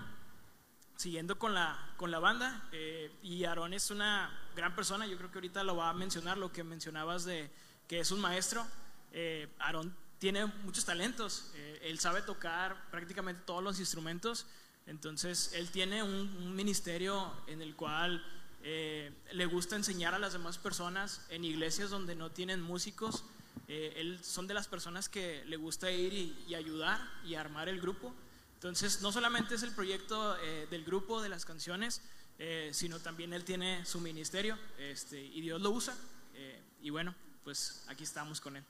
siguiendo 0.97 1.39
con 1.39 1.55
la, 1.55 1.95
con 1.97 2.11
la 2.11 2.19
banda, 2.19 2.69
eh, 2.73 3.11
y 3.23 3.45
Aarón 3.45 3.75
es 3.75 3.91
una 3.91 4.31
gran 4.57 4.75
persona, 4.75 5.07
yo 5.07 5.17
creo 5.17 5.31
que 5.31 5.39
ahorita 5.39 5.65
lo 5.65 5.77
va 5.77 5.91
a 5.91 5.95
mencionar, 5.95 6.39
lo 6.39 6.53
que 6.53 6.65
mencionabas 6.65 7.25
de 7.25 7.51
que 7.89 8.01
es 8.01 8.11
un 8.11 8.21
maestro. 8.21 8.67
Eh, 9.13 9.49
Aarón 9.59 9.95
tiene 10.19 10.47
muchos 10.47 10.85
talentos, 10.85 11.51
eh, 11.55 11.81
él 11.85 11.99
sabe 11.99 12.23
tocar 12.23 12.91
prácticamente 12.91 13.43
todos 13.45 13.63
los 13.63 13.81
instrumentos, 13.81 14.47
entonces 14.87 15.53
él 15.55 15.71
tiene 15.71 16.03
un, 16.03 16.11
un 16.11 16.55
ministerio 16.55 17.33
en 17.47 17.61
el 17.61 17.77
cual 17.77 18.25
eh, 18.65 19.13
le 19.33 19.47
gusta 19.47 19.75
enseñar 19.75 20.15
a 20.15 20.21
las 20.21 20.33
demás 20.33 20.57
personas 20.59 21.27
en 21.31 21.45
iglesias 21.45 21.91
donde 21.91 22.15
no 22.15 22.31
tienen 22.31 22.61
músicos. 22.61 23.25
Eh, 23.69 23.95
él 23.97 24.19
son 24.23 24.47
de 24.47 24.55
las 24.55 24.69
personas 24.69 25.09
que 25.09 25.45
le 25.47 25.57
gusta 25.57 25.91
ir 25.91 26.13
y, 26.13 26.45
y, 26.49 26.55
ayudar 26.55 27.01
y 27.25 27.35
armar 27.35 27.69
el 27.69 27.81
grupo. 27.81 28.15
Entonces, 28.55 29.01
no 29.03 29.11
solamente 29.13 29.55
es 29.55 29.63
el 29.63 29.73
proyecto 29.73 30.37
eh, 30.43 30.67
del 30.71 30.85
grupo, 30.85 31.23
de 31.23 31.29
las 31.29 31.45
canciones, 31.45 32.03
eh, 32.39 32.71
sino 32.73 32.99
también 33.01 33.33
él 33.33 33.45
tiene 33.45 33.85
su 33.85 34.01
ministerio 34.01 34.59
este, 34.79 35.21
y 35.23 35.41
Dios 35.41 35.61
lo 35.61 35.71
usa. 35.71 35.95
Eh, 36.35 36.63
y 36.83 36.91
bueno, 36.91 37.15
pues 37.45 37.85
aquí 37.89 38.05
estamos 38.05 38.41
con 38.41 38.57
él. 38.57 38.65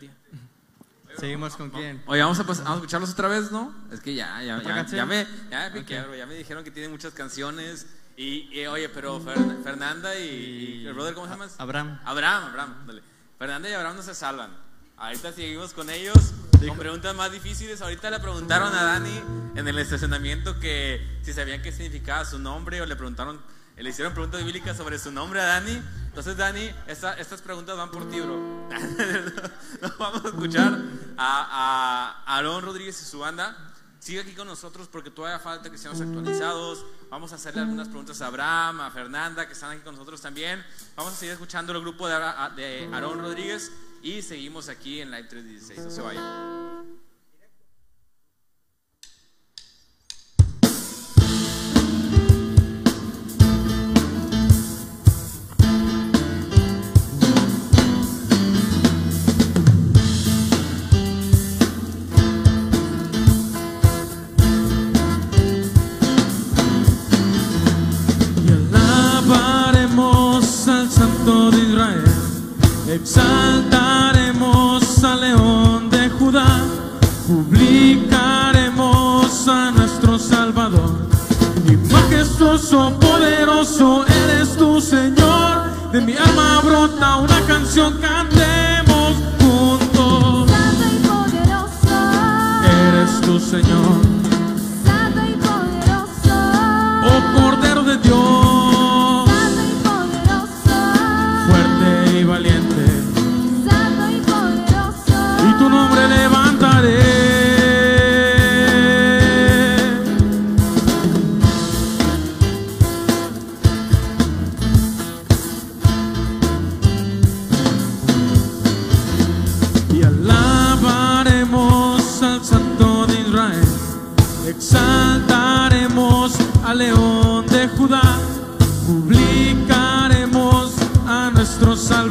Que. 0.00 0.10
Seguimos 1.18 1.54
con 1.56 1.70
quién. 1.70 2.02
Oye, 2.06 2.22
vamos 2.22 2.38
a, 2.40 2.42
vamos 2.44 2.60
a, 2.60 2.74
escucharlos 2.74 3.10
otra 3.10 3.28
vez, 3.28 3.52
¿no? 3.52 3.74
Es 3.92 4.00
que 4.00 4.14
ya, 4.14 4.42
ya, 4.42 4.62
ya, 4.62 4.86
ya 4.86 5.06
me, 5.06 5.26
ya 5.50 5.70
me, 5.70 5.80
Ok. 5.80 5.88
ya 6.16 6.26
me 6.26 6.34
dijeron 6.34 6.64
que 6.64 6.70
tienen 6.70 6.90
muchas 6.90 7.12
canciones. 7.12 7.86
Y, 8.16 8.48
y, 8.58 8.66
oye, 8.66 8.88
pero 8.88 9.20
Fer- 9.20 9.62
Fernanda 9.62 10.18
y, 10.18 10.82
y 10.82 10.86
el 10.86 10.94
brother, 10.94 11.14
¿cómo 11.14 11.26
se 11.26 11.32
llama? 11.32 11.48
Abraham. 11.58 12.00
Abraham, 12.04 12.44
Abraham, 12.44 12.86
dale. 12.86 13.02
Fernanda 13.38 13.68
y 13.68 13.72
Abraham 13.72 13.96
no 13.96 14.02
se 14.02 14.14
salvan. 14.14 14.50
Ahorita 14.96 15.32
seguimos 15.32 15.72
con 15.74 15.90
ellos 15.90 16.14
con 16.68 16.78
preguntas 16.78 17.14
más 17.16 17.32
difíciles. 17.32 17.80
Ahorita 17.82 18.10
le 18.10 18.20
preguntaron 18.20 18.72
a 18.74 18.82
Dani 18.84 19.20
en 19.56 19.68
el 19.68 19.78
estacionamiento 19.78 20.58
que 20.60 21.18
si 21.22 21.32
sabían 21.32 21.60
qué 21.62 21.72
significaba 21.72 22.24
su 22.24 22.38
nombre 22.38 22.80
o 22.80 22.86
le 22.86 22.94
preguntaron, 22.96 23.40
le 23.76 23.90
hicieron 23.90 24.14
preguntas 24.14 24.44
bíblicas 24.44 24.76
sobre 24.76 24.98
su 24.98 25.10
nombre 25.10 25.40
a 25.40 25.44
Dani. 25.46 25.82
Entonces, 26.06 26.36
Dani, 26.36 26.70
esta- 26.86 27.14
estas 27.14 27.42
preguntas 27.42 27.76
van 27.76 27.90
por 27.90 28.08
ti, 28.08 28.20
bro. 28.20 28.68
Nos 29.82 29.98
vamos 29.98 30.24
a 30.24 30.28
escuchar 30.28 30.78
a, 31.18 32.22
a 32.26 32.36
Aarón 32.36 32.62
Rodríguez 32.64 33.00
y 33.02 33.04
su 33.04 33.18
banda. 33.18 33.56
Sigue 33.98 34.20
aquí 34.20 34.32
con 34.34 34.46
nosotros 34.46 34.86
porque 34.88 35.10
todavía 35.10 35.38
falta 35.40 35.70
que 35.70 35.78
seamos 35.78 36.00
actualizados. 36.00 36.84
Vamos 37.14 37.30
a 37.30 37.36
hacerle 37.36 37.60
algunas 37.60 37.86
preguntas 37.86 38.20
a 38.22 38.26
Abraham, 38.26 38.80
a 38.80 38.90
Fernanda, 38.90 39.46
que 39.46 39.52
están 39.52 39.70
aquí 39.70 39.82
con 39.82 39.94
nosotros 39.94 40.20
también. 40.20 40.60
Vamos 40.96 41.12
a 41.12 41.16
seguir 41.16 41.34
escuchando 41.34 41.72
el 41.72 41.80
grupo 41.80 42.08
de, 42.08 42.88
Aarón 42.92 43.20
Rodríguez 43.20 43.70
y 44.02 44.20
seguimos 44.20 44.68
aquí 44.68 45.00
en 45.00 45.12
Live 45.12 45.28
316. 45.28 45.78
No 45.78 45.90
se 45.92 46.02
vayan. 46.02 47.03
Exaltaremos 72.94 75.02
al 75.02 75.20
León 75.20 75.90
de 75.90 76.08
Judá, 76.10 76.60
publicaremos 77.26 79.48
a 79.48 79.72
nuestro 79.72 80.16
Salvador. 80.18 81.08
Y 81.66 81.76
majestuoso, 81.92 82.96
poderoso 83.00 84.06
eres 84.06 84.56
tu 84.56 84.80
Señor, 84.80 85.90
de 85.92 86.00
mi 86.00 86.14
alma 86.16 86.60
brota 86.62 87.16
una 87.16 87.40
canción, 87.46 87.98
cantemos 88.00 89.16
juntos. 89.40 90.48
Santo 90.50 90.84
y 90.92 90.98
poderoso. 91.06 91.96
Eres 92.86 93.20
tu 93.22 93.40
Señor, 93.40 94.02
Santo 94.84 95.20
y 95.28 95.34
poderoso. 95.46 96.36
oh 97.08 97.20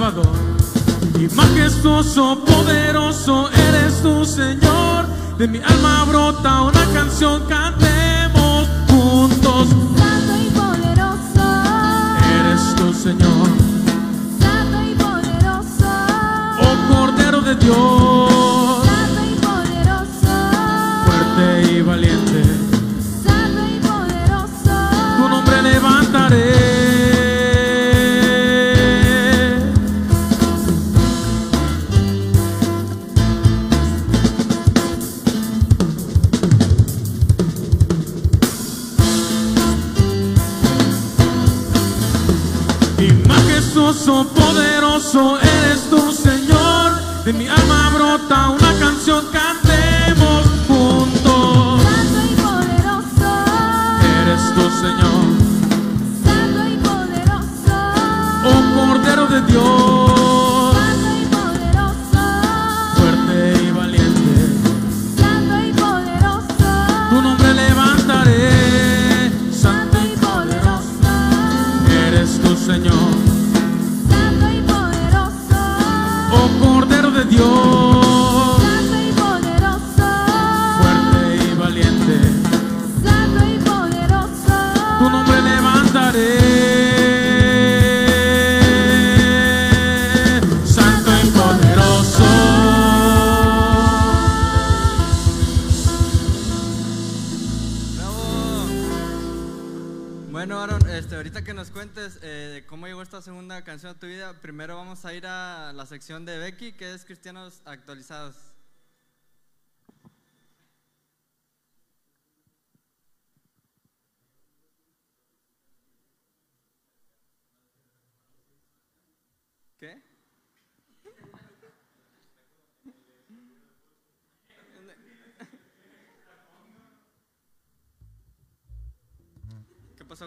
Salvador. 0.03 0.35
Y 1.17 1.33
majestuoso, 1.33 2.43
poderoso 2.43 3.49
eres 3.51 4.01
tu 4.01 4.25
Señor. 4.25 5.07
De 5.37 5.47
mi 5.47 5.59
alma 5.59 6.03
brota 6.03 6.63
una 6.63 6.85
canción, 6.93 7.43
cantemos 7.47 8.67
juntos. 8.89 9.69
Santo 9.95 10.33
y 10.45 10.49
poderoso. 10.59 11.45
Eres 12.37 12.75
tu 12.75 12.93
Señor, 12.93 13.47
Santo 14.41 14.77
y 14.91 14.93
poderoso. 14.95 15.89
oh 16.59 16.93
Cordero 16.93 17.39
de 17.41 17.55
Dios, 17.55 18.85
Santo 18.85 19.21
y 19.31 19.35
poderoso. 19.47 20.35
fuerte 21.05 21.71
y 21.71 21.81
valiente. 21.81 22.43
Santo 23.25 23.61
y 23.73 23.79
poderoso. 23.79 24.75
Tu 25.17 25.29
nombre 25.29 25.61
levantaré. 25.61 26.72
Poderoso 45.13 45.42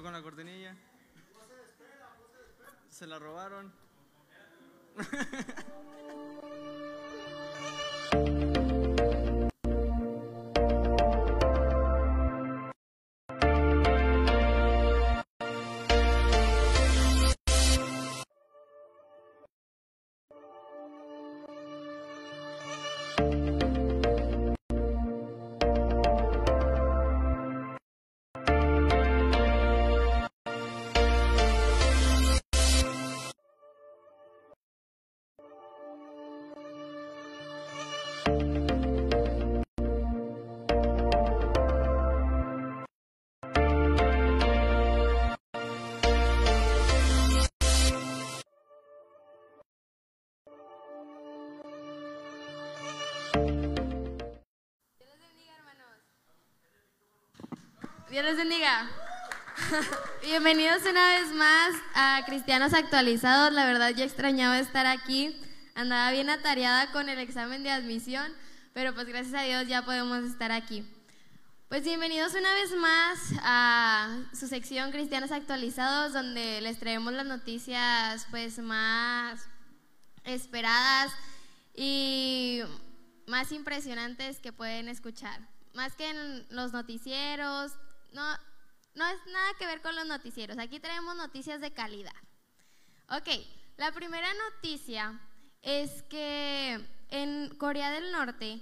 con 0.07 0.13
la 0.13 0.23
cortinilla? 0.23 0.73
Se 2.89 3.09
la 3.09 3.19
robaron. 3.19 3.73
Dios 58.17 58.25
les 58.25 58.39
bendiga. 58.39 58.89
Bienvenidos 60.23 60.81
una 60.91 61.07
vez 61.19 61.33
más 61.33 61.75
a 61.95 62.23
Cristianos 62.25 62.73
Actualizados. 62.73 63.53
La 63.53 63.67
verdad, 63.67 63.91
ya 63.91 64.07
extrañaba 64.07 64.59
estar 64.59 64.87
aquí. 64.87 65.39
Andaba 65.75 66.11
bien 66.13 66.31
atareada 66.31 66.93
con 66.93 67.11
el 67.11 67.19
examen 67.19 67.63
de 67.63 67.71
admisión, 67.71 68.33
pero 68.73 68.95
pues 68.95 69.07
gracias 69.07 69.35
a 69.35 69.45
Dios 69.45 69.69
ya 69.69 69.85
podemos 69.85 70.25
estar 70.25 70.51
aquí. 70.51 70.83
Pues 71.69 71.85
bienvenidos 71.85 72.33
una 72.33 72.55
vez 72.55 72.75
más 72.77 73.19
a 73.43 74.23
su 74.33 74.49
sección 74.49 74.93
Cristianos 74.93 75.31
Actualizados, 75.31 76.15
donde 76.15 76.63
les 76.63 76.79
traemos 76.79 77.13
las 77.13 77.27
noticias 77.27 78.27
pues 78.31 78.59
más 78.61 79.47
esperadas 80.25 81.13
y 81.75 82.63
más 83.27 83.53
impresionantes 83.53 84.39
que 84.39 84.55
pueden 84.55 84.89
escuchar. 84.89 85.39
Más 85.75 85.95
que 85.97 86.09
en 86.09 86.47
los 86.49 86.73
noticieros, 86.73 87.73
no, 88.13 88.39
no 88.95 89.07
es 89.07 89.27
nada 89.27 89.55
que 89.59 89.67
ver 89.67 89.83
con 89.83 89.95
los 89.95 90.07
noticieros. 90.07 90.59
Aquí 90.59 90.81
traemos 90.81 91.17
noticias 91.17 91.61
de 91.61 91.73
calidad. 91.73 92.15
Ok, 93.11 93.29
la 93.77 93.93
primera 93.93 94.29
noticia 94.35 95.21
es 95.63 96.03
que 96.05 96.81
en 97.11 97.55
Corea 97.57 97.91
del 97.91 98.11
Norte 98.11 98.61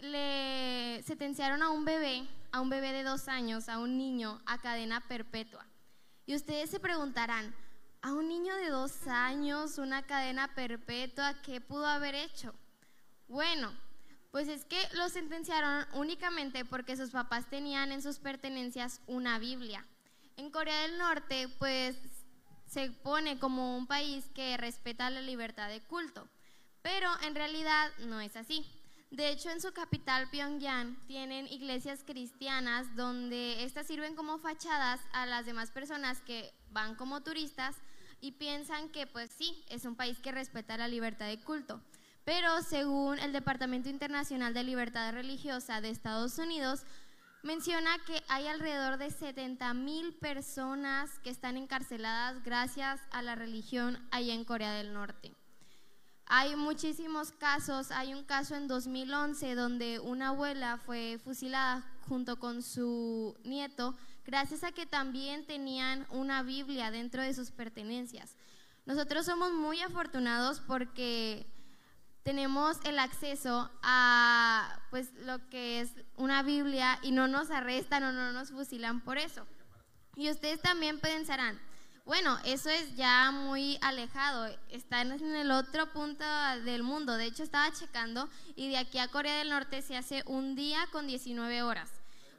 le 0.00 1.02
sentenciaron 1.06 1.62
a 1.62 1.70
un 1.70 1.84
bebé, 1.84 2.28
a 2.52 2.60
un 2.60 2.68
bebé 2.68 2.92
de 2.92 3.02
dos 3.02 3.28
años, 3.28 3.68
a 3.68 3.78
un 3.78 3.96
niño, 3.96 4.40
a 4.46 4.60
cadena 4.60 5.06
perpetua. 5.08 5.66
Y 6.26 6.34
ustedes 6.34 6.70
se 6.70 6.80
preguntarán, 6.80 7.54
a 8.02 8.12
un 8.12 8.28
niño 8.28 8.54
de 8.56 8.68
dos 8.68 9.06
años, 9.06 9.78
una 9.78 10.06
cadena 10.06 10.54
perpetua, 10.54 11.34
¿qué 11.42 11.60
pudo 11.60 11.86
haber 11.86 12.14
hecho? 12.14 12.54
Bueno, 13.26 13.72
pues 14.30 14.48
es 14.48 14.64
que 14.64 14.78
lo 14.94 15.08
sentenciaron 15.08 15.86
únicamente 15.94 16.64
porque 16.64 16.96
sus 16.96 17.10
papás 17.10 17.48
tenían 17.48 17.92
en 17.92 18.02
sus 18.02 18.18
pertenencias 18.18 19.00
una 19.06 19.38
Biblia. 19.38 19.86
En 20.36 20.50
Corea 20.50 20.82
del 20.82 20.98
Norte, 20.98 21.48
pues 21.58 21.96
se 22.66 22.90
pone 22.90 23.38
como 23.38 23.76
un 23.76 23.86
país 23.86 24.24
que 24.34 24.56
respeta 24.56 25.10
la 25.10 25.22
libertad 25.22 25.68
de 25.68 25.80
culto, 25.80 26.28
pero 26.82 27.10
en 27.22 27.34
realidad 27.34 27.90
no 28.00 28.20
es 28.20 28.36
así. 28.36 28.66
De 29.10 29.30
hecho, 29.30 29.48
en 29.50 29.62
su 29.62 29.72
capital, 29.72 30.28
Pyongyang, 30.30 30.94
tienen 31.06 31.46
iglesias 31.46 32.04
cristianas 32.04 32.94
donde 32.94 33.64
estas 33.64 33.86
sirven 33.86 34.14
como 34.14 34.38
fachadas 34.38 35.00
a 35.12 35.24
las 35.24 35.46
demás 35.46 35.70
personas 35.70 36.20
que 36.20 36.52
van 36.70 36.94
como 36.94 37.22
turistas 37.22 37.74
y 38.20 38.32
piensan 38.32 38.90
que 38.90 39.06
pues 39.06 39.30
sí, 39.30 39.64
es 39.70 39.86
un 39.86 39.96
país 39.96 40.18
que 40.18 40.30
respeta 40.30 40.76
la 40.76 40.88
libertad 40.88 41.26
de 41.26 41.40
culto. 41.40 41.80
Pero 42.28 42.60
según 42.60 43.18
el 43.20 43.32
Departamento 43.32 43.88
Internacional 43.88 44.52
de 44.52 44.62
Libertad 44.62 45.14
Religiosa 45.14 45.80
de 45.80 45.88
Estados 45.88 46.36
Unidos, 46.36 46.82
menciona 47.42 47.96
que 48.06 48.22
hay 48.28 48.46
alrededor 48.48 48.98
de 48.98 49.10
70 49.10 49.72
mil 49.72 50.12
personas 50.12 51.18
que 51.20 51.30
están 51.30 51.56
encarceladas 51.56 52.44
gracias 52.44 53.00
a 53.12 53.22
la 53.22 53.34
religión 53.34 53.98
allá 54.10 54.34
en 54.34 54.44
Corea 54.44 54.74
del 54.74 54.92
Norte. 54.92 55.34
Hay 56.26 56.54
muchísimos 56.54 57.32
casos, 57.32 57.90
hay 57.92 58.12
un 58.12 58.24
caso 58.24 58.56
en 58.56 58.68
2011 58.68 59.54
donde 59.54 59.98
una 59.98 60.28
abuela 60.28 60.76
fue 60.84 61.18
fusilada 61.24 61.90
junto 62.08 62.38
con 62.38 62.62
su 62.62 63.38
nieto 63.42 63.96
gracias 64.26 64.64
a 64.64 64.72
que 64.72 64.84
también 64.84 65.46
tenían 65.46 66.06
una 66.10 66.42
Biblia 66.42 66.90
dentro 66.90 67.22
de 67.22 67.32
sus 67.32 67.52
pertenencias. 67.52 68.36
Nosotros 68.84 69.24
somos 69.24 69.50
muy 69.52 69.80
afortunados 69.80 70.60
porque 70.60 71.46
tenemos 72.22 72.78
el 72.84 72.98
acceso 72.98 73.70
a 73.82 74.80
pues 74.90 75.12
lo 75.24 75.48
que 75.48 75.80
es 75.80 75.90
una 76.16 76.42
Biblia 76.42 76.98
y 77.02 77.12
no 77.12 77.28
nos 77.28 77.50
arrestan 77.50 78.04
o 78.04 78.12
no 78.12 78.32
nos 78.32 78.50
fusilan 78.50 79.00
por 79.00 79.18
eso. 79.18 79.46
Y 80.16 80.30
ustedes 80.30 80.60
también 80.60 80.98
pensarán, 80.98 81.60
bueno, 82.04 82.38
eso 82.44 82.70
es 82.70 82.96
ya 82.96 83.30
muy 83.30 83.78
alejado, 83.82 84.48
están 84.70 85.12
en 85.12 85.36
el 85.36 85.50
otro 85.50 85.92
punto 85.92 86.24
del 86.64 86.82
mundo. 86.82 87.16
De 87.18 87.26
hecho, 87.26 87.42
estaba 87.42 87.70
checando 87.72 88.30
y 88.56 88.70
de 88.70 88.78
aquí 88.78 88.98
a 88.98 89.08
Corea 89.08 89.38
del 89.38 89.50
Norte 89.50 89.82
se 89.82 89.96
hace 89.96 90.22
un 90.26 90.54
día 90.54 90.88
con 90.90 91.06
19 91.06 91.62
horas. 91.62 91.90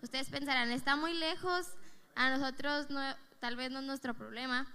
Ustedes 0.02 0.30
pensarán, 0.30 0.72
está 0.72 0.96
muy 0.96 1.14
lejos, 1.14 1.68
a 2.16 2.36
nosotros 2.36 2.90
no, 2.90 3.00
tal 3.40 3.56
vez 3.56 3.70
no 3.70 3.80
es 3.80 3.86
nuestro 3.86 4.14
problema, 4.14 4.68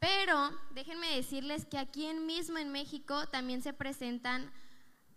pero 0.00 0.50
déjenme 0.74 1.14
decirles 1.14 1.66
que 1.66 1.78
aquí 1.78 2.12
mismo 2.14 2.58
en 2.58 2.72
México 2.72 3.26
también 3.28 3.62
se 3.62 3.74
presentan 3.74 4.50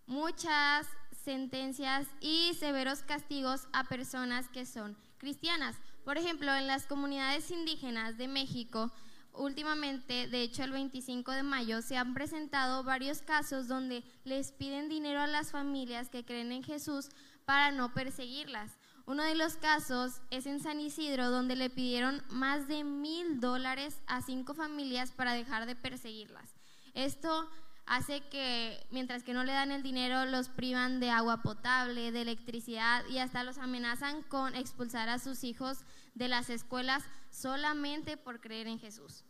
muchas 0.05 0.88
sentencias 1.23 2.07
y 2.19 2.53
severos 2.59 3.01
castigos 3.01 3.67
a 3.71 3.86
personas 3.86 4.49
que 4.49 4.65
son 4.65 4.97
cristianas. 5.17 5.77
Por 6.03 6.17
ejemplo, 6.17 6.53
en 6.53 6.67
las 6.67 6.86
comunidades 6.86 7.49
indígenas 7.49 8.17
de 8.17 8.27
México, 8.27 8.91
últimamente, 9.31 10.27
de 10.27 10.41
hecho 10.41 10.63
el 10.63 10.71
25 10.71 11.31
de 11.31 11.43
mayo, 11.43 11.81
se 11.81 11.95
han 11.95 12.13
presentado 12.13 12.84
varios 12.84 13.21
casos 13.21 13.69
donde 13.69 14.03
les 14.25 14.51
piden 14.51 14.89
dinero 14.89 15.21
a 15.21 15.27
las 15.27 15.51
familias 15.51 16.09
que 16.09 16.25
creen 16.25 16.51
en 16.51 16.63
Jesús 16.63 17.07
para 17.45 17.71
no 17.71 17.93
perseguirlas. 17.93 18.71
Uno 19.06 19.24
de 19.24 19.36
los 19.36 19.56
casos 19.58 20.22
es 20.30 20.45
en 20.45 20.62
San 20.62 20.80
Isidro, 20.80 21.30
donde 21.30 21.58
le 21.58 21.70
pidieron 21.70 22.24
más 22.30 22.68
de 22.70 22.86
mil 22.86 23.41
dólares 23.41 24.01
a 24.08 24.22
cinco 24.22 24.54
familias 24.54 25.12
para 25.12 25.34
dejar 25.34 25.66
de 25.66 25.76
perseguirlas. 25.76 26.56
Esto 26.93 27.49
hace 27.86 28.22
que, 28.30 28.86
mientras 28.91 29.24
que 29.24 29.34
no 29.34 29.43
le 29.43 29.51
dan 29.51 29.72
el 29.72 29.84
dinero, 29.84 30.26
los 30.26 30.47
privan 30.47 31.01
de 31.01 31.10
agua 31.10 31.41
potable, 31.41 32.14
de 32.14 32.22
electricidad 32.22 33.04
y 33.10 33.18
hasta 33.18 33.43
los 33.43 33.58
amenazan 33.58 34.24
con 34.24 34.56
expulsar 34.56 35.10
a 35.10 35.20
sus 35.20 35.43
hijos 35.43 35.80
de 36.14 36.30
las 36.30 36.49
escuelas 36.49 37.04
solamente 37.30 38.16
por 38.16 38.39
creer 38.39 38.68
en 38.68 38.80
Jesús. 38.80 39.26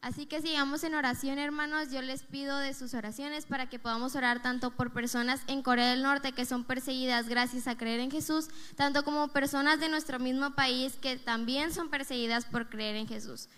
Así 0.00 0.26
que 0.26 0.40
sigamos 0.40 0.84
en 0.84 0.94
oración, 0.94 1.38
hermanos. 1.38 1.90
Yo 1.90 2.02
les 2.02 2.22
pido 2.22 2.56
de 2.58 2.72
sus 2.72 2.94
oraciones 2.94 3.46
para 3.46 3.68
que 3.68 3.80
podamos 3.80 4.14
orar 4.14 4.40
tanto 4.40 4.70
por 4.70 4.92
personas 4.92 5.40
en 5.48 5.62
Corea 5.62 5.90
del 5.90 6.02
Norte 6.02 6.32
que 6.32 6.46
son 6.46 6.64
perseguidas 6.64 7.28
gracias 7.28 7.66
a 7.66 7.76
creer 7.76 7.98
en 8.00 8.10
Jesús, 8.10 8.48
tanto 8.76 9.02
como 9.02 9.28
personas 9.28 9.80
de 9.80 9.88
nuestro 9.88 10.20
mismo 10.20 10.54
país 10.54 10.94
que 11.02 11.16
también 11.16 11.72
son 11.72 11.90
perseguidas 11.90 12.44
por 12.44 12.68
creer 12.68 12.94
en 12.94 13.08
Jesús. 13.08 13.48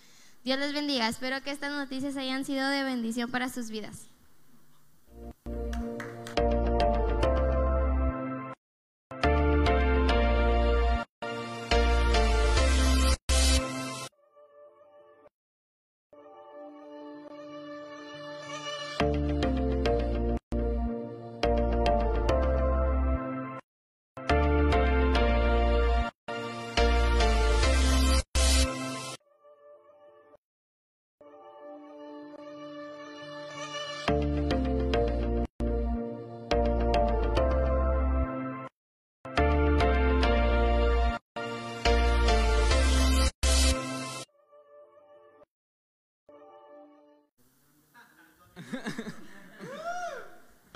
Dios 0.43 0.59
les 0.59 0.73
bendiga. 0.73 1.09
Espero 1.09 1.43
que 1.43 1.51
estas 1.51 1.73
noticias 1.73 2.17
hayan 2.17 2.47
sido 2.47 2.67
de 2.69 2.85
bendición 2.85 3.31
para 3.31 3.51
sus 3.51 3.69
vidas. 3.69 4.10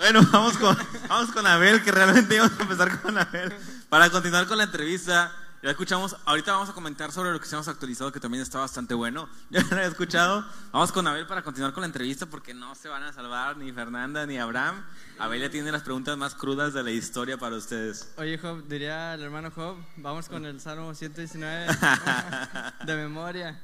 Bueno, 0.05 0.21
vamos 0.31 0.55
con, 0.59 0.77
vamos 1.09 1.31
con 1.31 1.47
Abel, 1.47 1.83
que 1.83 1.91
realmente 1.91 2.35
íbamos 2.35 2.59
a 2.59 2.61
empezar 2.61 3.01
con 3.01 3.17
Abel. 3.17 3.51
Para 3.89 4.07
continuar 4.11 4.45
con 4.45 4.59
la 4.59 4.65
entrevista, 4.65 5.31
ya 5.63 5.71
escuchamos, 5.71 6.15
ahorita 6.25 6.51
vamos 6.51 6.69
a 6.69 6.73
comentar 6.73 7.11
sobre 7.11 7.31
lo 7.31 7.39
que 7.39 7.47
se 7.47 7.55
hemos 7.55 7.67
actualizado, 7.67 8.11
que 8.11 8.19
también 8.19 8.43
está 8.43 8.59
bastante 8.59 8.93
bueno. 8.93 9.27
Ya 9.49 9.63
lo 9.63 9.79
he 9.79 9.87
escuchado. 9.87 10.45
Vamos 10.71 10.91
con 10.91 11.07
Abel 11.07 11.25
para 11.25 11.41
continuar 11.41 11.73
con 11.73 11.81
la 11.81 11.87
entrevista, 11.87 12.27
porque 12.27 12.53
no 12.53 12.75
se 12.75 12.87
van 12.87 13.01
a 13.01 13.13
salvar 13.13 13.57
ni 13.57 13.71
Fernanda 13.71 14.27
ni 14.27 14.37
Abraham. 14.37 14.85
Abel 15.17 15.41
ya 15.41 15.49
tiene 15.49 15.71
las 15.71 15.81
preguntas 15.81 16.15
más 16.19 16.35
crudas 16.35 16.75
de 16.75 16.83
la 16.83 16.91
historia 16.91 17.39
para 17.39 17.55
ustedes. 17.55 18.13
Oye, 18.17 18.37
Job, 18.37 18.63
diría 18.67 19.15
el 19.15 19.23
hermano 19.23 19.49
Job, 19.49 19.75
vamos 19.97 20.29
con 20.29 20.45
el 20.45 20.61
Salmo 20.61 20.93
119 20.93 21.65
de 22.85 22.95
memoria. 22.95 23.59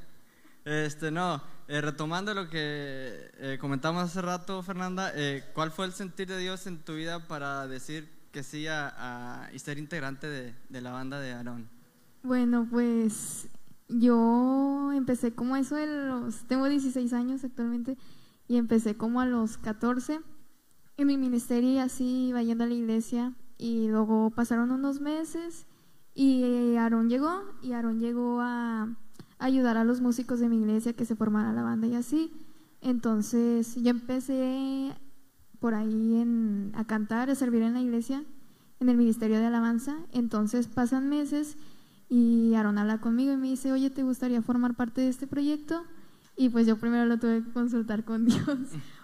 Este, 0.64 1.10
no, 1.10 1.42
eh, 1.68 1.82
retomando 1.82 2.34
lo 2.34 2.50
que 2.50 3.32
eh, 3.38 3.58
comentamos 3.60 4.04
hace 4.04 4.22
rato, 4.22 4.62
Fernanda, 4.62 5.12
eh, 5.16 5.44
¿cuál 5.54 5.72
fue 5.72 5.86
el 5.86 5.94
sentir 5.94 6.28
de 6.28 6.38
Dios 6.38 6.68
en 6.68 6.78
tu 6.80 6.94
vida 6.96 7.28
para 7.28 7.68
decir 7.68 8.08
que 8.32 8.44
sí 8.44 8.68
a, 8.68 9.50
y 9.54 9.60
ser 9.60 9.78
integrante 9.78 10.28
de, 10.28 10.54
de 10.70 10.82
la 10.82 10.92
banda 10.92 11.20
de 11.20 11.34
Aarón? 11.34 11.68
Bueno, 12.24 12.68
pues 12.70 13.48
yo 13.90 14.92
empecé 14.94 15.34
como 15.34 15.56
eso 15.56 15.76
de 15.76 15.88
los... 15.88 16.44
Tengo 16.48 16.70
16 16.70 17.12
años 17.14 17.44
actualmente 17.44 17.98
y 18.48 18.58
empecé 18.58 18.96
como 18.96 19.20
a 19.20 19.26
los 19.26 19.58
14 19.58 20.20
en 20.98 21.08
mi 21.08 21.18
ministerio 21.18 21.72
y 21.72 21.78
así 21.80 22.28
iba 22.28 22.44
yendo 22.44 22.66
a 22.66 22.68
la 22.68 22.74
iglesia 22.74 23.34
y 23.58 23.88
luego 23.88 24.30
pasaron 24.30 24.72
unos 24.72 25.02
meses 25.02 25.66
y 26.14 26.76
Aarón 26.76 27.10
llegó 27.10 27.44
y 27.62 27.74
Aarón 27.74 28.00
llegó 28.00 28.40
a 28.42 28.96
ayudar 29.42 29.78
a 29.78 29.84
los 29.84 30.02
músicos 30.02 30.40
de 30.40 30.48
mi 30.48 30.60
iglesia 30.60 30.94
que 30.94 31.06
se 31.06 31.16
formara 31.16 31.52
la 31.52 31.64
banda 31.64 31.88
y 31.88 31.96
así. 31.96 32.32
Entonces 32.82 33.76
yo 33.76 33.90
empecé 33.90 34.94
por 35.60 35.74
ahí 35.74 36.24
a 36.74 36.86
cantar, 36.86 37.30
a 37.30 37.36
servir 37.36 37.62
en 37.64 37.74
la 37.74 37.82
iglesia, 37.82 38.24
en 38.80 38.90
el 38.90 38.98
ministerio 38.98 39.40
de 39.40 39.48
alabanza. 39.48 39.98
Entonces 40.12 40.68
pasan 40.68 41.10
meses 41.10 41.58
y 42.10 42.54
Aaron 42.56 42.78
habla 42.78 43.00
conmigo 43.00 43.34
y 43.34 43.38
me 43.38 43.48
dice, 43.48 43.72
oye, 43.72 43.90
¿te 43.90 44.04
gustaría 44.04 44.42
formar 44.42 44.76
parte 44.76 45.02
de 45.02 45.10
este 45.10 45.28
proyecto? 45.28 45.84
Y 46.36 46.50
pues 46.50 46.66
yo 46.66 46.78
primero 46.78 47.06
lo 47.06 47.20
tuve 47.20 47.44
que 47.44 47.52
consultar 47.52 48.04
con 48.06 48.26
Dios, 48.28 48.58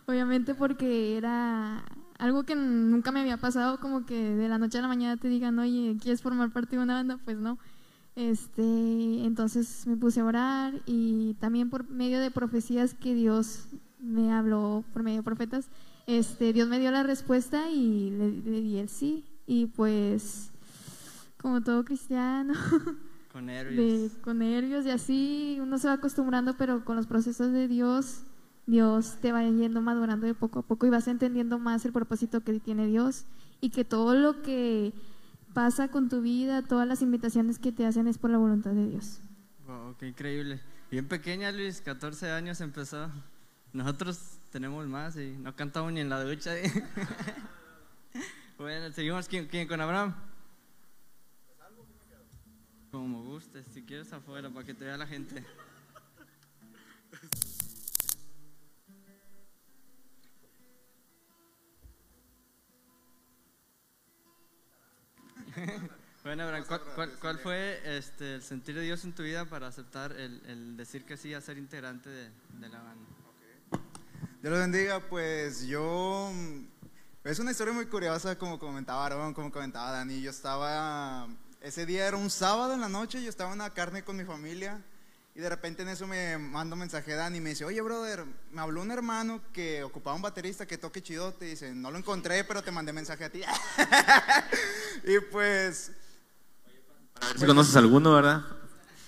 obviamente 0.05 0.55
porque 0.55 1.17
era 1.17 1.83
algo 2.17 2.43
que 2.43 2.55
nunca 2.55 3.11
me 3.11 3.19
había 3.19 3.37
pasado, 3.37 3.79
como 3.79 4.05
que 4.05 4.35
de 4.35 4.49
la 4.49 4.57
noche 4.57 4.79
a 4.79 4.81
la 4.81 4.87
mañana 4.87 5.17
te 5.17 5.27
digan, 5.27 5.59
oye, 5.59 5.97
¿quieres 6.01 6.21
formar 6.21 6.51
parte 6.51 6.75
de 6.75 6.81
una 6.81 6.95
banda? 6.95 7.19
Pues 7.23 7.37
no. 7.37 7.59
Este, 8.21 8.63
entonces 9.25 9.85
me 9.85 9.95
puse 9.95 10.21
a 10.21 10.25
orar 10.25 10.81
y 10.87 11.35
también 11.35 11.69
por 11.69 11.87
medio 11.87 12.19
de 12.19 12.31
profecías 12.31 12.95
que 12.95 13.13
Dios 13.13 13.67
me 13.99 14.31
habló, 14.33 14.83
por 14.91 15.03
medio 15.03 15.17
de 15.19 15.23
profetas, 15.23 15.67
este, 16.07 16.51
Dios 16.51 16.67
me 16.67 16.79
dio 16.79 16.89
la 16.89 17.03
respuesta 17.03 17.69
y 17.69 18.09
le, 18.09 18.31
le 18.31 18.61
di 18.61 18.77
el 18.77 18.89
sí. 18.89 19.23
Y 19.45 19.67
pues, 19.67 20.49
como 21.39 21.61
todo 21.61 21.85
cristiano, 21.85 22.53
Con 23.31 23.45
de- 23.45 23.53
nervios. 23.53 24.11
con 24.23 24.39
nervios 24.39 24.85
y 24.87 24.89
así, 24.89 25.59
uno 25.61 25.77
se 25.77 25.87
va 25.87 25.93
acostumbrando, 25.93 26.55
pero 26.57 26.83
con 26.83 26.95
los 26.95 27.05
procesos 27.05 27.51
de 27.51 27.67
Dios, 27.67 28.21
Dios 28.65 29.17
te 29.21 29.31
va 29.31 29.43
yendo 29.43 29.79
madurando 29.83 30.25
de 30.25 30.33
poco 30.33 30.59
a 30.59 30.63
poco 30.63 30.87
y 30.87 30.89
vas 30.89 31.07
entendiendo 31.07 31.59
más 31.59 31.85
el 31.85 31.93
propósito 31.93 32.41
que 32.41 32.59
tiene 32.59 32.87
Dios 32.87 33.25
y 33.61 33.69
que 33.69 33.85
todo 33.85 34.15
lo 34.15 34.41
que 34.41 34.91
pasa 35.57 35.87
con 35.87 36.07
tu 36.07 36.21
vida, 36.21 36.61
todas 36.61 36.87
las 36.87 37.01
invitaciones 37.01 37.57
que 37.57 37.71
te 37.71 37.83
hacen 37.83 38.07
es 38.07 38.19
por 38.19 38.29
la 38.29 38.37
voluntad 38.37 38.73
de 38.73 38.89
Dios. 38.89 39.21
Wow, 39.65 39.97
qué 39.97 40.09
increíble. 40.09 40.61
Bien 40.91 41.07
pequeña, 41.07 41.51
Luis, 41.51 41.81
14 41.81 42.29
años 42.29 42.61
empezó. 42.61 43.09
Nosotros 43.73 44.37
tenemos 44.51 44.85
más 44.85 45.17
y 45.17 45.31
no 45.31 45.55
cantamos 45.55 45.91
ni 45.93 46.01
en 46.01 46.09
la 46.09 46.23
ducha. 46.23 46.55
¿eh? 46.55 46.71
bueno, 48.59 48.93
seguimos 48.93 49.27
¿quién, 49.27 49.47
quién, 49.47 49.67
con 49.67 49.81
Abraham. 49.81 50.13
Como 52.91 53.23
gustes, 53.23 53.65
si 53.73 53.81
quieres 53.81 54.13
afuera 54.13 54.51
para 54.51 54.63
que 54.63 54.75
te 54.75 54.85
vea 54.85 54.95
la 54.95 55.07
gente. 55.07 55.43
Bueno, 66.23 66.43
Abraham, 66.43 66.65
¿cuál, 66.67 66.81
cuál- 66.95 67.11
cuál 67.21 67.39
fue 67.39 67.79
este, 67.97 68.35
el 68.35 68.43
sentir 68.43 68.75
de 68.75 68.81
Dios 68.81 69.05
en 69.05 69.13
tu 69.13 69.23
vida 69.23 69.45
para 69.45 69.67
aceptar 69.67 70.11
el, 70.11 70.41
el 70.47 70.75
decir 70.75 71.05
que 71.05 71.15
sí 71.15 71.33
a 71.33 71.39
ser 71.39 71.57
integrante 71.57 72.09
de, 72.09 72.29
de 72.59 72.67
la 72.69 72.79
banda? 72.81 73.05
Dios 74.41 74.51
los 74.51 74.59
bendiga, 74.59 74.99
pues 74.99 75.65
yo... 75.67 76.29
mm, 76.33 76.65
Es 77.23 77.39
una 77.39 77.51
historia 77.51 77.73
muy 77.73 77.85
curiosa, 77.85 78.37
como 78.37 78.59
comentaba 78.59 79.05
Aaron, 79.05 79.33
como 79.33 79.51
comentaba 79.51 79.91
Dani. 79.91 80.21
Yo 80.21 80.31
estaba... 80.31 81.27
Ese 81.61 81.85
día 81.85 82.05
era 82.07 82.17
un 82.17 82.29
sábado 82.29 82.73
en 82.73 82.81
la 82.81 82.89
noche, 82.89 83.23
yo 83.23 83.29
estaba 83.29 83.53
en 83.53 83.59
la 83.59 83.73
carne 83.73 84.03
con 84.03 84.17
mi 84.17 84.25
familia 84.25 84.83
y 85.37 85.39
de 85.39 85.49
repente 85.49 85.83
en 85.83 85.89
eso 85.89 86.07
me 86.07 86.35
manda 86.39 86.73
un 86.73 86.79
mensaje 86.79 87.13
Dani 87.13 87.37
y 87.37 87.41
me 87.41 87.51
dice, 87.51 87.63
oye, 87.63 87.79
brother, 87.79 88.25
me 88.49 88.59
habló 88.59 88.81
un 88.81 88.89
hermano 88.89 89.39
que 89.53 89.83
ocupaba 89.83 90.15
un 90.15 90.21
baterista 90.23 90.65
que 90.65 90.79
toque 90.79 91.03
chidote. 91.03 91.45
Y 91.45 91.49
dice, 91.51 91.75
no 91.75 91.91
lo 91.91 91.99
encontré, 91.99 92.43
pero 92.43 92.63
te 92.63 92.71
mandé 92.71 92.91
mensaje 92.91 93.23
a 93.23 93.29
ti. 93.29 93.43
y 95.03 95.19
pues... 95.31 95.91
Para 97.13 97.27
ver 97.27 97.39
si 97.39 97.45
conoces 97.45 97.75
alguno, 97.75 98.15
¿verdad? 98.15 98.45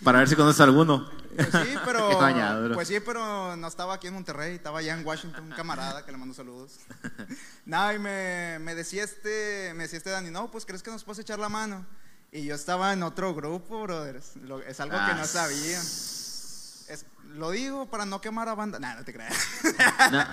Para 0.03 0.19
ver 0.19 0.29
si 0.29 0.35
conoces 0.35 0.61
alguno. 0.61 1.09
Pues 1.35 1.49
sí, 1.49 1.75
pero. 1.85 2.75
Pues 2.75 2.87
sí, 2.87 2.99
pero 2.99 3.55
no 3.55 3.67
estaba 3.67 3.95
aquí 3.95 4.05
en 4.05 4.13
Monterrey, 4.13 4.53
estaba 4.53 4.79
allá 4.79 4.93
en 4.93 5.03
Washington, 5.03 5.45
un 5.45 5.51
camarada 5.51 6.05
que 6.05 6.11
le 6.11 6.19
mando 6.19 6.35
saludos. 6.35 6.77
Nada, 7.65 7.95
y 7.95 7.97
me, 7.97 8.59
me 8.59 8.75
decía 8.75 9.03
este, 9.03 9.73
me 9.75 9.83
decía 9.83 9.97
este 9.97 10.11
Dani, 10.11 10.29
no, 10.29 10.51
pues 10.51 10.63
crees 10.63 10.83
que 10.83 10.91
nos 10.91 11.03
puedes 11.03 11.17
echar 11.17 11.39
la 11.39 11.49
mano. 11.49 11.87
Y 12.31 12.45
yo 12.45 12.55
estaba 12.55 12.93
en 12.93 13.03
otro 13.03 13.33
grupo, 13.33 13.81
brothers. 13.83 14.35
Lo- 14.37 14.61
es 14.61 14.79
algo 14.79 14.95
que 14.95 15.13
no 15.15 15.21
Ah. 15.21 15.27
sabía. 15.27 15.79
Es- 15.79 17.05
lo 17.35 17.51
digo 17.51 17.87
para 17.89 18.05
no 18.05 18.21
quemar 18.21 18.49
a 18.49 18.55
banda. 18.55 18.79
Nah, 18.79 18.95
no 18.95 19.05
te 19.05 19.13
creas. 19.13 19.35
No. 20.11 20.25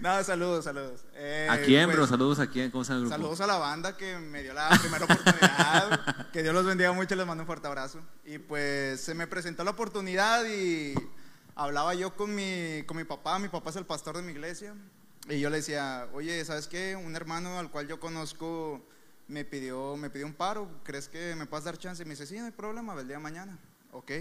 Nada, 0.00 0.24
saludos, 0.24 0.64
saludos. 0.64 1.04
Eh, 1.14 1.48
¿A 1.50 1.58
quién, 1.62 1.84
pues, 1.86 1.96
bro? 1.96 2.06
Saludos 2.06 2.38
a 2.40 2.46
quién. 2.48 2.70
¿Cómo 2.70 2.84
llama 2.84 2.96
el 2.96 3.00
grupo? 3.04 3.14
Saludos 3.16 3.40
a 3.40 3.46
la 3.46 3.56
banda 3.56 3.96
que 3.96 4.18
me 4.18 4.42
dio 4.42 4.52
la 4.52 4.68
primera 4.78 5.04
oportunidad. 5.06 6.30
que 6.32 6.42
Dios 6.42 6.54
los 6.54 6.64
bendiga 6.66 6.92
mucho 6.92 7.14
y 7.14 7.16
les 7.18 7.26
mando 7.26 7.42
un 7.42 7.46
fuerte 7.46 7.66
abrazo. 7.68 8.00
Y 8.24 8.38
pues 8.38 9.00
se 9.00 9.14
me 9.14 9.26
presentó 9.26 9.64
la 9.64 9.70
oportunidad 9.70 10.44
y 10.46 10.94
hablaba 11.54 11.94
yo 11.94 12.14
con 12.16 12.34
mi, 12.34 12.82
con 12.86 12.96
mi 12.98 13.04
papá. 13.04 13.38
Mi 13.38 13.48
papá 13.48 13.70
es 13.70 13.76
el 13.76 13.86
pastor 13.86 14.16
de 14.16 14.22
mi 14.22 14.32
iglesia. 14.32 14.74
Y 15.28 15.38
yo 15.40 15.48
le 15.50 15.58
decía, 15.58 16.08
oye, 16.12 16.44
¿sabes 16.44 16.66
qué? 16.66 16.96
Un 16.96 17.14
hermano 17.16 17.58
al 17.58 17.70
cual 17.70 17.86
yo 17.88 17.98
conozco 18.00 18.84
me 19.32 19.46
pidió, 19.46 19.96
me 19.96 20.10
pidió 20.10 20.26
un 20.26 20.34
paro. 20.34 20.68
¿Crees 20.84 21.08
que 21.08 21.34
me 21.34 21.46
puedes 21.46 21.64
dar 21.64 21.78
chance? 21.78 22.02
Y 22.02 22.06
me 22.06 22.10
dice, 22.10 22.26
sí, 22.26 22.38
no 22.38 22.44
hay 22.44 22.52
problema, 22.52 22.92
el 23.00 23.08
día 23.08 23.16
de 23.16 23.22
mañana. 23.22 23.58
Ok. 23.90 24.12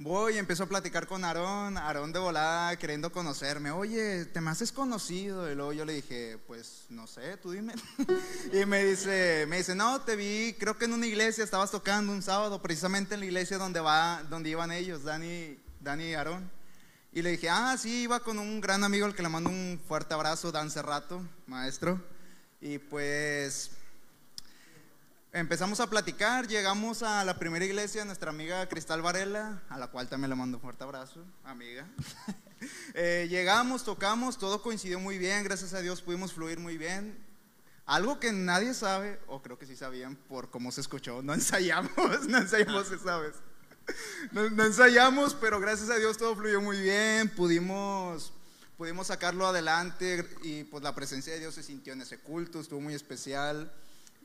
Voy 0.00 0.34
y 0.34 0.38
empiezo 0.38 0.64
a 0.64 0.66
platicar 0.66 1.06
con 1.06 1.24
Aarón, 1.24 1.76
Aarón 1.76 2.12
de 2.12 2.18
volada 2.18 2.76
queriendo 2.76 3.10
conocerme. 3.10 3.70
Oye, 3.70 4.26
¿te 4.26 4.40
me 4.40 4.50
haces 4.50 4.72
conocido? 4.72 5.50
Y 5.50 5.54
luego 5.54 5.72
yo 5.72 5.84
le 5.84 5.94
dije, 5.94 6.38
pues 6.46 6.86
no 6.88 7.06
sé, 7.06 7.36
tú 7.36 7.52
dime. 7.52 7.74
y 8.52 8.64
me 8.64 8.84
dice, 8.84 9.46
me 9.48 9.58
dice, 9.58 9.74
no, 9.74 10.00
te 10.00 10.16
vi, 10.16 10.56
creo 10.58 10.76
que 10.76 10.84
en 10.84 10.92
una 10.92 11.06
iglesia 11.06 11.42
estabas 11.42 11.70
tocando 11.70 12.12
un 12.12 12.22
sábado, 12.22 12.60
precisamente 12.60 13.14
en 13.14 13.20
la 13.20 13.26
iglesia 13.26 13.58
donde 13.58 13.80
va, 13.80 14.24
donde 14.28 14.50
iban 14.50 14.70
ellos, 14.70 15.04
Dani, 15.04 15.58
Dani 15.80 16.04
y 16.04 16.14
Aarón. 16.14 16.50
Y 17.12 17.22
le 17.22 17.30
dije, 17.30 17.48
ah, 17.48 17.76
sí, 17.76 18.02
iba 18.02 18.20
con 18.20 18.38
un 18.38 18.60
gran 18.60 18.84
amigo 18.84 19.06
al 19.06 19.14
que 19.14 19.22
le 19.22 19.28
mando 19.28 19.50
un 19.50 19.80
fuerte 19.88 20.14
abrazo, 20.14 20.52
Dan 20.52 20.70
Cerrato, 20.70 21.22
maestro. 21.46 22.00
Y 22.60 22.78
pues 22.78 23.70
Empezamos 25.32 25.78
a 25.80 25.90
platicar, 25.90 26.48
llegamos 26.48 27.02
a 27.02 27.22
la 27.22 27.38
primera 27.38 27.62
iglesia, 27.62 28.02
nuestra 28.06 28.30
amiga 28.30 28.66
Cristal 28.66 29.02
Varela, 29.02 29.62
a 29.68 29.76
la 29.76 29.88
cual 29.88 30.08
también 30.08 30.30
le 30.30 30.36
mando 30.36 30.56
un 30.56 30.62
fuerte 30.62 30.84
abrazo, 30.84 31.24
amiga. 31.44 31.86
Eh, 32.94 33.28
llegamos, 33.30 33.84
tocamos, 33.84 34.36
todo 34.36 34.62
coincidió 34.62 34.98
muy 34.98 35.16
bien, 35.16 35.44
gracias 35.44 35.74
a 35.74 35.80
Dios 35.80 36.02
pudimos 36.02 36.32
fluir 36.32 36.58
muy 36.58 36.76
bien. 36.76 37.16
Algo 37.86 38.18
que 38.18 38.32
nadie 38.32 38.74
sabe, 38.74 39.20
o 39.28 39.40
creo 39.40 39.56
que 39.56 39.64
sí 39.64 39.76
sabían 39.76 40.16
por 40.16 40.50
cómo 40.50 40.72
se 40.72 40.80
escuchó, 40.80 41.22
no 41.22 41.34
ensayamos, 41.34 42.26
no 42.26 42.38
ensayamos 42.38 42.90
esa 42.90 43.18
vez. 43.18 43.34
No, 44.32 44.50
no 44.50 44.64
ensayamos, 44.64 45.34
pero 45.34 45.60
gracias 45.60 45.88
a 45.88 45.98
Dios 45.98 46.18
todo 46.18 46.34
fluyó 46.34 46.60
muy 46.60 46.80
bien, 46.80 47.28
pudimos, 47.28 48.32
pudimos 48.78 49.08
sacarlo 49.08 49.46
adelante 49.46 50.24
y 50.42 50.62
pues 50.64 50.84
la 50.84 50.94
presencia 50.94 51.32
de 51.32 51.40
Dios 51.40 51.56
se 51.56 51.64
sintió 51.64 51.92
en 51.92 52.00
ese 52.00 52.18
culto, 52.20 52.60
estuvo 52.60 52.80
muy 52.80 52.94
especial. 52.94 53.70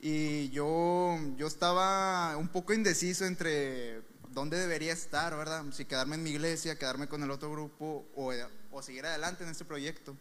Y 0.00 0.48
yo, 0.50 1.18
yo 1.36 1.46
estaba 1.46 2.36
un 2.36 2.48
poco 2.48 2.72
indeciso 2.72 3.24
entre 3.24 4.02
dónde 4.30 4.58
debería 4.58 4.92
estar, 4.92 5.36
¿verdad? 5.36 5.64
Si 5.72 5.84
quedarme 5.84 6.14
en 6.14 6.22
mi 6.22 6.30
iglesia, 6.30 6.78
quedarme 6.78 7.08
con 7.08 7.22
el 7.22 7.30
otro 7.30 7.50
grupo 7.50 8.06
o, 8.14 8.32
o 8.70 8.82
seguir 8.82 9.04
adelante 9.04 9.42
en 9.42 9.50
este 9.50 9.64
proyecto. 9.64 10.16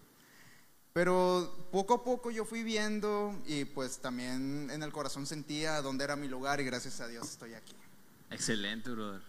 Pero 0.93 1.67
poco 1.71 1.93
a 1.95 2.03
poco 2.03 2.31
yo 2.31 2.45
fui 2.45 2.63
viendo 2.63 3.39
y 3.45 3.65
pues 3.65 3.99
también 3.99 4.69
en 4.71 4.81
el 4.81 4.91
corazón 4.91 5.27
sentía 5.27 5.81
dónde 5.81 6.05
era 6.05 6.15
mi 6.15 6.27
lugar 6.27 6.59
y 6.59 6.63
gracias 6.63 6.99
a 7.01 7.07
Dios 7.07 7.29
estoy 7.29 7.53
aquí. 7.53 7.75
Excelente, 8.31 8.89
brother. 8.89 9.21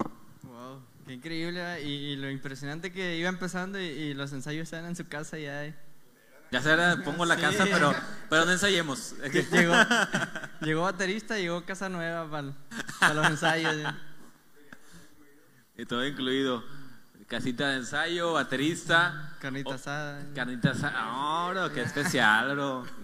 Wow, 0.42 0.82
qué 1.06 1.12
increíble. 1.14 1.60
¿verdad? 1.60 1.78
Y, 1.78 1.88
y 1.92 2.16
lo 2.16 2.30
impresionante 2.30 2.92
que 2.92 3.16
iba 3.16 3.28
empezando 3.28 3.80
y, 3.80 3.84
y 3.84 4.14
los 4.14 4.32
ensayos 4.32 4.62
estaban 4.64 4.86
en 4.86 4.96
su 4.96 5.06
casa 5.06 5.38
y 5.38 5.44
ya. 5.44 5.74
Ya 6.50 6.60
será, 6.62 6.96
pongo 7.04 7.24
la 7.24 7.34
Sí. 7.34 7.40
casa, 7.40 7.64
pero, 7.64 7.94
pero 8.30 8.44
no 8.44 8.52
ensayemos. 8.52 9.14
Llegó, 9.52 9.74
llegó 10.60 10.82
baterista, 10.82 11.36
llegó 11.36 11.64
casa 11.64 11.88
nueva 11.88 12.30
para, 12.30 12.52
para 13.00 13.14
los 13.14 13.26
ensayos. 13.26 13.92
Y 15.76 15.84
todo 15.86 16.06
incluido. 16.06 16.62
Casita 17.26 17.70
de 17.70 17.76
ensayo, 17.78 18.34
baterista. 18.34 19.34
Carnita 19.40 19.70
Oh, 19.70 19.74
asada. 19.74 20.22
Carnita 20.34 20.70
asada. 20.70 21.02
No, 21.06 21.48
bro, 21.50 21.72
qué 21.72 21.82
especial, 21.82 22.54
bro. 22.54 22.86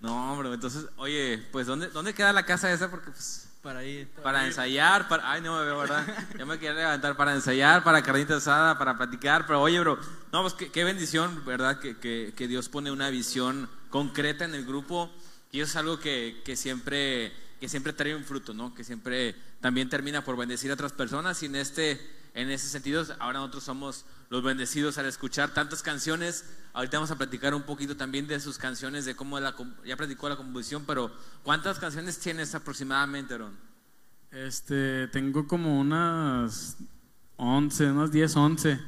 No, 0.00 0.36
bro, 0.36 0.52
entonces, 0.52 0.84
oye, 0.96 1.42
pues, 1.50 1.66
¿dónde, 1.66 1.86
dónde 1.88 2.12
queda 2.12 2.30
la 2.34 2.44
casa 2.44 2.70
esa? 2.70 2.90
Porque, 2.90 3.10
pues, 3.10 3.43
Para 3.64 3.78
ahí. 3.78 4.06
para 4.22 4.46
ensayar, 4.46 5.08
para... 5.08 5.32
Ay, 5.32 5.40
no 5.40 5.58
me 5.58 5.64
veo, 5.64 5.78
¿verdad? 5.78 6.06
Yo 6.38 6.44
me 6.44 6.58
quería 6.58 6.74
levantar 6.74 7.16
para 7.16 7.34
ensayar, 7.34 7.82
para 7.82 8.02
carnita 8.02 8.36
asada, 8.36 8.76
para 8.76 8.98
platicar, 8.98 9.46
pero 9.46 9.62
oye, 9.62 9.80
bro, 9.80 9.98
no, 10.32 10.42
pues 10.42 10.52
qué, 10.52 10.70
qué 10.70 10.84
bendición, 10.84 11.42
¿verdad? 11.46 11.80
Que, 11.80 11.96
que, 11.96 12.34
que 12.36 12.46
Dios 12.46 12.68
pone 12.68 12.90
una 12.90 13.08
visión 13.08 13.70
concreta 13.88 14.44
en 14.44 14.54
el 14.54 14.66
grupo 14.66 15.10
y 15.50 15.60
eso 15.60 15.70
es 15.70 15.76
algo 15.76 15.98
que, 15.98 16.42
que 16.44 16.56
siempre 16.56 17.32
que 17.58 17.70
siempre 17.70 17.94
trae 17.94 18.14
un 18.14 18.24
fruto, 18.24 18.52
¿no? 18.52 18.74
Que 18.74 18.84
siempre 18.84 19.34
también 19.62 19.88
termina 19.88 20.22
por 20.22 20.36
bendecir 20.36 20.70
a 20.70 20.74
otras 20.74 20.92
personas 20.92 21.42
y 21.42 21.46
en 21.46 21.56
este 21.56 21.98
en 22.34 22.50
ese 22.50 22.68
sentido 22.68 23.04
ahora 23.20 23.38
nosotros 23.38 23.64
somos 23.64 24.04
los 24.28 24.42
bendecidos 24.42 24.98
al 24.98 25.06
escuchar 25.06 25.54
tantas 25.54 25.82
canciones. 25.82 26.44
Ahorita 26.72 26.96
vamos 26.98 27.12
a 27.12 27.16
platicar 27.16 27.54
un 27.54 27.62
poquito 27.62 27.96
también 27.96 28.26
de 28.26 28.40
sus 28.40 28.58
canciones, 28.58 29.04
de 29.04 29.14
cómo 29.14 29.38
la 29.38 29.54
ya 29.84 29.96
platicó 29.96 30.28
la 30.28 30.36
composición, 30.36 30.84
pero 30.84 31.12
¿cuántas 31.44 31.78
canciones 31.78 32.18
tienes 32.18 32.54
aproximadamente, 32.54 33.34
Aaron? 33.34 33.56
Este, 34.32 35.06
tengo 35.08 35.46
como 35.46 35.78
unas 35.78 36.76
11, 37.36 37.92
unas 37.92 38.10
10, 38.10 38.36
11. 38.36 38.80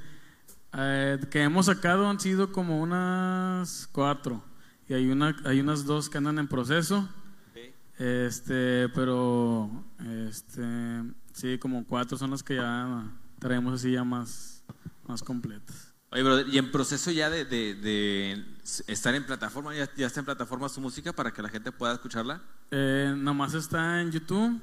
Eh, 0.79 1.19
que 1.31 1.43
hemos 1.43 1.67
sacado 1.67 2.09
han 2.09 2.19
sido 2.19 2.51
como 2.51 2.81
unas 2.81 3.89
4. 3.93 4.43
Y 4.89 4.95
hay, 4.95 5.09
una, 5.09 5.37
hay 5.45 5.61
unas 5.61 5.85
dos 5.85 6.11
que 6.11 6.19
andan 6.19 6.41
en 6.41 6.49
proceso. 6.49 7.09
Este, 7.99 8.89
pero, 8.91 9.71
este, 10.27 11.03
sí, 11.33 11.59
como 11.59 11.87
4 11.87 12.19
son 12.19 12.33
las 12.33 12.43
que 12.43 12.57
ya 12.57 13.09
traemos 13.39 13.75
así 13.75 13.93
ya 13.93 14.05
más, 14.05 14.65
más 15.07 15.23
completas. 15.23 15.93
Oye, 16.11 16.23
brother, 16.23 16.47
y 16.49 16.59
en 16.59 16.71
proceso 16.71 17.11
ya 17.11 17.29
de, 17.31 17.45
de- 17.45 17.75
de 17.75 18.45
estar 18.87 19.15
en 19.15 19.25
plataforma, 19.27 19.75
¿Ya, 19.75 19.89
ya 19.97 20.07
está 20.07 20.21
en 20.21 20.27
plataforma 20.27 20.69
su 20.69 20.81
música 20.81 21.13
para 21.13 21.33
que 21.33 21.43
la 21.43 21.49
gente 21.49 21.73
pueda 21.73 21.93
escucharla. 21.95 22.43
Eh, 22.71 23.13
nomás 23.17 23.55
está 23.55 24.01
en 24.01 24.13
YouTube. 24.13 24.61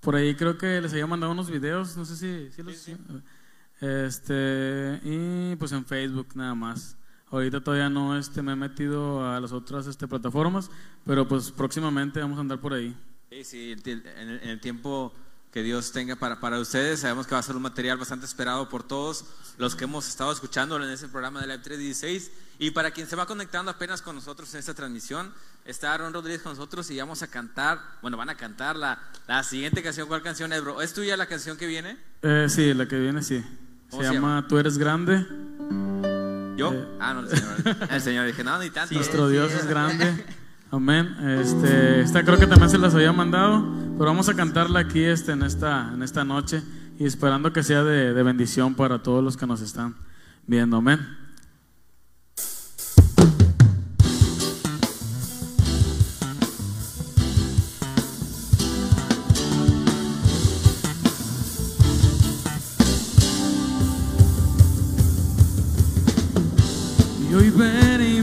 Por 0.00 0.16
ahí 0.16 0.34
creo 0.34 0.58
que 0.58 0.80
les 0.80 0.92
había 0.92 1.06
mandado 1.06 1.32
unos 1.32 1.50
videos, 1.50 1.96
no 1.96 2.04
sé 2.04 2.16
si, 2.16 2.52
si 2.52 2.62
los... 2.62 2.88
Este, 3.80 5.00
y 5.04 5.56
pues 5.56 5.72
en 5.72 5.84
Facebook 5.84 6.28
nada 6.34 6.54
más. 6.54 6.96
Ahorita 7.30 7.62
todavía 7.62 7.88
no 7.90 8.16
este, 8.18 8.42
me 8.42 8.52
he 8.52 8.56
metido 8.56 9.28
a 9.30 9.38
las 9.40 9.52
otras 9.52 9.86
este, 9.86 10.08
plataformas, 10.08 10.70
pero 11.04 11.28
pues 11.28 11.50
próximamente 11.50 12.20
vamos 12.20 12.38
a 12.38 12.40
andar 12.40 12.60
por 12.60 12.72
ahí. 12.72 12.96
Sí, 13.30 13.44
sí, 13.44 13.72
en 13.84 14.28
el, 14.28 14.40
en 14.42 14.48
el 14.48 14.60
tiempo 14.60 15.12
que 15.52 15.62
Dios 15.62 15.92
tenga 15.92 16.16
para, 16.16 16.40
para 16.40 16.58
ustedes, 16.58 17.00
sabemos 17.00 17.26
que 17.26 17.34
va 17.34 17.40
a 17.40 17.42
ser 17.42 17.56
un 17.56 17.62
material 17.62 17.96
bastante 17.96 18.26
esperado 18.26 18.68
por 18.68 18.82
todos 18.82 19.24
los 19.56 19.74
que 19.74 19.84
hemos 19.84 20.06
estado 20.06 20.30
escuchándolo 20.30 20.84
en 20.84 20.90
ese 20.90 21.08
programa 21.08 21.40
de 21.40 21.46
Live 21.46 21.62
316. 21.62 22.30
Y 22.60 22.72
para 22.72 22.90
quien 22.90 23.06
se 23.06 23.16
va 23.16 23.26
conectando 23.26 23.70
apenas 23.70 24.02
con 24.02 24.14
nosotros 24.16 24.52
en 24.54 24.60
esta 24.60 24.74
transmisión, 24.74 25.32
está 25.64 25.94
Aaron 25.94 26.12
Rodríguez 26.12 26.42
con 26.42 26.52
nosotros 26.52 26.90
y 26.90 26.98
vamos 26.98 27.22
a 27.22 27.28
cantar, 27.28 27.80
bueno, 28.02 28.16
van 28.16 28.30
a 28.30 28.36
cantar 28.36 28.76
la, 28.76 29.00
la 29.26 29.42
siguiente 29.42 29.82
canción. 29.82 30.08
¿Cuál 30.08 30.22
canción 30.22 30.52
es, 30.52 30.60
bro? 30.60 30.82
¿Es 30.82 30.92
tuya 30.92 31.16
la 31.16 31.26
canción 31.26 31.56
que 31.56 31.66
viene? 31.66 31.98
Eh, 32.22 32.46
sí, 32.48 32.74
la 32.74 32.86
que 32.86 32.98
viene 32.98 33.22
sí. 33.22 33.44
¿Cómo 33.90 34.02
Se 34.02 34.08
se 34.08 34.14
llama 34.14 34.44
Tú 34.48 34.58
eres 34.58 34.76
grande. 34.76 35.24
¿Yo? 36.56 36.72
Eh. 36.72 36.88
Ah, 37.00 37.14
no, 37.14 37.20
el 37.20 37.28
señor. 37.28 37.76
El 37.90 38.02
señor, 38.02 38.26
dije, 38.26 38.44
no, 38.44 38.58
ni 38.58 38.70
tanto. 38.70 38.94
Nuestro 38.94 39.28
Dios 39.28 39.52
es 39.52 39.66
grande. 39.66 40.24
Amén. 40.70 41.16
Este, 41.40 42.02
esta 42.02 42.22
creo 42.22 42.38
que 42.38 42.46
también 42.46 42.68
se 42.68 42.76
las 42.76 42.94
había 42.94 43.12
mandado, 43.12 43.66
pero 43.96 44.10
vamos 44.10 44.28
a 44.28 44.34
cantarla 44.34 44.80
aquí 44.80 45.02
este, 45.02 45.32
en, 45.32 45.42
esta, 45.42 45.92
en 45.94 46.02
esta 46.02 46.24
noche 46.24 46.62
y 46.98 47.06
esperando 47.06 47.52
que 47.54 47.62
sea 47.62 47.82
de, 47.82 48.12
de 48.12 48.22
bendición 48.22 48.74
para 48.74 49.02
todos 49.02 49.24
los 49.24 49.36
que 49.38 49.46
nos 49.46 49.62
están 49.62 49.96
viendo. 50.46 50.76
Amén. 50.76 51.00
Y 67.30 67.34
hoy 67.34 67.50
venimos 67.50 68.17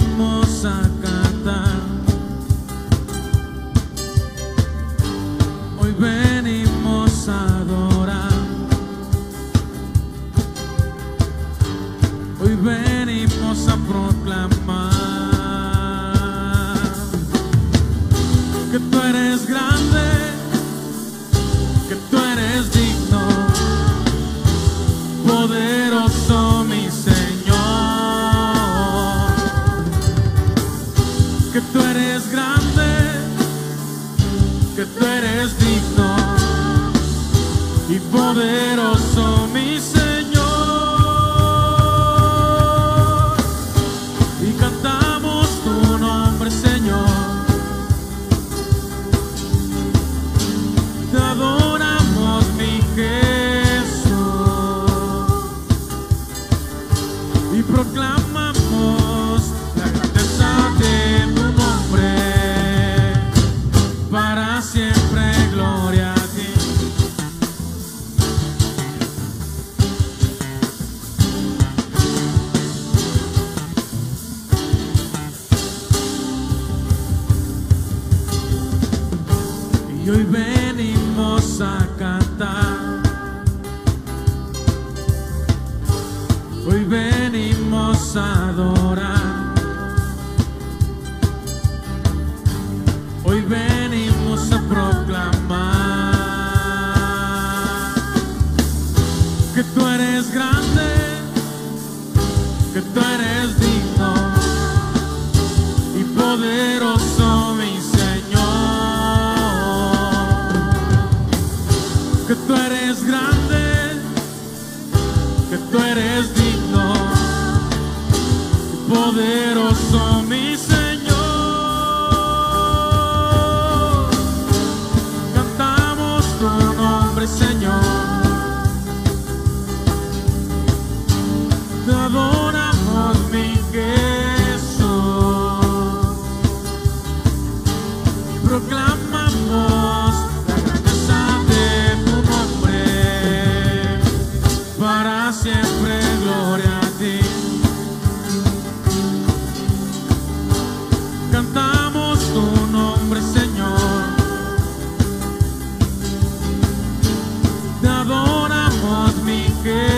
good. 159.66 159.95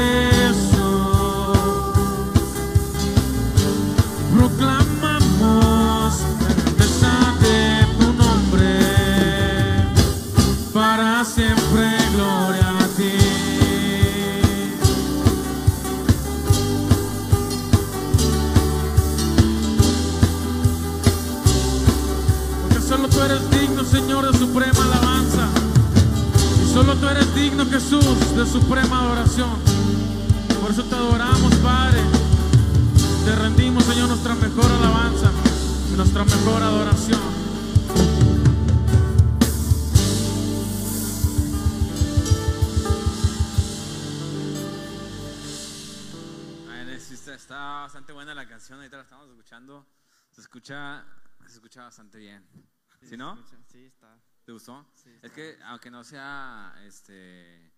Gustó? 54.67 54.85
Sí, 54.95 55.09
es 55.21 55.31
que 55.31 55.57
aunque 55.63 55.89
no 55.89 56.03
sea 56.03 56.75
este 56.83 57.71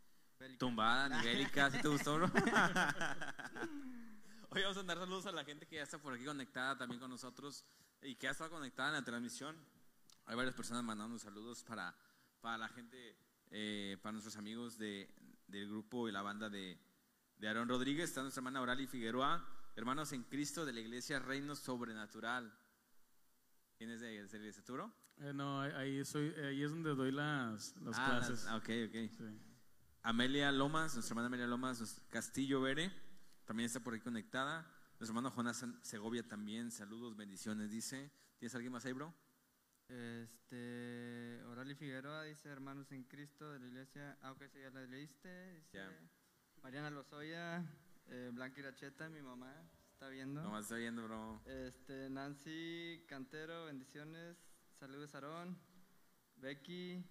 tumbada 0.58 1.10
ni 1.10 1.18
bélica, 1.26 1.70
¿sí 1.70 1.80
te 1.82 1.88
gustó, 1.88 2.16
bro? 2.16 2.28
Hoy 4.52 4.64
vamos 4.64 4.78
a 4.78 4.84
dar 4.84 4.98
saludos 4.98 5.28
a 5.28 5.32
la 5.32 5.46
gente 5.46 5.68
que 5.68 5.76
ya 5.76 5.84
está 5.84 6.00
por 6.00 6.14
aquí 6.14 6.26
conectada 6.26 6.76
también 6.78 7.00
con 7.00 7.12
nosotros 7.12 7.64
y 8.02 8.16
que 8.16 8.28
ha 8.28 8.32
estado 8.32 8.50
conectada 8.50 8.90
en 8.90 8.96
la 8.96 9.04
transmisión. 9.04 9.56
Hay 10.26 10.36
varias 10.36 10.56
personas 10.56 10.84
mandando 10.84 11.20
saludos 11.20 11.64
para, 11.64 11.96
para 12.42 12.58
la 12.58 12.68
gente, 12.70 13.16
eh, 13.52 13.98
para 14.02 14.14
nuestros 14.14 14.38
amigos 14.38 14.80
de, 14.80 15.14
del 15.48 15.68
grupo 15.68 16.10
y 16.10 16.12
la 16.12 16.24
banda 16.24 16.50
de, 16.50 16.80
de 17.38 17.48
Aarón 17.48 17.70
Rodríguez. 17.70 18.10
Está 18.10 18.22
nuestra 18.22 18.40
hermana 18.40 18.62
Orali 18.62 18.88
Figueroa, 18.88 19.48
hermanos 19.76 20.12
en 20.14 20.24
Cristo 20.24 20.66
de 20.66 20.74
la 20.74 20.80
iglesia 20.80 21.20
Reino 21.20 21.56
Sobrenatural. 21.56 22.52
¿Quién 23.78 23.92
es 23.92 24.02
de, 24.02 24.24
esa 24.24 24.38
iglesia, 24.38 24.64
tú, 24.66 24.74
bro? 24.74 24.92
Eh, 25.20 25.34
no, 25.34 25.62
ahí, 25.62 26.04
soy, 26.06 26.30
ahí 26.36 26.64
es 26.64 26.72
donde 26.72 26.96
doy 26.96 27.12
las, 27.12 27.76
las 27.82 27.98
Ah, 28.00 28.06
clases. 28.10 28.44
las- 28.44 28.48
ah, 28.48 28.56
ok, 28.58 28.70
ok. 28.88 29.12
Sí. 29.18 29.40
Amelia 30.02 30.52
Lomas, 30.52 30.94
nuestra 30.94 31.12
hermana 31.14 31.28
Amelia 31.28 31.46
Lomas 31.48 32.02
Castillo 32.10 32.62
Vere, 32.62 32.90
también 33.46 33.66
está 33.68 33.82
por 33.82 33.94
ahí 33.94 34.00
conectada. 34.00 34.62
Nuestro 34.98 35.08
hermano 35.10 35.32
Jonás 35.32 35.66
Segovia 35.82 36.26
también, 36.28 36.72
saludos, 36.72 37.16
bendiciones, 37.18 37.70
dice. 37.70 38.12
¿Tienes 38.38 38.56
alguien 38.56 38.72
más 38.72 38.86
ahí, 38.86 38.94
bro? 38.94 39.14
Este, 39.90 41.44
Orali 41.48 41.76
Figueroa 41.76 42.24
dice, 42.24 42.48
hermanos 42.50 42.92
en 42.92 43.04
Cristo 43.04 43.52
de 43.52 43.60
la 43.60 43.68
iglesia, 43.68 44.18
ah, 44.22 44.32
ok, 44.32 44.44
sí, 44.54 44.60
ya 44.62 44.70
la 44.70 44.86
leíste. 44.86 45.54
Dice, 45.56 45.70
Ya. 45.78 45.90
Mariana 46.64 46.90
Lozoya, 46.92 47.66
eh, 48.08 48.30
Blanca 48.34 48.60
Iracheta, 48.60 49.10
mi 49.10 49.22
mamá, 49.22 49.54
está 49.92 50.08
viendo. 50.10 50.42
Nomás 50.44 50.64
estoy 50.64 50.82
viendo, 50.82 51.04
bro. 51.04 51.42
Este, 51.46 52.10
Nancy 52.10 53.04
Cantero, 53.08 53.66
bendiciones. 53.66 54.38
Saludos, 54.80 55.14
Aarón. 55.14 55.58
Becky. 56.38 57.04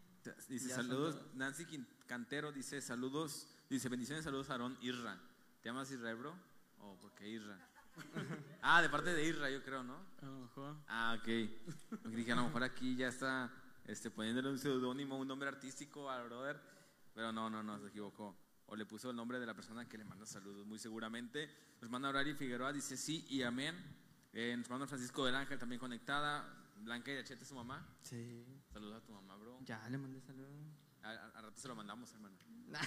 Dice 0.49 0.71
saludos. 0.71 1.21
Nancy 1.35 1.67
Cantero 2.07 2.51
dice 2.51 2.81
saludos, 2.81 3.47
dice 3.69 3.91
bendiciones, 3.91 4.25
saludos 4.25 4.49
Aarón 4.49 4.79
Irra. 4.81 5.21
¿Te 5.61 5.69
llamas 5.69 5.91
Irra, 5.91 6.15
bro? 6.15 6.35
¿O 6.81 6.97
por 6.97 7.13
qué 7.13 7.29
Irra? 7.29 7.59
ah, 8.63 8.81
de 8.81 8.89
parte 8.89 9.13
de 9.13 9.23
Irra, 9.23 9.51
yo 9.51 9.63
creo, 9.63 9.83
¿no? 9.83 9.99
A 10.23 10.25
lo 10.25 10.39
mejor. 10.41 10.77
Ah, 10.87 11.19
ok. 11.19 11.27
Dije, 12.17 12.33
a 12.33 12.37
lo 12.37 12.45
mejor 12.45 12.63
aquí 12.63 12.97
ya 12.97 13.09
está 13.09 13.53
este, 13.85 14.11
poniéndole 14.11 14.49
un 14.49 14.59
seudónimo, 14.59 15.19
un 15.19 15.29
nombre 15.29 15.51
artístico 15.51 16.09
al 16.11 16.25
brother. 16.25 16.59
Pero 17.15 17.33
no, 17.33 17.51
no, 17.51 17.63
no, 17.63 17.79
se 17.81 17.89
equivocó. 17.89 18.35
O 18.65 18.77
le 18.77 18.87
puso 18.87 19.11
el 19.11 19.17
nombre 19.17 19.39
de 19.39 19.45
la 19.45 19.53
persona 19.53 19.87
que 19.87 19.99
le 19.99 20.05
manda 20.05 20.25
saludos, 20.25 20.67
muy 20.67 20.79
seguramente. 20.79 21.51
Hermana 21.83 22.09
Aurari 22.09 22.33
Figueroa 22.33 22.73
dice 22.73 22.97
sí 22.97 23.27
y 23.29 23.43
amén. 23.43 23.77
Eh, 24.33 24.57
hermano 24.59 24.87
Francisco 24.87 25.27
del 25.27 25.35
Ángel 25.35 25.59
también 25.59 25.79
conectada. 25.79 26.65
Blanca 26.81 27.13
y 27.13 27.17
Achete, 27.19 27.45
su 27.45 27.55
mamá. 27.55 27.87
Sí. 28.03 28.45
Saludos 28.73 29.03
a 29.03 29.05
tu 29.07 29.13
mamá, 29.13 29.37
bro. 29.37 29.59
Ya 29.65 29.87
le 29.89 29.99
mandé 29.99 30.21
saludos. 30.21 30.51
A, 31.03 31.11
a- 31.11 31.29
a 31.39 31.43
rato 31.43 31.61
se 31.61 31.69
lo 31.69 31.75
mandamos, 31.75 32.13
hermano. 32.13 32.37
Nah. 32.69 32.81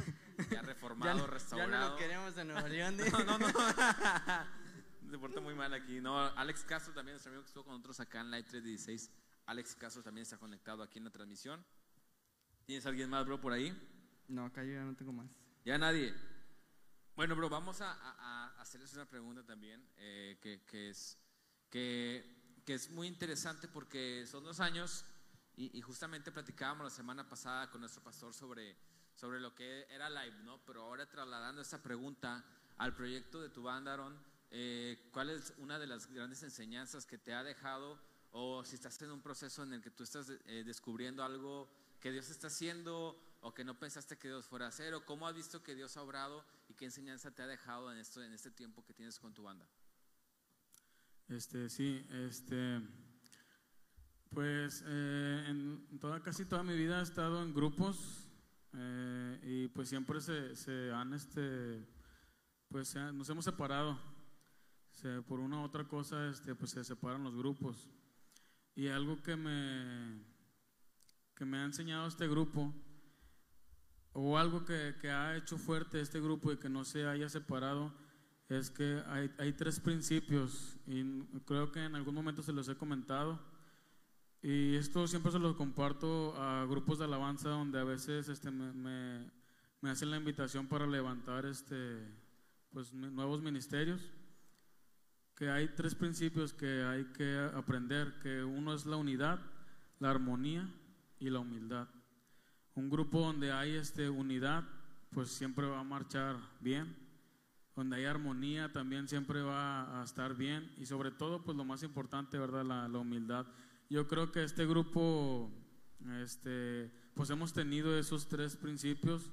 Ya 0.52 0.62
reformado, 0.62 1.12
ya, 1.16 1.22
no- 1.22 1.28
restaurado. 1.28 1.72
Ya 1.72 1.80
no 1.80 1.90
lo 1.90 1.98
queremos 1.98 2.38
en 2.38 2.48
Nuevo 2.50 2.68
León. 2.68 2.98
No, 3.12 3.24
no, 3.24 3.40
no. 3.40 3.48
Se 5.10 5.18
porta 5.18 5.42
muy 5.42 5.56
mal 5.56 5.74
aquí. 5.74 6.00
No, 6.00 6.18
Alex 6.20 6.64
Castro 6.64 6.94
también, 6.94 7.14
nuestro 7.16 7.32
amigo 7.32 7.44
que 7.44 7.48
estuvo 7.48 7.64
con 7.66 7.74
nosotros 7.74 8.00
acá 8.00 8.22
en 8.22 8.32
Live 8.32 8.44
316. 8.44 9.12
Alex 9.48 9.76
Castro 9.76 10.02
también 10.04 10.22
está 10.24 10.38
conectado 10.38 10.84
aquí 10.84 11.00
en 11.00 11.06
la 11.06 11.10
transmisión. 11.10 11.66
¿Tienes 12.66 12.86
alguien 12.86 13.10
más, 13.10 13.26
bro, 13.26 13.42
por 13.42 13.52
ahí? 13.52 13.76
No, 14.28 14.46
acá 14.46 14.64
yo 14.64 14.72
ya 14.74 14.84
no 14.84 14.96
tengo 14.96 15.12
más. 15.12 15.28
Ya 15.66 15.78
nadie. 15.78 16.14
Bueno, 17.16 17.36
bro, 17.36 17.50
vamos 17.50 17.82
a 17.82 18.54
hacerles 18.62 18.94
una 18.94 19.06
pregunta 19.06 19.44
también 19.44 19.86
eh, 19.98 20.38
que, 20.42 20.62
que 20.64 20.90
es, 20.92 21.18
que, 21.70 22.41
que 22.66 22.76
es 22.76 22.90
muy 22.92 23.08
interesante 23.08 23.68
porque 23.68 24.26
son 24.28 24.44
dos 24.44 24.60
años 24.60 25.06
y, 25.58 25.82
justamente 25.82 26.32
platicábamos 26.32 26.86
la 26.86 26.90
semana 26.90 27.28
pasada 27.28 27.70
con 27.70 27.82
nuestro 27.82 28.02
pastor 28.02 28.34
sobre, 28.34 28.76
sobre 29.16 29.40
lo 29.40 29.54
que 29.54 29.86
era 29.90 30.10
live, 30.10 30.44
¿no? 30.44 30.60
Pero 30.66 30.84
ahora 30.84 31.08
trasladando 31.08 31.62
esta 31.62 31.82
pregunta 31.82 32.44
al 32.78 32.96
proyecto 32.96 33.42
de 33.42 33.50
tu 33.50 33.62
banda, 33.62 33.94
Aaron, 33.94 34.18
eh, 34.50 35.10
¿cuál 35.12 35.30
es 35.30 35.54
una 35.58 35.78
de 35.78 35.88
las 35.88 36.08
grandes 36.08 36.42
enseñanzas 36.42 37.06
que 37.06 37.18
te 37.18 37.34
ha 37.34 37.44
dejado 37.44 38.00
o 38.32 38.64
si 38.64 38.76
estás 38.76 39.00
en 39.02 39.12
un 39.12 39.22
proceso 39.22 39.64
en 39.64 39.74
el 39.74 39.82
que 39.82 39.92
tú 39.92 40.04
estás 40.04 40.30
eh, 40.30 40.64
descubriendo 40.66 41.24
algo 41.24 41.70
que 42.00 42.12
Dios 42.12 42.30
está 42.30 42.48
haciendo 42.48 43.22
o 43.42 43.54
que 43.54 43.64
no 43.64 43.78
pensaste 43.78 44.18
que 44.18 44.30
Dios 44.30 44.46
fuera 44.46 44.66
a 44.66 44.70
hacer 44.70 44.94
o 44.94 45.06
cómo 45.06 45.28
has 45.28 45.36
visto 45.36 45.62
que 45.62 45.76
Dios 45.76 45.98
ha 45.98 46.02
obrado 46.02 46.44
y 46.70 46.74
qué 46.74 46.86
enseñanza 46.86 47.32
te 47.32 47.44
ha 47.44 47.48
dejado 47.48 47.92
en 47.92 47.98
esto 47.98 48.24
en 48.24 48.34
este 48.34 48.52
tiempo 48.52 48.84
que 48.86 48.94
tienes 48.94 49.20
con 49.20 49.34
tu 49.34 49.44
banda? 49.44 49.68
Este, 51.32 51.70
sí, 51.70 52.06
este, 52.28 52.82
pues 54.30 54.84
eh, 54.86 55.46
en 55.48 55.98
toda, 56.00 56.22
casi 56.22 56.46
toda 56.46 56.62
mi 56.64 56.76
vida 56.76 57.00
he 57.00 57.04
estado 57.04 57.42
en 57.42 57.54
grupos 57.54 58.28
eh, 58.74 59.40
y 59.44 59.68
pues 59.70 59.88
siempre 59.90 60.20
se, 60.20 60.56
se 60.58 60.92
han, 60.92 61.14
este, 61.14 61.88
pues 62.70 62.90
se 62.90 63.00
han- 63.00 63.18
nos 63.18 63.30
hemos 63.30 63.46
separado. 63.46 63.98
Se- 64.92 65.22
por 65.22 65.40
una 65.40 65.62
u 65.62 65.64
otra 65.64 65.88
cosa, 65.88 66.28
este, 66.30 66.54
pues 66.54 66.72
se 66.72 66.84
separan 66.84 67.24
los 67.24 67.36
grupos. 67.36 67.90
Y 68.76 68.88
algo 68.88 69.22
que 69.24 69.36
me, 69.38 70.22
que 71.36 71.46
me 71.46 71.58
ha 71.60 71.64
enseñado 71.64 72.08
este 72.08 72.28
grupo, 72.28 72.74
o 74.14 74.38
algo 74.38 74.66
que, 74.66 74.96
que 75.00 75.10
ha 75.10 75.38
hecho 75.38 75.58
fuerte 75.58 76.02
este 76.02 76.20
grupo 76.20 76.52
y 76.52 76.58
que 76.58 76.68
no 76.70 76.84
se 76.84 77.06
haya 77.08 77.30
separado, 77.30 77.94
es 78.58 78.70
que 78.70 79.02
hay, 79.08 79.32
hay 79.38 79.54
tres 79.54 79.80
principios 79.80 80.76
y 80.86 81.04
creo 81.46 81.72
que 81.72 81.84
en 81.86 81.96
algún 81.96 82.14
momento 82.16 82.42
se 82.44 82.52
los 82.54 82.68
he 82.68 82.76
comentado. 82.76 83.40
Y 84.44 84.76
esto 84.76 85.08
siempre 85.08 85.32
se 85.32 85.40
los 85.40 85.56
comparto 85.56 86.36
a 86.36 86.66
grupos 86.66 87.00
de 87.00 87.06
alabanza 87.06 87.50
donde 87.50 87.80
a 87.80 87.84
veces 87.84 88.28
este, 88.28 88.52
me, 88.52 88.74
me- 88.74 89.32
me 89.82 89.90
hacen 89.90 90.12
la 90.12 90.18
invitación 90.18 90.68
para 90.68 90.86
levantar 90.86 91.46
este, 91.46 92.00
pues, 92.72 92.94
nuevos 92.94 93.42
ministerios. 93.42 94.02
Que 95.36 95.50
hay 95.50 95.70
tres 95.70 95.96
principios 95.96 96.54
que 96.54 96.84
hay 96.84 97.06
que 97.14 97.50
aprender 97.56 98.20
que 98.20 98.44
uno 98.44 98.74
es 98.74 98.86
la 98.86 98.98
unidad 98.98 99.40
la 100.00 100.10
armonía 100.10 100.68
y 101.20 101.30
la 101.30 101.40
humildad. 101.40 101.88
Un 102.74 102.90
grupo 102.90 103.22
donde 103.22 103.52
hay 103.52 103.76
este, 103.76 104.10
unidad 104.10 104.64
pues 105.12 105.30
siempre 105.30 105.68
va 105.68 105.80
a 105.80 105.84
marchar 105.84 106.38
bien 106.60 106.96
donde 107.82 107.98
hay 107.98 108.06
armonía 108.06 108.72
también 108.72 109.08
siempre 109.08 109.42
va 109.42 110.00
a 110.00 110.04
estar 110.04 110.36
bien. 110.36 110.72
Y 110.78 110.86
sobre 110.86 111.10
todo 111.10 111.44
pues 111.44 111.58
lo 111.58 111.66
más 111.66 111.82
importante 111.82 112.38
verdad 112.38 112.64
la, 112.64 112.88
la 112.88 113.00
humildad. 113.00 113.48
Yo 113.90 114.08
creo 114.08 114.32
que 114.32 114.44
este 114.44 114.68
grupo 114.68 115.52
este 116.22 116.92
pues 117.16 117.30
hemos 117.32 117.54
tenido 117.54 117.98
esos 117.98 118.28
tres 118.28 118.56
principios. 118.56 119.32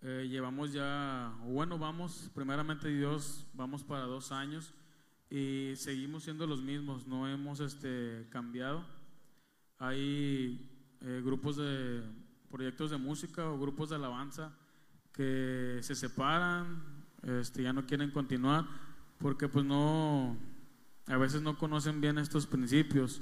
Eh, 0.00 0.28
llevamos 0.30 0.72
ya 0.72 1.36
bueno 1.44 1.76
vamos 1.76 2.30
primeramente 2.32 2.88
Dios 2.88 3.44
vamos 3.52 3.82
para 3.82 4.04
dos 4.04 4.30
años 4.30 4.72
y 5.28 5.72
seguimos 5.74 6.22
siendo 6.22 6.46
los 6.46 6.62
mismos 6.62 7.06
no 7.06 7.28
hemos 7.28 7.60
este 7.60 8.26
cambiado. 8.30 8.86
Hay 9.78 10.70
eh, 11.02 11.20
grupos 11.22 11.56
de 11.56 12.02
proyectos 12.50 12.90
de 12.92 12.96
música 12.96 13.50
o 13.50 13.58
grupos 13.58 13.90
de 13.90 13.96
alabanza 13.96 14.56
que 15.12 15.80
se 15.82 15.94
separan, 15.94 16.97
este, 17.40 17.62
ya 17.62 17.72
no 17.72 17.86
quieren 17.86 18.10
continuar 18.10 18.66
porque 19.18 19.48
pues 19.48 19.64
no, 19.64 20.36
a 21.06 21.16
veces 21.16 21.42
no 21.42 21.58
conocen 21.58 22.00
bien 22.00 22.18
estos 22.18 22.46
principios. 22.46 23.20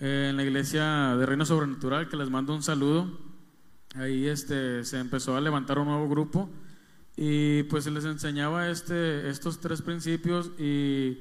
Eh, 0.00 0.28
en 0.30 0.36
la 0.36 0.44
iglesia 0.44 1.16
de 1.16 1.26
Reino 1.26 1.44
Sobrenatural, 1.44 2.08
que 2.08 2.16
les 2.16 2.30
mando 2.30 2.54
un 2.54 2.62
saludo, 2.62 3.18
ahí 3.94 4.26
este, 4.26 4.84
se 4.84 5.00
empezó 5.00 5.36
a 5.36 5.40
levantar 5.40 5.78
un 5.78 5.88
nuevo 5.88 6.08
grupo 6.08 6.48
y 7.16 7.64
pues 7.64 7.84
se 7.84 7.90
les 7.90 8.04
enseñaba 8.04 8.68
este, 8.68 9.28
estos 9.28 9.60
tres 9.60 9.82
principios 9.82 10.52
y 10.56 11.18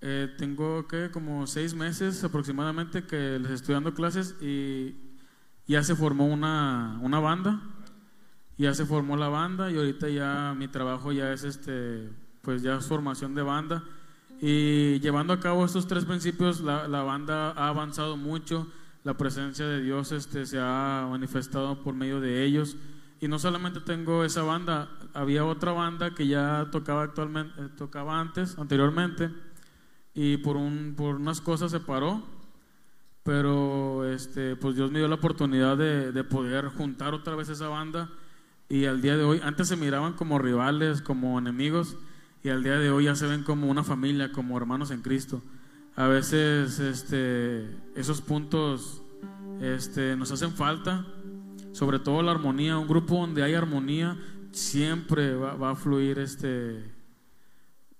eh, 0.00 0.34
tengo 0.38 0.88
que 0.88 1.10
como 1.10 1.46
seis 1.46 1.74
meses 1.74 2.24
aproximadamente 2.24 3.04
que 3.04 3.38
les 3.38 3.50
estoy 3.50 3.74
dando 3.74 3.92
clases 3.92 4.34
y 4.40 4.96
ya 5.66 5.82
se 5.82 5.94
formó 5.94 6.24
una, 6.24 6.98
una 7.02 7.20
banda, 7.20 7.60
ya 8.62 8.74
se 8.74 8.84
formó 8.86 9.16
la 9.16 9.28
banda 9.28 9.70
y 9.70 9.76
ahorita 9.76 10.08
ya 10.08 10.54
mi 10.56 10.68
trabajo 10.68 11.12
ya 11.12 11.32
es 11.32 11.44
este, 11.44 12.10
pues 12.42 12.62
ya 12.62 12.76
es 12.76 12.86
formación 12.86 13.34
de 13.34 13.42
banda 13.42 13.84
y 14.40 15.00
llevando 15.00 15.34
a 15.34 15.40
cabo 15.40 15.66
estos 15.66 15.86
tres 15.86 16.06
principios 16.06 16.60
la, 16.60 16.88
la 16.88 17.02
banda 17.02 17.50
ha 17.50 17.68
avanzado 17.68 18.16
mucho, 18.16 18.66
la 19.04 19.14
presencia 19.14 19.66
de 19.66 19.82
Dios 19.82 20.12
este, 20.12 20.46
se 20.46 20.58
ha 20.58 21.06
manifestado 21.10 21.82
por 21.82 21.94
medio 21.94 22.20
de 22.20 22.44
ellos. 22.44 22.76
Y 23.20 23.28
no 23.28 23.38
solamente 23.38 23.80
tengo 23.80 24.24
esa 24.24 24.42
banda, 24.42 24.88
había 25.12 25.44
otra 25.44 25.72
banda 25.72 26.14
que 26.14 26.26
ya 26.26 26.68
tocaba 26.72 27.02
actualmente, 27.02 27.52
eh, 27.60 27.68
tocaba 27.76 28.18
antes, 28.18 28.58
anteriormente, 28.58 29.30
y 30.14 30.38
por, 30.38 30.56
un, 30.56 30.94
por 30.96 31.16
unas 31.16 31.42
cosas 31.42 31.70
se 31.70 31.80
paró, 31.80 32.22
pero 33.22 34.10
este, 34.10 34.56
pues 34.56 34.74
Dios 34.74 34.90
me 34.90 35.00
dio 35.00 35.08
la 35.08 35.16
oportunidad 35.16 35.76
de, 35.76 36.12
de 36.12 36.24
poder 36.24 36.68
juntar 36.68 37.12
otra 37.12 37.36
vez 37.36 37.50
esa 37.50 37.68
banda 37.68 38.10
y 38.70 38.86
al 38.86 39.02
día 39.02 39.16
de 39.16 39.24
hoy, 39.24 39.40
antes 39.42 39.66
se 39.66 39.76
miraban 39.76 40.12
como 40.12 40.38
rivales, 40.38 41.02
como 41.02 41.38
enemigos, 41.38 41.96
y 42.44 42.50
al 42.50 42.62
día 42.62 42.78
de 42.78 42.90
hoy 42.90 43.04
ya 43.04 43.16
se 43.16 43.26
ven 43.26 43.42
como 43.42 43.68
una 43.68 43.82
familia, 43.82 44.30
como 44.30 44.56
hermanos 44.56 44.92
en 44.92 45.02
Cristo. 45.02 45.42
A 45.96 46.06
veces 46.06 46.78
este, 46.78 47.68
esos 47.96 48.20
puntos 48.20 49.02
este, 49.60 50.14
nos 50.16 50.30
hacen 50.30 50.52
falta, 50.52 51.04
sobre 51.72 51.98
todo 51.98 52.22
la 52.22 52.30
armonía. 52.30 52.78
Un 52.78 52.86
grupo 52.86 53.16
donde 53.16 53.42
hay 53.42 53.54
armonía 53.54 54.16
siempre 54.52 55.34
va, 55.34 55.54
va 55.54 55.72
a 55.72 55.76
fluir 55.76 56.20
este, 56.20 56.84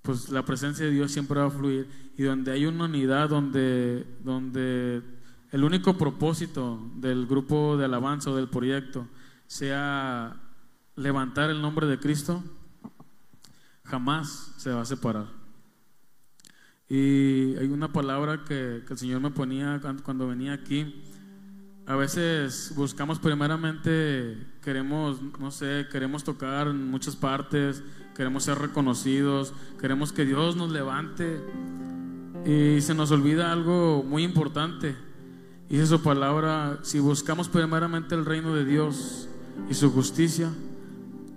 pues 0.03 0.31
la 0.31 0.45
presencia 0.45 0.87
de 0.87 0.93
Dios 0.93 1.11
siempre 1.11 1.41
va 1.41 1.47
a 1.47 1.51
fluir 1.51 1.89
y 2.17 2.23
donde 2.23 2.53
hay 2.53 2.65
una 2.65 2.85
unidad, 2.85 3.29
donde, 3.29 4.07
donde 4.23 5.03
el 5.51 5.65
único 5.65 5.99
propósito 5.99 6.81
del 6.95 7.27
grupo 7.27 7.77
de 7.77 7.87
alabanza 7.87 8.31
o 8.31 8.37
del 8.37 8.49
proyecto 8.49 9.09
sea 9.47 10.37
levantar 11.01 11.51
el 11.51 11.63
nombre 11.63 11.87
de 11.87 11.99
Cristo, 11.99 12.45
jamás 13.85 14.53
se 14.59 14.71
va 14.71 14.83
a 14.83 14.85
separar. 14.85 15.27
Y 16.89 17.57
hay 17.57 17.69
una 17.69 17.93
palabra 17.93 18.45
que, 18.45 18.83
el 18.89 18.99
Señor 18.99 19.21
me 19.21 19.31
ponía 19.31 19.81
cuando, 20.05 20.29
venía 20.29 20.53
aquí. 20.53 21.03
A 21.87 21.97
veces 21.97 22.73
buscamos 22.77 23.19
primeramente, 23.19 24.37
queremos, 24.63 25.21
no 25.39 25.51
sé, 25.51 25.87
queremos 25.91 26.23
tocar 26.23 26.69
en 26.69 26.91
muchas 26.91 27.17
partes, 27.17 27.83
queremos 28.15 28.45
ser 28.45 28.59
reconocidos, 28.59 29.55
queremos 29.81 30.13
que 30.13 30.25
Dios 30.25 30.55
nos 30.57 30.71
levante 30.71 31.41
y 32.45 32.81
se 32.81 32.95
nos 32.95 33.11
olvida 33.11 33.53
algo 33.53 34.05
muy 34.05 34.23
importante. 34.23 34.95
Dice 35.69 35.87
su 35.87 36.03
palabra, 36.03 36.81
si 36.83 36.99
buscamos 36.99 37.49
primeramente 37.49 38.15
el 38.15 38.25
reino 38.25 38.55
de 38.55 38.65
Dios 38.65 39.29
y 39.69 39.75
su 39.75 39.91
justicia, 39.91 40.51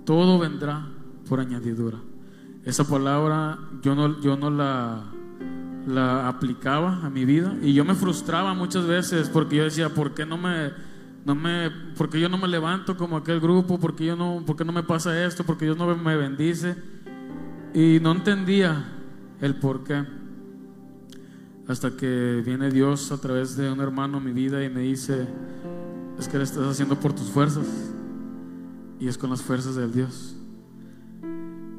todo 0.06 0.40
vendrá 0.40 0.88
por 1.28 1.40
añadidura. 1.40 1.98
Esa 2.66 2.88
palabra 2.88 3.60
yo 3.82 3.96
no, 3.96 4.22
yo 4.22 4.38
no 4.38 4.50
la, 4.50 5.04
la 5.88 6.28
aplicaba 6.28 7.06
a 7.06 7.10
mi 7.10 7.26
vida 7.26 7.56
y 7.62 7.74
yo 7.74 7.84
me 7.86 7.96
frustraba 7.96 8.54
muchas 8.54 8.86
veces 8.86 9.30
porque 9.30 9.58
yo 9.58 9.64
decía, 9.66 9.90
¿por 9.90 10.14
qué 10.14 10.26
no 10.26 10.38
me, 10.38 10.72
no 11.26 11.36
me, 11.36 11.70
porque 11.98 12.20
yo 12.20 12.30
no 12.30 12.38
me 12.38 12.48
levanto 12.48 12.96
como 12.96 13.18
aquel 13.18 13.40
grupo? 13.40 13.80
¿Por 13.80 13.96
qué, 13.96 14.06
yo 14.06 14.16
no, 14.16 14.44
por 14.46 14.56
qué 14.56 14.66
no 14.66 14.72
me 14.72 14.84
pasa 14.84 15.26
esto? 15.26 15.44
porque 15.44 15.66
Dios 15.66 15.78
no 15.78 15.94
me 15.96 16.16
bendice? 16.16 16.76
Y 17.74 18.00
no 18.02 18.12
entendía 18.12 18.86
el 19.42 19.56
por 19.56 19.84
qué. 19.84 20.06
Hasta 21.68 21.96
que 21.96 22.44
viene 22.46 22.70
Dios 22.70 23.12
a 23.12 23.20
través 23.20 23.56
de 23.56 23.72
un 23.72 23.80
hermano 23.80 24.18
a 24.18 24.22
mi 24.22 24.32
vida 24.32 24.64
y 24.64 24.70
me 24.70 24.82
dice, 24.82 25.26
es 26.20 26.28
que 26.28 26.38
lo 26.38 26.44
estás 26.44 26.68
haciendo 26.68 27.00
por 27.00 27.14
tus 27.14 27.30
fuerzas 27.30 27.94
y 29.04 29.10
es 29.10 29.18
con 29.18 29.32
las 29.32 29.42
fuerzas 29.42 29.76
del 29.76 29.92
Dios. 29.92 30.34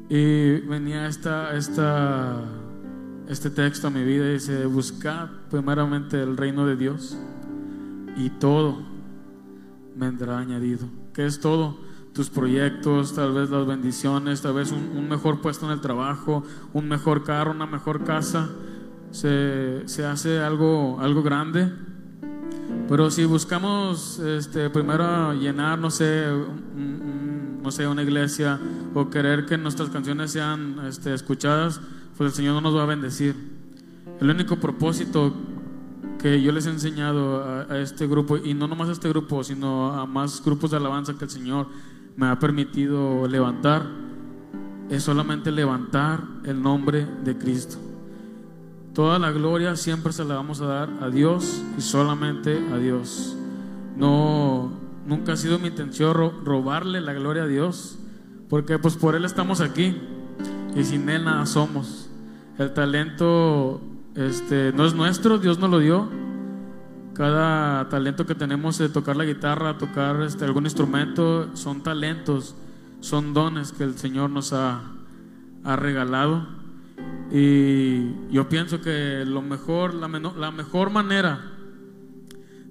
Y 0.09 0.59
venía 0.59 1.07
esta, 1.07 1.57
este 1.57 3.49
texto 3.49 3.87
a 3.87 3.89
mi 3.89 4.03
vida 4.03 4.29
y 4.29 4.33
dice, 4.33 4.67
buscad 4.67 5.29
primeramente 5.49 6.21
el 6.21 6.37
reino 6.37 6.67
de 6.67 6.75
Dios 6.75 7.17
y 8.15 8.29
todo 8.29 8.77
vendrá 9.95 10.37
añadido. 10.37 10.87
¿Qué 11.15 11.25
es 11.25 11.39
todo? 11.39 11.79
Tus 12.13 12.29
proyectos, 12.29 13.15
tal 13.15 13.33
vez 13.33 13.49
las 13.49 13.65
bendiciones, 13.65 14.43
tal 14.43 14.53
vez 14.53 14.71
un, 14.71 14.95
un 14.95 15.09
mejor 15.09 15.41
puesto 15.41 15.65
en 15.65 15.71
el 15.71 15.81
trabajo, 15.81 16.43
un 16.73 16.87
mejor 16.87 17.23
carro, 17.23 17.49
una 17.49 17.65
mejor 17.65 18.03
casa. 18.03 18.51
Se, 19.09 19.81
se 19.87 20.05
hace 20.05 20.37
algo, 20.37 20.99
algo 20.99 21.23
grande. 21.23 21.73
Pero 22.87 23.09
si 23.09 23.25
buscamos 23.25 24.19
este, 24.19 24.69
primero 24.69 25.33
llenar, 25.33 25.79
no 25.79 25.89
sé, 25.89 26.25
un- 26.31 26.81
un- 27.01 27.59
no 27.63 27.71
sé, 27.71 27.87
una 27.87 28.03
iglesia 28.03 28.59
o 28.93 29.09
querer 29.09 29.45
que 29.45 29.57
nuestras 29.57 29.89
canciones 29.89 30.31
sean 30.31 30.75
este, 30.87 31.13
escuchadas, 31.13 31.81
pues 32.17 32.31
el 32.31 32.35
Señor 32.35 32.53
no 32.53 32.61
nos 32.61 32.75
va 32.75 32.83
a 32.83 32.85
bendecir. 32.85 33.35
El 34.21 34.29
único 34.29 34.57
propósito 34.57 35.33
que 36.21 36.41
yo 36.41 36.51
les 36.51 36.65
he 36.67 36.69
enseñado 36.69 37.43
a, 37.43 37.61
a 37.63 37.79
este 37.79 38.07
grupo, 38.07 38.37
y 38.37 38.53
no 38.53 38.67
nomás 38.67 38.89
a 38.89 38.91
este 38.93 39.09
grupo, 39.09 39.43
sino 39.43 39.91
a 39.93 40.05
más 40.05 40.43
grupos 40.43 40.71
de 40.71 40.77
alabanza 40.77 41.15
que 41.17 41.25
el 41.25 41.31
Señor 41.31 41.67
me 42.15 42.27
ha 42.27 42.39
permitido 42.39 43.27
levantar, 43.27 43.83
es 44.89 45.03
solamente 45.03 45.51
levantar 45.51 46.21
el 46.45 46.61
nombre 46.61 47.07
de 47.23 47.35
Cristo. 47.37 47.77
Toda 48.95 49.19
la 49.19 49.31
gloria 49.31 49.75
siempre 49.75 50.13
se 50.13 50.23
la 50.23 50.35
vamos 50.35 50.61
a 50.61 50.65
dar 50.67 50.89
a 51.01 51.09
Dios 51.09 51.61
y 51.77 51.81
solamente 51.81 52.65
a 52.73 52.77
Dios. 52.77 53.35
No, 53.97 54.71
nunca 55.05 55.33
ha 55.33 55.37
sido 55.37 55.59
mi 55.59 55.67
intención 55.67 56.13
ro- 56.13 56.33
robarle 56.43 57.01
la 57.01 57.11
gloria 57.13 57.43
a 57.43 57.47
Dios, 57.47 57.99
porque 58.49 58.79
pues 58.79 58.95
por 58.95 59.15
Él 59.15 59.25
estamos 59.25 59.59
aquí 59.59 59.97
y 60.75 60.83
sin 60.85 61.09
Él 61.09 61.25
nada 61.25 61.45
somos. 61.45 62.09
El 62.57 62.73
talento 62.73 63.81
este, 64.15 64.71
no 64.73 64.85
es 64.85 64.93
nuestro, 64.93 65.39
Dios 65.39 65.59
nos 65.59 65.69
lo 65.69 65.79
dio. 65.79 66.07
Cada 67.13 67.87
talento 67.89 68.25
que 68.25 68.35
tenemos 68.35 68.77
de 68.77 68.87
tocar 68.89 69.17
la 69.17 69.25
guitarra, 69.25 69.77
tocar 69.77 70.21
este, 70.21 70.45
algún 70.45 70.63
instrumento, 70.65 71.49
son 71.55 71.83
talentos, 71.83 72.55
son 73.01 73.33
dones 73.33 73.73
que 73.73 73.83
el 73.83 73.97
Señor 73.97 74.29
nos 74.29 74.53
ha, 74.53 74.81
ha 75.65 75.75
regalado. 75.75 76.47
Y 77.31 78.29
yo 78.31 78.47
pienso 78.49 78.81
que 78.81 79.23
lo 79.25 79.41
mejor, 79.41 79.93
la, 79.93 80.07
meno- 80.07 80.35
la 80.37 80.51
mejor 80.51 80.89
manera 80.91 81.51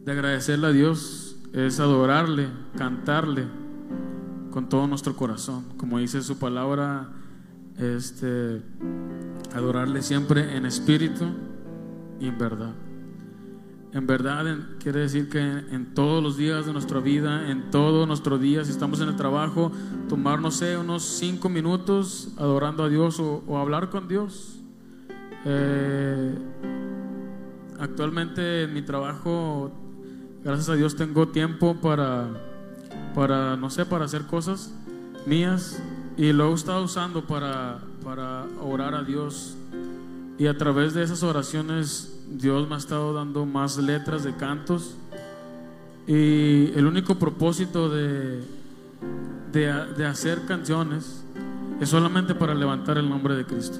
de 0.04 0.12
agradecerle 0.12 0.66
a 0.68 0.72
Dios 0.72 1.36
es 1.52 1.80
adorarle, 1.80 2.48
cantarle 2.76 3.46
con 4.50 4.68
todo 4.68 4.86
nuestro 4.86 5.16
corazón. 5.16 5.64
Como 5.76 5.98
dice 5.98 6.22
su 6.22 6.38
palabra, 6.38 7.08
este, 7.78 8.62
adorarle 9.54 10.02
siempre 10.02 10.56
en 10.56 10.66
espíritu 10.66 11.24
y 12.20 12.28
en 12.28 12.38
verdad. 12.38 12.74
En 13.94 14.08
verdad 14.08 14.46
en- 14.48 14.66
quiere 14.82 15.00
decir 15.00 15.28
que 15.28 15.38
en 15.38 15.94
todos 15.94 16.20
los 16.22 16.36
días 16.36 16.66
de 16.66 16.72
nuestra 16.72 16.98
vida, 16.98 17.48
en 17.48 17.70
todos 17.70 18.06
nuestros 18.08 18.40
días, 18.40 18.66
si 18.66 18.72
estamos 18.72 19.00
en 19.00 19.08
el 19.08 19.14
trabajo, 19.16 19.70
tomar, 20.08 20.40
no 20.40 20.50
sé, 20.50 20.76
unos 20.76 21.04
cinco 21.04 21.48
minutos 21.48 22.32
adorando 22.36 22.82
a 22.82 22.88
Dios 22.88 23.20
o, 23.20 23.44
o 23.46 23.56
hablar 23.56 23.90
con 23.90 24.08
Dios. 24.08 24.56
Eh, 25.44 26.34
actualmente 27.78 28.64
en 28.64 28.74
mi 28.74 28.82
trabajo, 28.82 29.70
gracias 30.42 30.68
a 30.70 30.74
Dios, 30.74 30.96
tengo 30.96 31.28
tiempo 31.28 31.76
para, 31.80 32.30
para, 33.14 33.56
no 33.56 33.70
sé, 33.70 33.86
para 33.86 34.06
hacer 34.06 34.26
cosas 34.26 34.74
mías 35.24 35.80
y 36.16 36.32
lo 36.32 36.50
he 36.50 36.54
estado 36.54 36.82
usando 36.84 37.26
para, 37.26 37.78
para 38.02 38.44
orar 38.60 38.94
a 38.96 39.04
Dios. 39.04 39.56
Y 40.38 40.46
a 40.46 40.58
través 40.58 40.94
de 40.94 41.02
esas 41.02 41.22
oraciones 41.22 42.12
Dios 42.28 42.68
me 42.68 42.74
ha 42.74 42.78
estado 42.78 43.12
dando 43.12 43.46
más 43.46 43.78
letras 43.78 44.24
de 44.24 44.34
cantos. 44.34 44.96
Y 46.06 46.72
el 46.74 46.86
único 46.86 47.14
propósito 47.16 47.88
de, 47.88 48.42
de, 49.52 49.72
de 49.96 50.06
hacer 50.06 50.44
canciones 50.46 51.24
es 51.80 51.88
solamente 51.88 52.34
para 52.34 52.54
levantar 52.54 52.98
el 52.98 53.08
nombre 53.08 53.36
de 53.36 53.44
Cristo. 53.44 53.78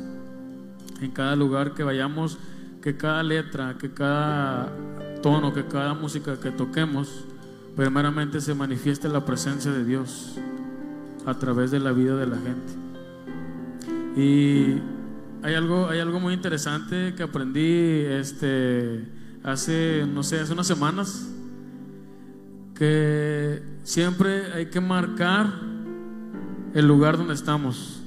En 1.00 1.10
cada 1.10 1.36
lugar 1.36 1.74
que 1.74 1.82
vayamos, 1.82 2.38
que 2.80 2.96
cada 2.96 3.22
letra, 3.22 3.76
que 3.78 3.92
cada 3.92 4.72
tono, 5.22 5.52
que 5.52 5.64
cada 5.64 5.94
música 5.94 6.38
que 6.38 6.50
toquemos, 6.50 7.24
primeramente 7.76 8.40
se 8.40 8.54
manifieste 8.54 9.08
la 9.08 9.24
presencia 9.24 9.72
de 9.72 9.84
Dios 9.84 10.36
a 11.26 11.34
través 11.34 11.70
de 11.70 11.80
la 11.80 11.92
vida 11.92 12.16
de 12.16 12.26
la 12.26 12.36
gente. 12.36 12.72
Y 14.16 14.80
hay 15.44 15.54
algo, 15.54 15.88
hay 15.90 16.00
algo 16.00 16.18
muy 16.20 16.32
interesante 16.32 17.14
que 17.14 17.22
aprendí 17.22 17.60
este, 17.60 19.06
hace, 19.42 20.06
no 20.10 20.22
sé, 20.22 20.40
hace 20.40 20.54
unas 20.54 20.66
semanas, 20.66 21.28
que 22.74 23.62
siempre 23.82 24.52
hay 24.54 24.66
que 24.66 24.80
marcar 24.80 25.52
el 26.72 26.86
lugar 26.88 27.18
donde 27.18 27.34
estamos. 27.34 28.00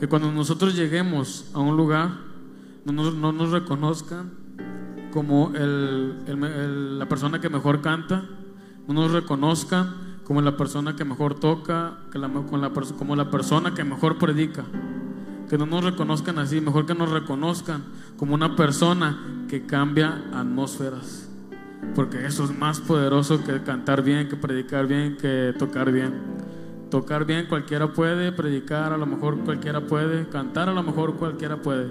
Que 0.00 0.08
cuando 0.08 0.32
nosotros 0.32 0.74
lleguemos 0.74 1.48
a 1.54 1.60
un 1.60 1.76
lugar, 1.76 2.10
no 2.84 2.92
nos, 2.92 3.14
no 3.14 3.30
nos 3.30 3.52
reconozcan 3.52 4.32
como 5.12 5.52
la 5.54 7.08
persona 7.08 7.40
que 7.40 7.48
mejor 7.48 7.82
canta, 7.82 8.24
no 8.88 8.94
nos 8.94 9.12
reconozcan 9.12 9.94
como 10.24 10.42
la 10.42 10.56
persona 10.56 10.96
que 10.96 11.04
mejor 11.04 11.38
toca, 11.38 11.98
que 12.10 12.18
la- 12.18 12.28
con 12.28 12.60
la 12.60 12.70
como 12.98 13.14
la 13.14 13.30
persona 13.30 13.74
que 13.74 13.84
mejor 13.84 14.18
predica. 14.18 14.64
Que 15.48 15.58
no 15.58 15.66
nos 15.66 15.84
reconozcan 15.84 16.38
así, 16.38 16.60
mejor 16.60 16.86
que 16.86 16.94
nos 16.94 17.10
reconozcan 17.10 17.84
como 18.16 18.34
una 18.34 18.56
persona 18.56 19.46
que 19.48 19.66
cambia 19.66 20.24
atmósferas. 20.32 21.28
porque 21.94 22.24
eso 22.26 22.44
es 22.44 22.58
más 22.58 22.80
poderoso 22.80 23.44
que 23.44 23.62
cantar 23.62 24.02
bien, 24.02 24.28
que 24.28 24.36
predicar 24.36 24.86
bien, 24.86 25.16
que 25.16 25.54
tocar 25.58 25.92
bien. 25.92 26.12
Tocar 26.90 27.24
bien 27.24 27.46
cualquiera 27.46 27.92
puede, 27.92 28.32
predicar 28.32 28.92
a 28.92 28.96
lo 28.96 29.06
mejor 29.06 29.38
cualquiera 29.40 29.86
puede, 29.86 30.28
cantar 30.28 30.68
a 30.68 30.72
lo 30.72 30.82
mejor 30.82 31.16
cualquiera 31.16 31.60
puede, 31.60 31.90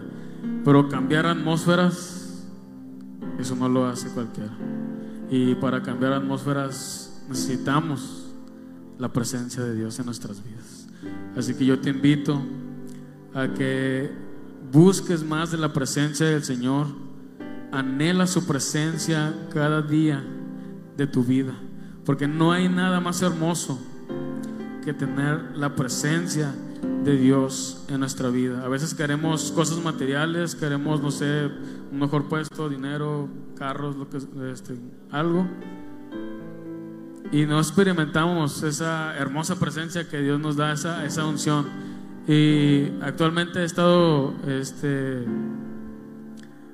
pero 0.63 0.87
cambiar 0.87 1.25
atmósferas, 1.25 2.47
eso 3.37 3.55
no 3.55 3.67
lo 3.67 3.85
hace 3.85 4.09
cualquiera. 4.09 4.51
Y 5.29 5.55
para 5.55 5.81
cambiar 5.81 6.13
atmósferas 6.13 7.23
necesitamos 7.27 8.33
la 8.97 9.11
presencia 9.11 9.63
de 9.63 9.75
Dios 9.75 9.99
en 9.99 10.05
nuestras 10.05 10.43
vidas. 10.43 10.87
Así 11.35 11.53
que 11.55 11.65
yo 11.65 11.79
te 11.79 11.89
invito 11.89 12.41
a 13.33 13.47
que 13.53 14.11
busques 14.71 15.23
más 15.23 15.51
de 15.51 15.57
la 15.57 15.73
presencia 15.73 16.25
del 16.27 16.43
Señor, 16.43 16.87
anhela 17.71 18.27
su 18.27 18.45
presencia 18.45 19.33
cada 19.53 19.81
día 19.81 20.23
de 20.97 21.07
tu 21.07 21.23
vida, 21.23 21.53
porque 22.05 22.27
no 22.27 22.51
hay 22.51 22.69
nada 22.69 22.99
más 22.99 23.21
hermoso 23.21 23.79
que 24.85 24.93
tener 24.93 25.57
la 25.57 25.75
presencia 25.75 26.53
de 27.03 27.17
Dios 27.17 27.85
en 27.89 27.99
nuestra 27.99 28.29
vida. 28.29 28.63
A 28.63 28.67
veces 28.67 28.93
queremos 28.93 29.51
cosas 29.51 29.83
materiales, 29.83 30.55
queremos, 30.55 31.01
no 31.01 31.11
sé, 31.11 31.49
un 31.91 31.99
mejor 31.99 32.25
puesto, 32.25 32.69
dinero, 32.69 33.29
carros, 33.55 33.95
lo 33.95 34.09
que, 34.09 34.17
este, 34.51 34.75
algo. 35.11 35.47
Y 37.31 37.45
no 37.45 37.57
experimentamos 37.57 38.61
esa 38.63 39.15
hermosa 39.17 39.59
presencia 39.59 40.07
que 40.07 40.21
Dios 40.21 40.39
nos 40.39 40.55
da, 40.55 40.73
esa, 40.73 41.05
esa 41.05 41.25
unción. 41.25 41.65
Y 42.27 42.91
actualmente 43.01 43.59
he 43.59 43.65
estado 43.65 44.33
este, 44.47 45.25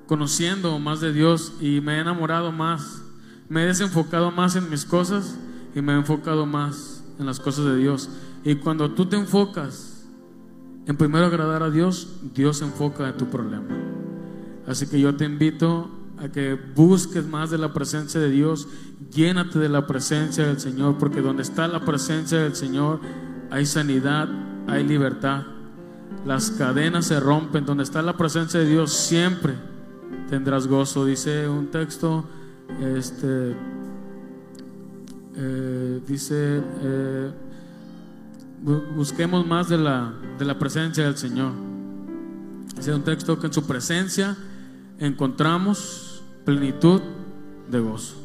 conociendo 0.05 0.77
más 0.79 1.01
de 1.01 1.11
Dios 1.11 1.53
y 1.59 1.81
me 1.81 1.95
he 1.95 1.99
enamorado 1.99 2.51
más. 2.51 3.01
Me 3.47 3.63
he 3.63 3.65
desenfocado 3.65 4.31
más 4.31 4.55
en 4.55 4.69
mis 4.69 4.85
cosas 4.85 5.37
y 5.73 5.81
me 5.81 5.93
he 5.93 5.95
enfocado 5.95 6.45
más 6.45 7.03
en 7.19 7.25
las 7.25 7.39
cosas 7.39 7.65
de 7.65 7.77
Dios. 7.77 8.09
Y 8.43 8.55
cuando 8.55 8.91
tú 8.91 9.07
te 9.07 9.15
enfocas 9.15 10.07
en 10.85 10.97
primero 10.97 11.25
agradar 11.25 11.63
a 11.63 11.69
Dios, 11.69 12.07
Dios 12.33 12.57
se 12.57 12.65
enfoca 12.65 13.09
en 13.09 13.17
tu 13.17 13.27
problema. 13.27 13.67
Así 14.67 14.87
que 14.87 14.99
yo 14.99 15.15
te 15.15 15.25
invito 15.25 15.89
a 16.17 16.29
que 16.29 16.53
busques 16.53 17.25
más 17.25 17.49
de 17.49 17.57
la 17.57 17.73
presencia 17.73 18.19
de 18.19 18.29
Dios, 18.29 18.67
llénate 19.11 19.57
de 19.57 19.69
la 19.69 19.87
presencia 19.87 20.45
del 20.45 20.59
Señor, 20.59 20.97
porque 20.97 21.21
donde 21.21 21.43
está 21.43 21.67
la 21.67 21.85
presencia 21.85 22.39
del 22.39 22.55
Señor 22.55 22.99
hay 23.51 23.65
sanidad, 23.65 24.27
hay 24.67 24.83
libertad. 24.83 25.43
Las 26.25 26.51
cadenas 26.51 27.05
se 27.05 27.19
rompen, 27.19 27.65
donde 27.65 27.83
está 27.83 28.01
la 28.01 28.17
presencia 28.17 28.59
de 28.59 28.67
Dios 28.67 28.93
siempre 28.93 29.55
tendrás 30.29 30.67
gozo. 30.67 31.05
Dice 31.05 31.47
un 31.47 31.67
texto, 31.67 32.25
este, 32.81 33.55
eh, 35.35 36.01
dice, 36.07 36.61
eh, 36.81 37.31
busquemos 38.95 39.45
más 39.45 39.69
de 39.69 39.77
la, 39.77 40.13
de 40.37 40.45
la 40.45 40.57
presencia 40.57 41.03
del 41.03 41.17
Señor. 41.17 41.53
Dice 42.75 42.93
un 42.93 43.03
texto 43.03 43.39
que 43.39 43.47
en 43.47 43.53
su 43.53 43.65
presencia 43.65 44.37
encontramos 44.99 46.23
plenitud 46.45 47.01
de 47.69 47.79
gozo. 47.79 48.15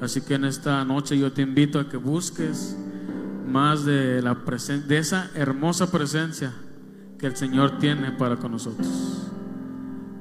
Así 0.00 0.20
que 0.20 0.34
en 0.34 0.44
esta 0.44 0.84
noche 0.84 1.18
yo 1.18 1.32
te 1.32 1.42
invito 1.42 1.80
a 1.80 1.88
que 1.88 1.96
busques 1.96 2.76
más 3.46 3.84
de, 3.84 4.22
la 4.22 4.34
de 4.34 4.98
esa 4.98 5.30
hermosa 5.34 5.90
presencia 5.90 6.52
que 7.18 7.26
el 7.26 7.36
Señor 7.36 7.78
tiene 7.78 8.12
para 8.12 8.36
con 8.36 8.52
nosotros. 8.52 9.30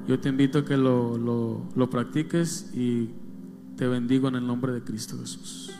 Yo 0.08 0.20
te 0.20 0.30
invito 0.30 0.60
a 0.60 0.66
que 0.66 0.78
lo, 0.78 1.18
lo, 1.18 1.70
lo 1.76 1.90
practiques 1.90 2.72
y 2.74 3.10
te 3.78 3.88
bendigo 3.88 4.28
en 4.28 4.36
el 4.36 4.46
nombre 4.46 4.74
de 4.74 4.84
Cristo 4.84 5.18
Jesús. 5.20 5.74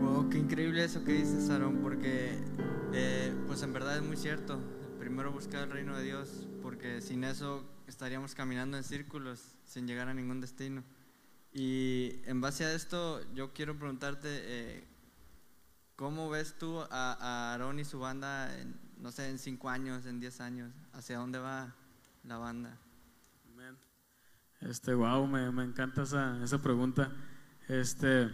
Wow, 0.00 0.28
qué 0.30 0.38
increíble 0.38 0.84
eso 0.84 1.04
que 1.04 1.12
dices, 1.12 1.50
Aaron, 1.50 1.78
porque 1.78 2.38
eh, 2.92 3.34
pues 3.46 3.62
en 3.62 3.72
verdad 3.72 3.96
es 3.96 4.02
muy 4.02 4.16
cierto. 4.16 4.60
Primero 4.98 5.32
buscar 5.32 5.64
el 5.64 5.70
reino 5.70 5.96
de 5.96 6.04
Dios, 6.04 6.46
porque 6.62 7.00
sin 7.00 7.24
eso 7.24 7.64
estaríamos 7.86 8.34
caminando 8.34 8.76
en 8.76 8.84
círculos 8.84 9.40
sin 9.64 9.86
llegar 9.86 10.08
a 10.08 10.14
ningún 10.14 10.40
destino. 10.40 10.82
Y 11.54 12.20
en 12.26 12.40
base 12.40 12.64
a 12.64 12.74
esto, 12.74 13.22
yo 13.32 13.52
quiero 13.54 13.78
preguntarte, 13.78 14.28
eh, 14.28 14.84
¿cómo 15.96 16.28
ves 16.28 16.58
tú 16.58 16.80
a, 16.80 16.86
a 16.90 17.54
Aaron 17.54 17.78
y 17.78 17.84
su 17.84 18.00
banda, 18.00 18.54
en, 18.58 18.78
no 18.98 19.12
sé, 19.12 19.30
en 19.30 19.38
cinco 19.38 19.70
años, 19.70 20.04
en 20.04 20.18
diez 20.18 20.40
años? 20.40 20.72
¿Hacia 20.92 21.18
dónde 21.18 21.38
va 21.38 21.72
la 22.24 22.38
banda? 22.38 22.76
Este, 24.60 24.94
wow, 24.94 25.26
me, 25.26 25.50
me 25.52 25.62
encanta 25.64 26.02
esa, 26.02 26.42
esa 26.42 26.60
pregunta. 26.60 27.12
Este, 27.68 28.30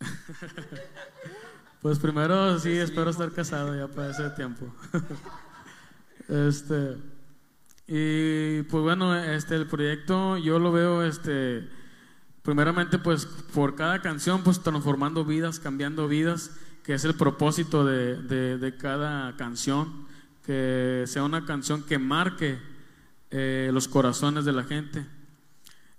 pues 1.82 1.98
primero 1.98 2.58
sí, 2.58 2.76
espero 2.76 3.10
estar 3.10 3.32
casado 3.32 3.76
ya 3.76 3.92
para 3.92 4.10
ese 4.10 4.30
tiempo. 4.30 4.72
este, 6.28 6.96
y 7.92 8.62
pues 8.62 8.84
bueno, 8.84 9.16
este, 9.16 9.56
el 9.56 9.66
proyecto 9.66 10.36
yo 10.38 10.60
lo 10.60 10.70
veo, 10.70 11.02
este, 11.02 11.68
primeramente 12.42 13.00
pues 13.00 13.26
por 13.26 13.74
cada 13.74 14.00
canción, 14.00 14.44
pues 14.44 14.62
transformando 14.62 15.24
vidas, 15.24 15.58
cambiando 15.58 16.06
vidas, 16.06 16.56
que 16.84 16.94
es 16.94 17.04
el 17.04 17.14
propósito 17.14 17.84
de, 17.84 18.58
de, 18.58 18.76
cada 18.76 19.36
canción, 19.36 20.06
que 20.46 21.02
sea 21.08 21.24
una 21.24 21.44
canción 21.44 21.82
que 21.82 21.98
marque 21.98 22.60
eh, 23.32 23.70
los 23.72 23.88
corazones 23.88 24.44
de 24.44 24.52
la 24.52 24.62
gente. 24.62 25.04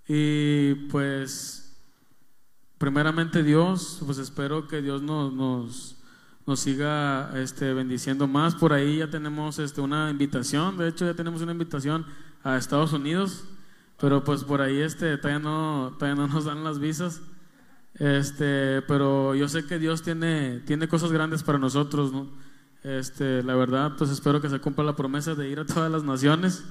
Y 0.07 0.75
pues 0.89 1.77
primeramente 2.77 3.43
Dios, 3.43 4.01
pues 4.05 4.17
espero 4.17 4.65
que 4.69 4.81
Dios 4.81 5.01
nos, 5.01 6.00
nos 6.45 6.59
siga 6.59 7.31
este, 7.35 7.73
bendiciendo 7.73 8.27
más. 8.27 8.55
Por 8.55 8.73
ahí 8.73 8.97
ya 8.97 9.09
tenemos 9.09 9.59
este, 9.59 9.81
una 9.81 10.09
invitación, 10.09 10.77
de 10.77 10.89
hecho 10.89 11.05
ya 11.05 11.13
tenemos 11.13 11.41
una 11.41 11.51
invitación 11.51 12.05
a 12.43 12.57
Estados 12.57 12.93
Unidos, 12.93 13.45
pero 13.99 14.23
pues 14.23 14.43
por 14.43 14.61
ahí 14.61 14.79
este, 14.79 15.17
todavía, 15.17 15.39
no, 15.39 15.95
todavía 15.97 16.21
no 16.21 16.27
nos 16.27 16.45
dan 16.45 16.63
las 16.63 16.79
visas. 16.79 17.21
Este, 17.95 18.81
pero 18.83 19.35
yo 19.35 19.47
sé 19.47 19.65
que 19.65 19.77
Dios 19.77 20.01
tiene, 20.01 20.59
tiene 20.61 20.87
cosas 20.87 21.11
grandes 21.11 21.43
para 21.43 21.57
nosotros, 21.57 22.11
¿no? 22.11 22.29
Este, 22.83 23.43
la 23.43 23.53
verdad, 23.55 23.93
pues 23.97 24.09
espero 24.09 24.41
que 24.41 24.49
se 24.49 24.59
cumpla 24.59 24.83
la 24.83 24.95
promesa 24.95 25.35
de 25.35 25.49
ir 25.49 25.59
a 25.59 25.65
todas 25.65 25.91
las 25.91 26.03
naciones 26.03 26.63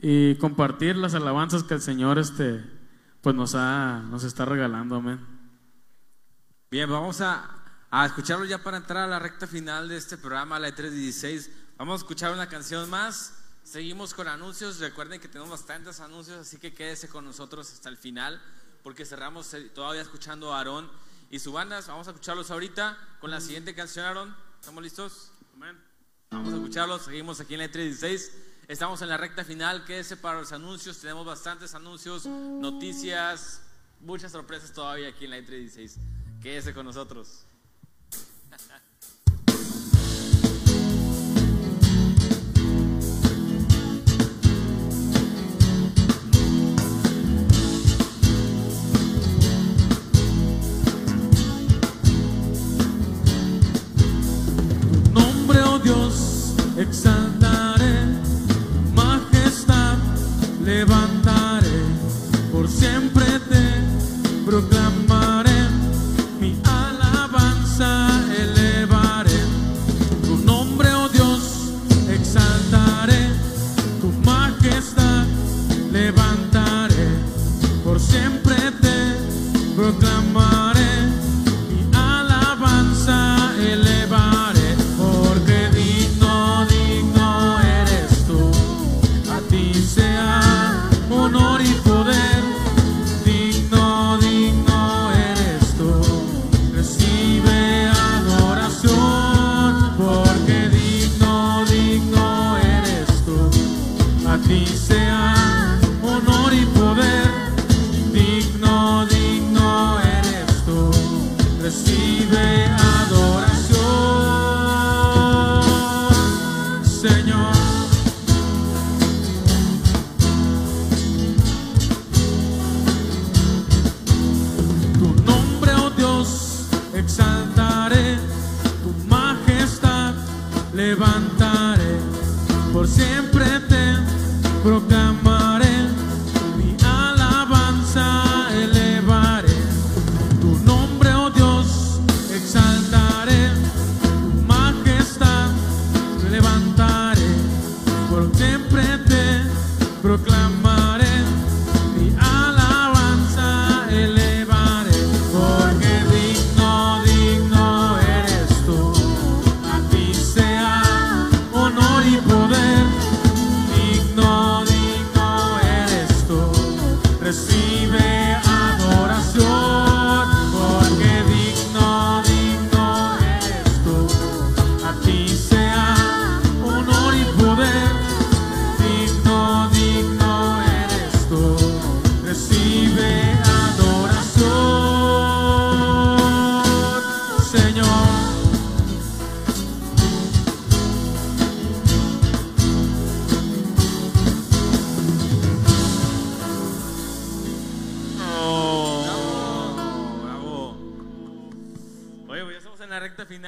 y 0.00 0.34
compartir 0.34 0.96
las 0.96 1.14
alabanzas 1.14 1.62
que 1.62 1.74
el 1.74 1.80
Señor 1.80 2.18
este, 2.18 2.62
pues 3.22 3.34
nos, 3.34 3.54
ha, 3.54 4.02
nos 4.10 4.24
está 4.24 4.44
regalando, 4.44 4.96
amén. 4.96 5.18
Bien, 6.70 6.90
vamos 6.90 7.22
a, 7.22 7.55
a 8.02 8.06
escucharlo 8.06 8.44
ya 8.44 8.58
para 8.58 8.76
entrar 8.76 9.04
a 9.04 9.06
la 9.06 9.18
recta 9.18 9.46
final 9.46 9.88
de 9.88 9.96
este 9.96 10.18
programa, 10.18 10.58
la 10.58 10.68
E316. 10.68 11.48
Vamos 11.78 11.94
a 11.94 12.04
escuchar 12.04 12.30
una 12.30 12.46
canción 12.46 12.90
más. 12.90 13.32
Seguimos 13.64 14.12
con 14.12 14.28
anuncios. 14.28 14.80
Recuerden 14.80 15.18
que 15.18 15.28
tenemos 15.28 15.50
bastantes 15.50 16.00
anuncios, 16.00 16.38
así 16.38 16.58
que 16.58 16.74
quédese 16.74 17.08
con 17.08 17.24
nosotros 17.24 17.72
hasta 17.72 17.88
el 17.88 17.96
final, 17.96 18.38
porque 18.82 19.06
cerramos 19.06 19.50
todavía 19.74 20.02
escuchando 20.02 20.52
a 20.52 20.58
Aarón 20.58 20.90
y 21.30 21.38
su 21.38 21.52
banda. 21.52 21.80
Vamos 21.88 22.06
a 22.06 22.10
escucharlos 22.10 22.50
ahorita 22.50 22.98
con 23.18 23.30
la 23.30 23.40
siguiente 23.40 23.74
canción, 23.74 24.04
Aarón. 24.04 24.36
¿Estamos 24.60 24.82
listos? 24.82 25.30
Vamos 26.30 26.52
a 26.52 26.56
escucharlos. 26.56 27.02
Seguimos 27.02 27.40
aquí 27.40 27.54
en 27.54 27.60
la 27.60 27.72
E316. 27.72 28.30
Estamos 28.68 29.00
en 29.00 29.08
la 29.08 29.16
recta 29.16 29.42
final. 29.42 29.86
Quédese 29.86 30.18
para 30.18 30.38
los 30.38 30.52
anuncios. 30.52 30.98
Tenemos 30.98 31.24
bastantes 31.24 31.74
anuncios, 31.74 32.26
noticias, 32.26 33.62
muchas 34.00 34.32
sorpresas 34.32 34.70
todavía 34.74 35.08
aquí 35.08 35.24
en 35.24 35.30
la 35.30 35.38
E316. 35.38 35.94
Quédese 36.42 36.74
con 36.74 36.84
nosotros. 36.84 37.45
Exaltaré, 56.78 57.96
majestad 58.94 59.98
levantaré, 60.64 61.05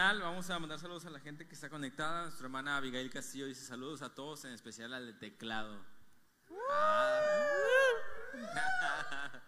Vamos 0.09 0.49
a 0.49 0.59
mandar 0.59 0.79
saludos 0.79 1.05
a 1.05 1.11
la 1.11 1.21
gente 1.21 1.47
que 1.47 1.55
está 1.55 1.69
conectada. 1.69 2.23
Nuestra 2.23 2.47
hermana 2.47 2.79
Abigail 2.79 3.11
Castillo 3.11 3.45
dice 3.45 3.63
saludos 3.67 4.01
a 4.01 4.15
todos, 4.15 4.43
en 4.47 4.53
especial 4.53 4.95
al 4.95 5.19
teclado. 5.19 5.85
Ah. 6.71 7.21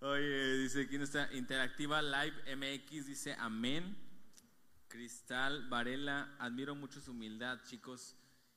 Oye, 0.00 0.54
dice 0.58 0.82
aquí 0.82 0.98
nuestra 0.98 1.32
interactiva 1.34 2.02
Live 2.02 2.56
MX, 2.56 3.06
dice 3.06 3.36
amén. 3.38 3.96
Cristal 4.88 5.68
Varela, 5.68 6.34
admiro 6.40 6.74
mucho 6.74 7.00
su 7.00 7.12
humildad, 7.12 7.60
chicos. 7.62 8.16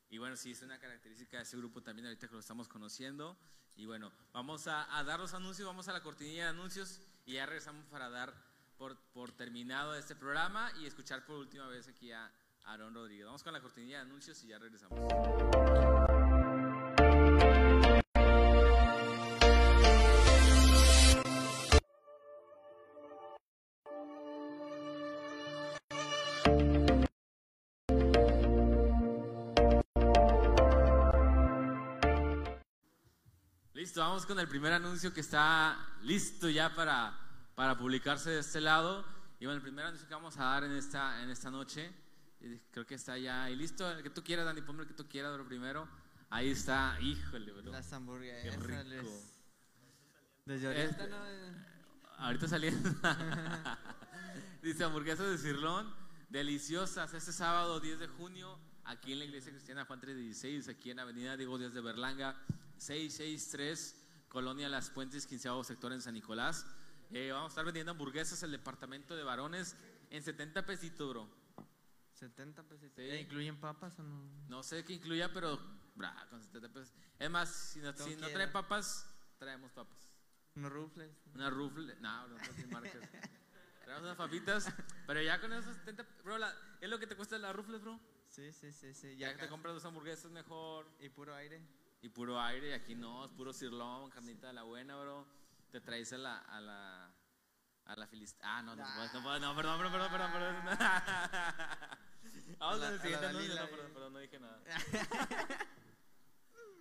Y 0.10 0.18
bueno, 0.18 0.36
sí, 0.36 0.50
es 0.50 0.64
una 0.64 0.80
característica 0.80 1.38
de 1.38 1.44
ese 1.44 1.58
grupo 1.58 1.84
también, 1.84 2.08
ahorita 2.08 2.28
que 2.28 2.34
lo 2.34 2.40
estamos 2.40 2.68
conociendo. 2.68 3.38
Y 3.76 3.86
bueno, 3.86 4.12
vamos 4.34 4.66
a, 4.66 4.98
a 4.98 5.04
dar 5.04 5.20
los 5.20 5.36
anuncios, 5.36 5.68
vamos 5.68 5.88
a 5.88 5.94
la 5.94 6.02
cortinilla 6.02 6.46
de 6.46 6.50
anuncios 6.50 7.02
y 7.24 7.34
ya 7.34 7.46
regresamos 7.46 7.86
para 7.86 8.10
dar 8.10 8.53
por, 8.78 8.98
por 9.14 9.32
terminado 9.32 9.96
este 9.96 10.16
programa 10.16 10.72
y 10.80 10.86
escuchar 10.86 11.26
por 11.26 11.38
última 11.38 11.68
vez 11.68 11.88
aquí 11.88 12.12
a 12.12 12.32
Aaron 12.66 12.94
Rodríguez. 12.94 13.26
Vamos 13.26 13.44
con 13.44 13.54
la 13.54 13.62
cortinilla 13.62 13.98
de 13.98 14.04
anuncios 14.04 14.44
y 14.44 14.48
ya 14.48 14.60
regresamos. 14.60 15.00
Listo, 33.74 34.00
vamos 34.00 34.26
con 34.26 34.40
el 34.40 34.48
primer 34.48 34.72
anuncio 34.72 35.14
que 35.14 35.20
está 35.20 35.78
listo 36.04 36.50
ya 36.50 36.74
para, 36.74 37.23
para 37.56 37.78
publicarse 37.78 38.30
de 38.32 38.40
este 38.40 38.62
lado. 38.62 39.06
Y 39.40 39.46
bueno, 39.46 39.58
el 39.58 39.62
primer 39.62 39.86
anuncio 39.86 40.08
que 40.08 40.14
vamos 40.14 40.38
a 40.38 40.44
dar 40.44 40.64
en 40.64 40.72
esta, 40.74 41.22
en 41.22 41.30
esta 41.30 41.52
noche, 41.52 41.92
y 42.40 42.58
creo 42.72 42.86
que 42.86 42.96
está 42.96 43.18
ya 43.18 43.44
ahí 43.44 43.56
listo. 43.56 43.90
El 43.92 44.04
que 44.04 44.10
tú 44.10 44.24
quieras, 44.24 44.46
Dani, 44.46 44.62
ponme 44.62 44.84
el 44.84 44.88
que 44.88 44.94
tú 44.94 45.08
quieras, 45.08 45.34
bro, 45.34 45.46
primero. 45.46 45.88
Ahí 46.30 46.50
está, 46.50 46.98
híjole, 47.02 47.52
bro. 47.52 47.72
Las 47.72 47.88
Qué 47.88 47.96
hamburguesas. 47.96 48.56
rico. 48.64 48.84
les- 48.86 49.34
Desde 50.46 50.68
ahorita, 50.68 50.84
Este- 51.04 51.08
¿no? 51.10 51.18
Ahorita 52.18 52.48
saliendo. 52.48 52.90
Dice 54.62 54.84
hamburguesas 54.84 55.28
de 55.30 55.38
cirlón, 55.38 55.94
deliciosas. 56.30 57.14
Este 57.14 57.32
sábado 57.34 57.80
10 57.80 58.00
de 58.00 58.08
junio, 58.08 58.58
aquí 58.86 59.12
en 59.14 59.20
la 59.20 59.26
Iglesia 59.26 59.52
Cristiana 59.52 59.86
Juan 59.86 60.00
316, 60.00 60.70
aquí 60.70 60.92
en 60.92 61.00
Avenida 61.00 61.36
Diego 61.38 61.58
Díaz 61.58 61.74
de 61.74 61.82
Berlanga, 61.82 62.36
663, 62.78 63.96
Colonia 64.30 64.70
Las 64.70 64.90
Puentes, 64.90 65.26
15 65.28 65.50
sector 65.64 65.92
en 65.94 66.02
San 66.02 66.14
Nicolás. 66.14 66.66
Eh, 67.12 67.32
vamos 67.32 67.50
a 67.50 67.54
estar 67.54 67.66
vendiendo 67.66 67.92
hamburguesas 67.92 68.42
el 68.44 68.52
departamento 68.52 69.16
de 69.16 69.24
varones 69.24 69.76
en 70.10 70.24
70 70.24 70.66
pesitos, 70.66 71.10
bro. 71.10 71.30
70 72.14 72.64
pesos. 72.64 72.92
Sí. 72.96 73.02
¿Eh, 73.02 73.22
¿Incluyen 73.22 73.60
papas 73.60 73.98
o 74.00 74.04
no? 74.04 74.24
No 74.48 74.64
sé 74.64 74.84
qué 74.84 74.94
incluya, 74.94 75.32
pero 75.34 75.60
bra, 75.96 76.28
con 76.30 76.42
70 76.42 76.70
pesos. 76.70 76.94
Es 77.20 77.30
más, 77.30 77.50
si 77.50 77.80
no, 77.80 77.94
si 77.94 78.16
no 78.16 78.28
trae 78.30 78.48
papas, 78.48 79.08
traemos 79.38 79.72
papas. 79.72 80.10
Unos 80.56 80.72
rufles. 80.72 81.12
Una 81.34 81.50
rufle, 81.50 81.96
no, 82.00 82.28
no, 82.28 82.36
no 82.38 82.68
marcas. 82.72 83.02
Traemos 83.84 84.04
unas 84.04 84.16
papitas, 84.18 84.72
pero 85.08 85.22
ya 85.22 85.42
con 85.42 85.52
esos 85.52 85.76
70, 85.78 86.06
bro, 86.24 86.38
la- 86.38 86.56
es 86.80 86.90
lo 86.90 87.00
que 87.00 87.08
te 87.08 87.16
cuesta 87.16 87.38
las 87.38 87.56
rufles, 87.56 87.82
bro. 87.82 88.00
Sí, 88.30 88.52
sí, 88.54 88.72
sí, 88.72 88.94
sí. 88.94 89.16
Ya 89.18 89.28
Ya 89.30 89.36
que 89.36 89.44
te 89.44 89.50
compras 89.50 89.74
dos 89.74 89.86
hamburguesas 89.86 90.32
mejor 90.32 90.88
Y 91.00 91.10
puro 91.10 91.36
aire. 91.36 91.62
y 92.02 92.10
puro 92.10 92.40
aire, 92.40 92.70
y 92.70 92.74
aquí 92.74 92.96
no, 92.96 93.26
es 93.26 93.32
puro 93.32 93.52
cirlón, 93.52 94.10
carnita 94.12 94.48
de 94.48 94.54
la 94.54 94.64
buena, 94.64 94.96
bro. 95.00 95.26
Te 95.74 95.82
traes 95.82 96.14
a 96.14 96.20
la 96.20 96.38
a 96.38 96.62
la 96.62 97.12
a 97.86 97.96
la 97.96 98.06
filist 98.06 98.40
Ah, 98.44 98.62
no, 98.62 98.76
no, 98.76 98.84
no, 98.84 98.90
no, 99.12 99.40
no, 99.40 99.56
perdón, 99.56 99.80
perdón, 99.80 99.92
perdón, 99.92 100.12
perdón, 100.12 100.32
perdón. 100.32 100.78
Vamos 102.60 102.78
A 102.78 102.80
con 102.80 102.84
a 102.84 102.90
el 102.90 103.02
siguiente 103.02 103.26
anuncio, 103.26 103.56
no, 103.56 103.70
perdón, 103.70 103.94
perdón, 103.94 104.14
no 104.14 104.20
dije 104.20 104.40
nada. 104.40 104.62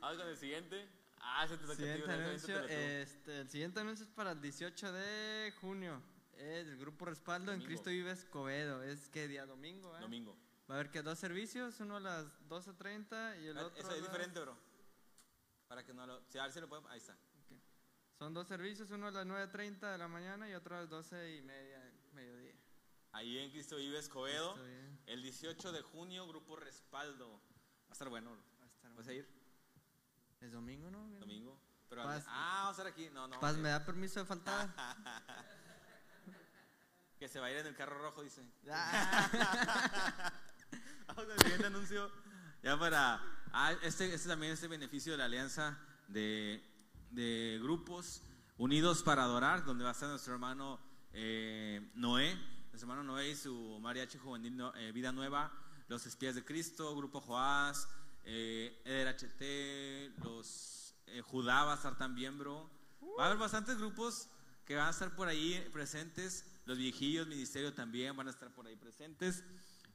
Vamos 0.00 0.18
con 0.18 0.28
el 0.28 0.36
siguiente. 0.36 0.90
Ah, 1.16 1.48
se 1.48 1.56
te 1.56 1.64
a 1.64 1.68
ti, 1.68 1.76
Siguiente 1.76 2.12
anuncio, 2.12 2.64
este, 2.64 3.40
el 3.40 3.48
siguiente 3.48 3.80
anuncio 3.80 4.04
es 4.04 4.10
para 4.10 4.32
el 4.32 4.42
18 4.42 4.92
de 4.92 5.54
junio. 5.58 6.02
Es 6.34 6.66
el 6.66 6.76
grupo 6.76 7.06
Respaldo 7.06 7.50
en 7.50 7.60
Domingo. 7.60 7.68
Cristo 7.68 7.88
Vive 7.88 8.10
Escobedo. 8.10 8.82
Es 8.82 9.08
que 9.08 9.26
día 9.26 9.46
domingo, 9.46 9.96
¿eh? 9.96 10.00
Domingo. 10.00 10.36
Va 10.70 10.74
a 10.74 10.78
haber 10.80 10.90
que 10.90 11.00
dos 11.00 11.18
servicios, 11.18 11.80
uno 11.80 11.96
a 11.96 12.00
las 12.00 12.26
12.30 12.46 13.40
y 13.40 13.46
el 13.46 13.56
Ah, 13.56 13.64
otro 13.64 13.80
Eso 13.80 13.90
a 13.90 13.96
es 13.96 14.02
diferente, 14.02 14.38
bro. 14.38 14.54
Para 15.66 15.82
que 15.82 15.94
no 15.94 16.06
lo. 16.06 16.22
Si 16.28 16.38
a 16.38 16.42
ver 16.42 16.52
si 16.52 16.60
lo 16.60 16.68
podemos. 16.68 16.90
Ahí 16.90 16.98
está. 16.98 17.16
Son 18.22 18.32
dos 18.32 18.46
servicios, 18.46 18.88
uno 18.92 19.08
a 19.08 19.10
las 19.10 19.26
9.30 19.26 19.80
de 19.80 19.98
la 19.98 20.06
mañana 20.06 20.48
y 20.48 20.54
otro 20.54 20.76
a 20.76 20.82
las 20.82 20.88
12 20.88 21.38
y 21.38 21.42
media 21.42 21.80
del 21.80 21.92
mediodía. 22.12 22.54
Ahí 23.10 23.36
en 23.38 23.50
Cristo 23.50 23.74
Vive 23.74 23.98
Escobedo. 23.98 24.54
Cristo 24.54 24.64
Vive. 24.64 24.98
El 25.06 25.22
18 25.24 25.72
de 25.72 25.82
junio, 25.82 26.28
Grupo 26.28 26.54
Respaldo. 26.54 27.28
Va 27.28 27.88
a 27.88 27.92
estar 27.94 28.08
bueno. 28.08 28.30
Va 28.30 28.64
a 28.64 28.68
estar 28.68 28.94
¿Vas 28.94 29.08
a 29.08 29.12
ir? 29.12 29.28
Es 30.40 30.52
domingo, 30.52 30.88
¿no? 30.88 31.00
Domingo. 31.18 31.58
Pero 31.88 32.04
Paz. 32.04 32.24
ah, 32.28 32.58
vamos 32.58 32.68
a 32.68 32.82
estar 32.82 32.86
aquí. 32.86 33.10
No, 33.10 33.26
no. 33.26 33.40
Paz, 33.40 33.56
¿me 33.56 33.70
da 33.70 33.84
permiso 33.84 34.20
de 34.20 34.26
faltar? 34.26 34.72
Que 37.18 37.28
se 37.28 37.40
va 37.40 37.46
a 37.46 37.50
ir 37.50 37.56
en 37.56 37.66
el 37.66 37.74
carro 37.74 37.98
rojo, 37.98 38.22
dice. 38.22 38.48
Ah, 38.70 40.32
Vamos 41.08 41.26
el 41.28 41.40
siguiente 41.40 41.66
anuncio. 41.66 42.08
Ya 42.62 42.78
para. 42.78 43.20
Ah, 43.52 43.74
este, 43.82 44.14
este 44.14 44.28
también 44.28 44.52
es 44.52 44.62
el 44.62 44.68
beneficio 44.68 45.10
de 45.10 45.18
la 45.18 45.24
alianza 45.24 45.76
de, 46.06 46.71
de 47.12 47.58
grupos 47.62 48.22
unidos 48.58 49.02
para 49.02 49.24
adorar, 49.24 49.64
donde 49.64 49.84
va 49.84 49.90
a 49.90 49.92
estar 49.92 50.08
nuestro 50.08 50.32
hermano 50.32 50.80
eh, 51.12 51.90
Noé, 51.94 52.34
nuestro 52.70 52.90
hermano 52.90 53.02
Noé 53.04 53.30
y 53.30 53.36
su 53.36 53.78
mariachi 53.80 54.18
juvenil 54.18 54.60
eh, 54.76 54.92
Vida 54.92 55.12
Nueva, 55.12 55.52
los 55.88 56.06
Espías 56.06 56.34
de 56.34 56.44
Cristo, 56.44 56.96
Grupo 56.96 57.20
Joás, 57.20 57.88
eh, 58.24 58.80
Eder 58.84 59.08
HT, 59.08 60.24
los 60.24 60.94
eh, 61.06 61.20
Judá 61.20 61.64
va 61.64 61.72
a 61.72 61.76
estar 61.76 61.98
también, 61.98 62.38
bro. 62.38 62.70
Va 63.18 63.24
a 63.24 63.26
haber 63.26 63.38
bastantes 63.38 63.76
grupos 63.76 64.28
que 64.64 64.76
van 64.76 64.86
a 64.86 64.90
estar 64.90 65.14
por 65.14 65.28
ahí 65.28 65.68
presentes, 65.72 66.46
los 66.64 66.78
viejillos, 66.78 67.26
ministerio 67.26 67.74
también 67.74 68.16
van 68.16 68.28
a 68.28 68.30
estar 68.30 68.50
por 68.54 68.66
ahí 68.66 68.76
presentes. 68.76 69.44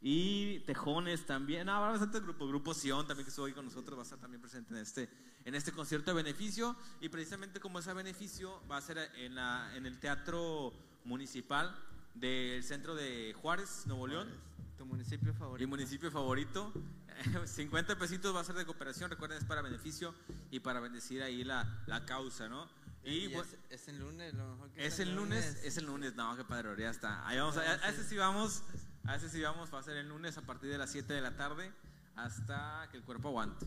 Y 0.02 0.60
Tejones 0.61 1.26
también, 1.26 1.69
habrá 1.69 1.90
bastante 1.91 2.19
grupo, 2.19 2.48
Grupo 2.48 2.74
Sion 2.74 3.07
también 3.07 3.26
que 3.26 3.30
estuvo 3.30 3.45
ahí 3.48 3.53
con 3.53 3.65
nosotros, 3.65 3.98
va 3.98 4.02
a 4.02 4.03
estar 4.03 4.19
también 4.19 4.40
presente 4.41 4.74
en 4.74 4.80
este, 4.80 5.10
en 5.44 5.56
este 5.56 5.72
concierto 5.72 6.11
de 6.11 6.22
beneficio. 6.24 6.76
Y 7.02 7.10
precisamente 7.10 7.60
como 7.60 7.80
ese 7.80 7.94
beneficio 7.94 8.61
va 8.69 8.78
a 8.78 8.82
ser 8.82 8.98
en, 9.15 9.36
la, 9.36 9.72
en 9.76 9.86
el 9.86 9.99
Teatro 9.99 10.72
Municipal 11.03 11.76
del 12.14 12.64
centro 12.64 12.94
de 12.95 13.34
Juárez, 13.41 13.84
Nuevo 13.88 14.07
León. 14.07 14.30
Tu 14.78 14.86
municipio 14.86 15.34
Mi 15.34 15.40
favorito. 15.40 15.68
municipio 15.68 16.11
favorito. 16.11 16.72
50 17.45 17.98
pesitos 17.98 18.36
va 18.36 18.41
a 18.41 18.44
ser 18.44 18.56
de 18.56 18.65
cooperación, 18.65 19.10
recuerden, 19.10 19.40
es 19.40 19.45
para 19.45 19.64
beneficio 19.64 20.14
y 20.52 20.60
para 20.60 20.80
bendecir 20.80 21.24
ahí 21.24 21.44
la, 21.44 21.82
la 21.88 22.06
causa, 22.06 22.48
¿no? 22.48 22.69
Y, 23.03 23.26
Y 23.26 23.34
bu- 23.34 23.41
es, 23.41 23.57
es 23.72 23.88
el 23.88 23.98
lunes, 23.99 24.34
lo 24.36 24.48
mejor 24.52 24.69
que 24.72 24.86
es 24.86 24.99
el 24.99 25.15
lunes, 25.15 25.57
es 25.64 25.78
el 25.78 25.86
lunes, 25.86 26.14
no, 26.15 26.36
qué 26.38 26.44
padre, 26.44 26.69
ya 26.78 26.91
está. 26.91 27.26
Ahí 27.28 27.40
vamos, 27.40 27.57
a, 27.57 27.61
a 27.61 27.90
ese 27.90 28.03
sí 28.03 28.18
vamos, 28.18 28.61
a 29.07 29.15
ese 29.15 29.29
sí 29.29 29.41
vamos, 29.41 29.73
va 29.73 29.79
a 29.79 29.84
ser 29.84 29.95
el 29.97 30.09
lunes 30.09 30.38
a 30.38 30.41
partir 30.41 30.69
de 30.69 30.77
las 30.77 30.91
7 30.91 31.13
de 31.13 31.21
la 31.21 31.35
tarde 31.35 31.71
hasta 32.15 32.88
que 32.91 32.97
el 32.97 33.03
cuerpo 33.03 33.29
aguante. 33.29 33.65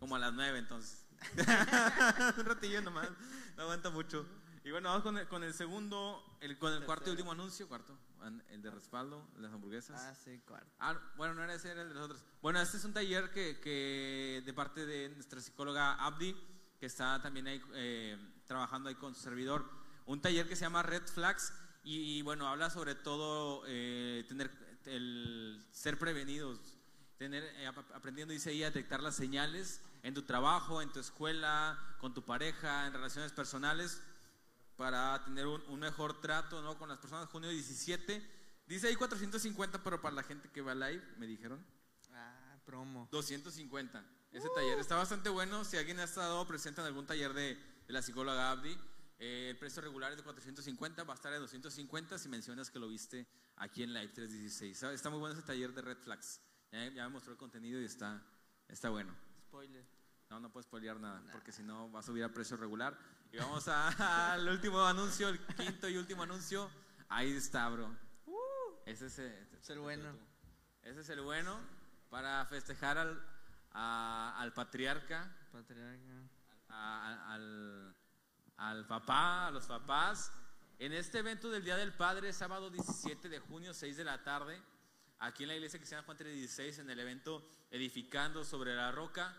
Como 0.00 0.16
a 0.16 0.18
las 0.18 0.32
9 0.32 0.58
entonces. 0.58 1.06
Un 2.36 2.44
ratillo 2.44 2.82
nomás, 2.82 3.08
no 3.56 3.62
aguanta 3.62 3.90
mucho. 3.90 4.26
Y 4.64 4.72
bueno, 4.72 4.88
vamos 4.88 5.04
con 5.04 5.18
el, 5.18 5.28
con 5.28 5.44
el 5.44 5.54
segundo, 5.54 6.24
el, 6.40 6.58
con 6.58 6.72
el 6.72 6.84
cuarto 6.84 7.08
y 7.08 7.12
último 7.12 7.30
anuncio, 7.30 7.68
cuarto, 7.68 7.96
el 8.50 8.60
de 8.60 8.70
respaldo, 8.70 9.28
las 9.38 9.52
hamburguesas. 9.52 10.00
Ah, 10.00 10.14
sí, 10.14 10.40
cuarto. 10.46 10.70
Ah, 10.80 10.98
bueno, 11.16 11.34
no 11.34 11.44
era 11.44 11.54
ese, 11.54 11.70
era 11.70 11.82
el 11.82 11.88
de 11.88 11.94
los 11.94 12.04
otros. 12.04 12.24
Bueno, 12.40 12.60
este 12.60 12.78
es 12.78 12.84
un 12.84 12.92
taller 12.92 13.30
que, 13.30 13.60
que 13.60 14.42
de 14.44 14.52
parte 14.52 14.84
de 14.84 15.10
nuestra 15.10 15.40
psicóloga 15.40 15.94
Abdi, 15.94 16.36
que 16.78 16.86
está 16.86 17.22
también 17.22 17.46
ahí 17.46 17.62
eh, 17.74 18.18
trabajando 18.46 18.88
ahí 18.88 18.96
con 18.96 19.14
su 19.14 19.20
servidor. 19.20 19.68
Un 20.06 20.20
taller 20.20 20.48
que 20.48 20.56
se 20.56 20.62
llama 20.62 20.82
Red 20.82 21.06
Flags 21.06 21.52
y, 21.82 22.18
y, 22.18 22.22
bueno, 22.22 22.46
habla 22.48 22.70
sobre 22.70 22.94
todo 22.94 23.64
eh, 23.66 24.24
tener 24.28 24.50
el 24.86 25.64
ser 25.72 25.98
prevenidos, 25.98 26.58
tener 27.18 27.42
eh, 27.44 27.66
ap- 27.66 27.92
aprendiendo 27.94 28.32
dice 28.32 28.52
ella 28.52 28.66
a 28.66 28.70
detectar 28.70 29.00
las 29.02 29.16
señales 29.16 29.80
en 30.02 30.14
tu 30.14 30.22
trabajo, 30.22 30.82
en 30.82 30.90
tu 30.92 31.00
escuela, 31.00 31.78
con 31.98 32.14
tu 32.14 32.24
pareja, 32.24 32.86
en 32.86 32.92
relaciones 32.92 33.32
personales 33.32 34.00
para 34.76 35.22
tener 35.24 35.46
un, 35.46 35.62
un 35.68 35.80
mejor 35.80 36.20
trato 36.20 36.62
¿no? 36.62 36.76
con 36.78 36.88
las 36.88 36.98
personas. 36.98 37.28
Junio 37.28 37.50
17. 37.50 38.40
Dice 38.66 38.88
ahí 38.88 38.96
450, 38.96 39.82
pero 39.82 40.00
para 40.00 40.14
la 40.16 40.22
gente 40.22 40.48
que 40.50 40.60
va 40.62 40.74
live, 40.74 41.02
me 41.18 41.26
dijeron, 41.26 41.64
Ah, 42.14 42.56
promo. 42.64 43.08
250. 43.10 44.04
Ese 44.32 44.48
taller 44.54 44.78
está 44.78 44.96
bastante 44.96 45.28
bueno. 45.28 45.64
Si 45.64 45.76
alguien 45.76 46.00
ha 46.00 46.04
estado 46.04 46.46
presente 46.46 46.80
en 46.80 46.86
algún 46.86 47.06
taller 47.06 47.32
de, 47.34 47.54
de 47.86 47.92
la 47.92 48.02
psicóloga 48.02 48.50
Abdi, 48.50 48.76
eh, 49.24 49.50
el 49.50 49.56
precio 49.56 49.80
regular 49.82 50.10
es 50.10 50.16
de 50.18 50.24
450, 50.24 51.04
va 51.04 51.12
a 51.12 51.16
estar 51.16 51.32
en 51.32 51.40
250 51.40 52.18
si 52.18 52.28
mencionas 52.28 52.70
que 52.70 52.78
lo 52.80 52.88
viste 52.88 53.26
aquí 53.56 53.82
en 53.84 53.92
Live 53.94 54.08
316. 54.14 54.72
Está- 54.76 54.92
Está 54.92 55.10
muy 55.10 55.20
bueno 55.20 55.34
ese 55.36 55.46
taller 55.46 55.72
de 55.72 55.80
Red 55.82 55.98
Flags. 55.98 56.40
Ya, 56.72 56.88
ya 56.88 57.04
me 57.04 57.10
mostró 57.10 57.32
el 57.32 57.38
contenido 57.38 57.80
y 57.80 57.84
está, 57.84 58.20
está 58.68 58.88
bueno. 58.90 59.14
Spoiler. 59.46 59.84
No, 60.30 60.40
no 60.40 60.50
puedes 60.50 60.66
spoilear 60.66 60.98
nada, 60.98 61.22
porque 61.30 61.52
si 61.52 61.62
no 61.62 61.92
va 61.92 62.00
a 62.00 62.02
subir 62.02 62.24
a 62.24 62.32
precio 62.32 62.56
regular. 62.56 62.98
Y 63.30 63.36
vamos 63.36 63.68
a- 63.68 63.88
al 64.32 64.48
último 64.48 64.84
anuncio, 64.84 65.28
el 65.28 65.38
quinto 65.54 65.88
y 65.88 65.96
último 65.98 66.22
anuncio. 66.24 66.68
Ahí 67.08 67.30
está, 67.32 67.68
bro. 67.68 67.94
Ese 68.86 69.06
es, 69.06 69.18
Es 69.20 69.70
el 69.70 69.78
bueno. 69.78 70.16
Ese 70.82 71.00
es 71.00 71.08
el 71.10 71.20
bueno 71.20 71.60
para 72.10 72.44
festejar 72.46 72.98
al, 72.98 73.22
a- 73.72 74.34
al 74.40 74.52
patriarca, 74.52 75.30
Patriarca. 75.52 76.22
a- 76.70 77.34
al, 77.34 77.94
al 78.56 78.86
papá, 78.86 79.48
a 79.48 79.50
los 79.50 79.66
papás. 79.66 80.32
En 80.78 80.92
este 80.92 81.18
evento 81.18 81.50
del 81.50 81.64
Día 81.64 81.76
del 81.76 81.92
Padre, 81.92 82.32
sábado 82.32 82.70
17 82.70 83.28
de 83.28 83.38
junio, 83.38 83.72
6 83.74 83.96
de 83.96 84.04
la 84.04 84.22
tarde, 84.24 84.60
aquí 85.20 85.44
en 85.44 85.48
la 85.50 85.54
iglesia 85.54 85.78
cristiana 85.78 86.02
Juan 86.04 86.16
316, 86.16 86.78
en 86.78 86.90
el 86.90 86.98
evento 86.98 87.46
Edificando 87.70 88.44
sobre 88.44 88.74
la 88.74 88.90
Roca, 88.92 89.34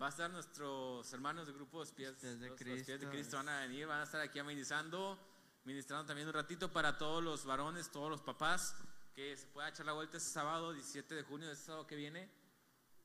va 0.00 0.06
a 0.06 0.10
estar 0.10 0.30
nuestros 0.30 1.10
hermanos 1.12 1.46
de 1.46 1.52
grupo 1.52 1.78
Los 1.78 1.92
Pies, 1.92 2.12
Pies 2.20 2.38
de 2.40 2.48
los- 2.48 2.50
los 2.50 2.58
Pies 2.60 2.86
de 2.86 2.94
Cristo. 2.96 3.10
Cristo, 3.10 3.36
van 3.38 3.48
a 3.48 3.60
venir, 3.60 3.86
van 3.86 4.00
a 4.00 4.04
estar 4.04 4.20
aquí 4.20 4.38
amenizando, 4.38 5.18
ministrando 5.64 6.06
también 6.06 6.26
un 6.28 6.34
ratito 6.34 6.70
para 6.72 6.98
todos 6.98 7.22
los 7.22 7.44
varones, 7.44 7.90
todos 7.90 8.10
los 8.10 8.20
papás, 8.20 8.74
que 9.14 9.36
se 9.36 9.46
pueda 9.48 9.68
echar 9.68 9.86
la 9.86 9.92
vuelta 9.92 10.16
ese 10.16 10.30
sábado 10.30 10.72
17 10.72 11.14
de 11.14 11.22
junio, 11.22 11.50
ese 11.50 11.64
sábado 11.64 11.86
que 11.86 11.96
viene, 11.96 12.30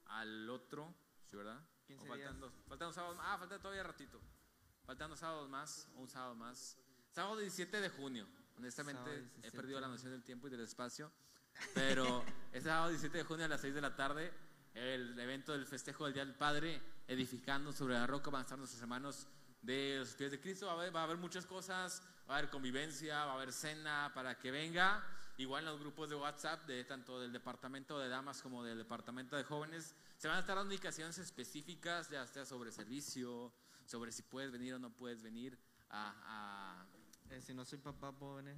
al 0.08 0.50
otro, 0.50 0.94
¿sí 1.30 1.36
verdad? 1.36 1.60
15 1.88 2.06
O 2.06 2.08
faltan 2.08 2.40
dos, 2.40 2.54
faltan 2.68 2.88
dos 2.90 2.96
sábados, 2.96 3.18
ah, 3.22 3.38
falta 3.40 3.60
todavía 3.60 3.84
ratito. 3.84 4.20
Faltan 4.86 5.10
dos 5.10 5.20
sábados 5.20 5.50
más, 5.50 5.88
o 5.96 6.02
un 6.02 6.10
sábado 6.10 6.36
más. 6.36 6.78
Sábado 7.14 7.38
17 7.38 7.80
de 7.80 7.90
junio. 7.90 8.28
Honestamente, 8.58 9.10
he 9.12 9.22
17. 9.22 9.58
perdido 9.58 9.80
la 9.80 9.88
noción 9.88 10.12
del 10.12 10.24
tiempo 10.24 10.48
y 10.48 10.50
del 10.50 10.60
espacio. 10.60 11.12
Pero 11.74 12.24
es 12.52 12.64
sábado 12.64 12.90
17 12.90 13.20
de 13.20 13.24
junio 13.24 13.46
a 13.46 13.48
las 13.48 13.62
6 13.62 13.76
de 13.76 13.82
la 13.82 13.96
tarde, 13.96 14.34
el 14.74 15.18
evento 15.18 15.54
del 15.54 15.66
festejo 15.66 16.04
del 16.06 16.14
Día 16.14 16.26
del 16.26 16.36
Padre, 16.36 16.82
edificando 17.08 17.72
sobre 17.72 17.94
la 17.94 18.08
roca, 18.08 18.30
van 18.30 18.40
a 18.40 18.42
estar 18.44 18.58
nuestros 18.58 18.82
hermanos 18.82 19.28
de 19.62 19.98
los 20.00 20.16
pies 20.16 20.32
de 20.32 20.42
Cristo. 20.42 20.66
Va 20.66 20.74
a, 20.74 20.76
haber, 20.76 20.96
va 20.96 21.02
a 21.02 21.04
haber 21.04 21.18
muchas 21.18 21.46
cosas, 21.46 22.04
va 22.30 22.36
a 22.36 22.38
haber 22.40 22.50
convivencia, 22.50 23.24
va 23.26 23.32
a 23.32 23.36
haber 23.36 23.54
cena 23.54 24.12
para 24.14 24.38
que 24.38 24.52
venga. 24.52 25.02
Igual 25.38 25.64
en 25.64 25.72
los 25.72 25.80
grupos 25.80 26.10
de 26.10 26.16
WhatsApp, 26.16 26.66
de 26.68 26.84
tanto 26.84 27.20
del 27.20 27.32
departamento 27.32 27.98
de 28.00 28.10
damas 28.10 28.42
como 28.42 28.64
del 28.64 28.78
departamento 28.78 29.38
de 29.38 29.44
jóvenes, 29.44 29.96
se 30.18 30.28
van 30.28 30.38
a 30.38 30.40
estar 30.42 30.56
dando 30.58 30.74
indicaciones 30.74 31.18
específicas, 31.18 32.10
ya 32.10 32.28
sea 32.28 32.46
sobre 32.46 32.72
servicio, 32.72 33.52
sobre 33.94 34.12
si 34.12 34.24
puedes 34.24 34.52
venir 34.52 34.74
o 34.74 34.80
no 34.80 34.90
puedes 34.90 35.22
venir 35.22 35.56
a- 35.92 36.16
a 36.26 36.86
Eh, 37.30 37.40
si 37.44 37.54
no 37.54 37.64
soy 37.64 37.78
papá, 37.78 38.12
puedo 38.12 38.36
venir. 38.38 38.56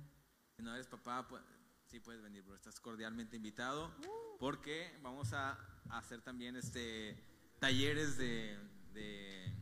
si 0.58 0.64
no 0.64 0.74
eres 0.74 0.88
papá, 0.88 1.28
pues, 1.28 1.44
sí 1.88 2.00
puedes 2.00 2.22
venir, 2.22 2.42
bro. 2.44 2.56
Estás 2.56 2.80
cordialmente 2.80 3.36
invitado. 3.36 3.94
Porque 4.40 4.98
vamos 5.04 5.34
a, 5.34 5.60
a 5.90 5.98
hacer 5.98 6.22
también 6.22 6.56
este 6.56 7.22
talleres 7.60 8.18
de, 8.18 8.58
de, 8.94 9.54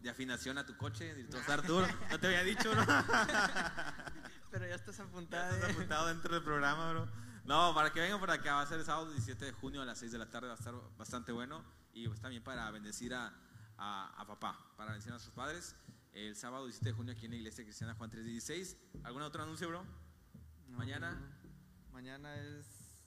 de 0.00 0.10
afinación 0.10 0.58
a 0.58 0.66
tu 0.66 0.76
coche. 0.76 1.10
Entonces, 1.18 1.48
Arturo, 1.48 1.86
no 2.10 2.20
te 2.20 2.26
había 2.26 2.44
dicho, 2.44 2.74
¿no? 2.74 2.84
Pero 4.50 4.66
ya 4.68 4.74
estás 4.74 4.98
Ya 4.98 5.04
apuntado. 5.04 5.54
estás 5.54 5.70
apuntado 5.70 6.06
dentro 6.08 6.34
del 6.34 6.44
programa, 6.44 6.90
bro. 6.92 7.08
No, 7.46 7.74
para 7.74 7.92
que 7.94 8.00
vengan 8.00 8.20
por 8.20 8.30
acá. 8.30 8.56
Va 8.56 8.60
a 8.62 8.66
ser 8.66 8.78
el 8.78 8.84
sábado 8.84 9.08
17 9.10 9.42
de 9.46 9.52
junio 9.52 9.80
a 9.80 9.86
las 9.86 9.98
6 9.98 10.12
de 10.12 10.18
la 10.18 10.28
tarde. 10.30 10.48
Va 10.48 10.54
a 10.54 10.58
estar 10.58 10.74
bastante 10.98 11.32
bueno. 11.32 11.64
Y 11.94 12.08
pues 12.08 12.20
también 12.20 12.42
para 12.44 12.70
bendecir 12.70 13.14
a, 13.14 13.32
a, 13.78 14.14
a 14.20 14.26
papá, 14.26 14.58
para 14.76 14.90
bendecir 14.92 15.10
a 15.10 15.14
nuestros 15.14 15.34
padres. 15.34 15.74
El 16.12 16.36
sábado 16.36 16.64
17 16.64 16.90
de 16.90 16.92
junio 16.96 17.12
aquí 17.12 17.24
en 17.26 17.32
la 17.32 17.36
iglesia 17.38 17.64
cristiana 17.64 17.94
Juan 17.94 18.10
316. 18.10 18.76
¿Algún 19.02 19.22
otro 19.22 19.42
anuncio, 19.42 19.68
bro? 19.68 19.84
No, 20.68 20.78
Mañana. 20.78 21.12
no. 21.12 21.92
Mañana 21.92 22.36
es 22.36 23.02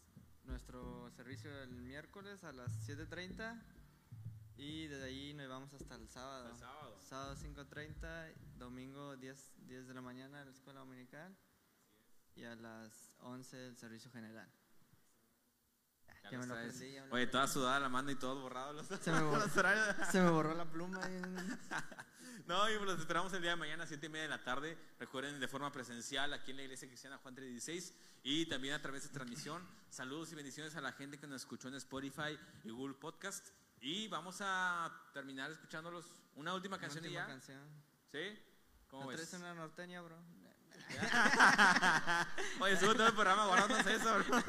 nuestro 0.46 1.10
servicio 1.12 1.52
el 1.64 1.72
miércoles 1.82 2.44
a 2.44 2.52
las 2.52 2.72
7.30 2.88 3.62
y 4.58 4.88
desde 4.88 5.06
ahí 5.06 5.34
nos 5.34 5.48
vamos 5.50 5.74
hasta 5.74 5.96
el 5.96 6.08
sábado. 6.10 6.50
El 6.50 6.58
sábado. 6.58 7.00
Sábado 7.04 7.36
5.30, 7.36 8.34
domingo 8.58 9.16
10, 9.18 9.54
10 9.68 9.88
de 9.88 9.94
la 9.94 10.02
mañana 10.02 10.44
la 10.44 10.52
escuela 10.52 10.80
dominical 10.80 11.36
y 12.36 12.44
a 12.44 12.56
las 12.56 13.16
11 13.20 13.68
el 13.68 13.78
servicio 13.78 14.10
general. 14.12 14.50
Me 16.32 16.38
lo 16.48 16.56
sabes. 16.56 16.82
lo 17.10 17.16
Oye, 17.16 17.28
toda 17.28 17.48
sudada 17.48 17.80
la 17.80 17.90
mano 17.90 18.12
y 18.12 18.16
todo 18.16 18.42
borrado. 18.42 18.74
Los, 18.74 18.88
Se 18.88 19.12
me 19.12 19.22
borró, 19.24 19.40
los 19.40 19.56
horarios. 19.58 19.96
se 20.12 20.20
me 20.22 20.30
borró 20.30 20.54
la 20.54 20.66
pluma. 20.66 21.00
y- 21.10 21.22
No, 22.48 22.70
y 22.72 22.76
pues 22.78 22.86
los 22.92 23.00
esperamos 23.00 23.34
el 23.34 23.42
día 23.42 23.52
de 23.52 23.56
mañana 23.58 23.84
a 23.84 23.88
7 23.88 24.06
y 24.06 24.10
media 24.10 24.24
de 24.24 24.30
la 24.30 24.42
tarde. 24.44 24.78
Recuerden 25.00 25.38
de 25.38 25.48
forma 25.50 25.70
presencial 25.72 26.32
aquí 26.34 26.52
en 26.52 26.58
la 26.58 26.64
Iglesia 26.64 26.88
Cristiana 26.88 27.18
Juan 27.18 27.36
316 27.36 27.94
y 28.24 28.46
también 28.46 28.74
a 28.74 28.82
través 28.82 29.04
de 29.04 29.10
transmisión. 29.10 29.68
Saludos 29.90 30.32
y 30.32 30.36
bendiciones 30.36 30.74
a 30.78 30.82
la 30.82 30.94
gente 30.94 31.18
que 31.20 31.28
nos 31.28 31.42
escuchó 31.42 31.68
en 31.68 31.74
Spotify 31.76 32.40
y 32.64 32.70
Google 32.70 32.94
Podcast. 32.96 33.50
Y 33.82 34.08
vamos 34.08 34.38
a 34.40 34.90
terminar 35.14 35.52
escuchándolos 35.52 36.06
una 36.36 36.54
última 36.54 36.80
canción 36.80 37.04
y 37.04 37.08
Última 37.08 37.24
ya. 37.24 37.28
canción. 37.28 37.62
¿Sí? 38.14 38.40
¿Cómo 38.90 39.04
¿No 39.04 39.10
ves? 39.10 39.34
una 39.34 39.54
norteña, 39.54 40.02
bro? 40.02 40.16
Oye, 42.62 42.74
estuvo 42.74 42.94
todo 42.94 43.08
el 43.08 43.14
programa 43.14 43.46
guardándose 43.48 43.94
eso, 43.96 44.20
bro. 44.20 44.44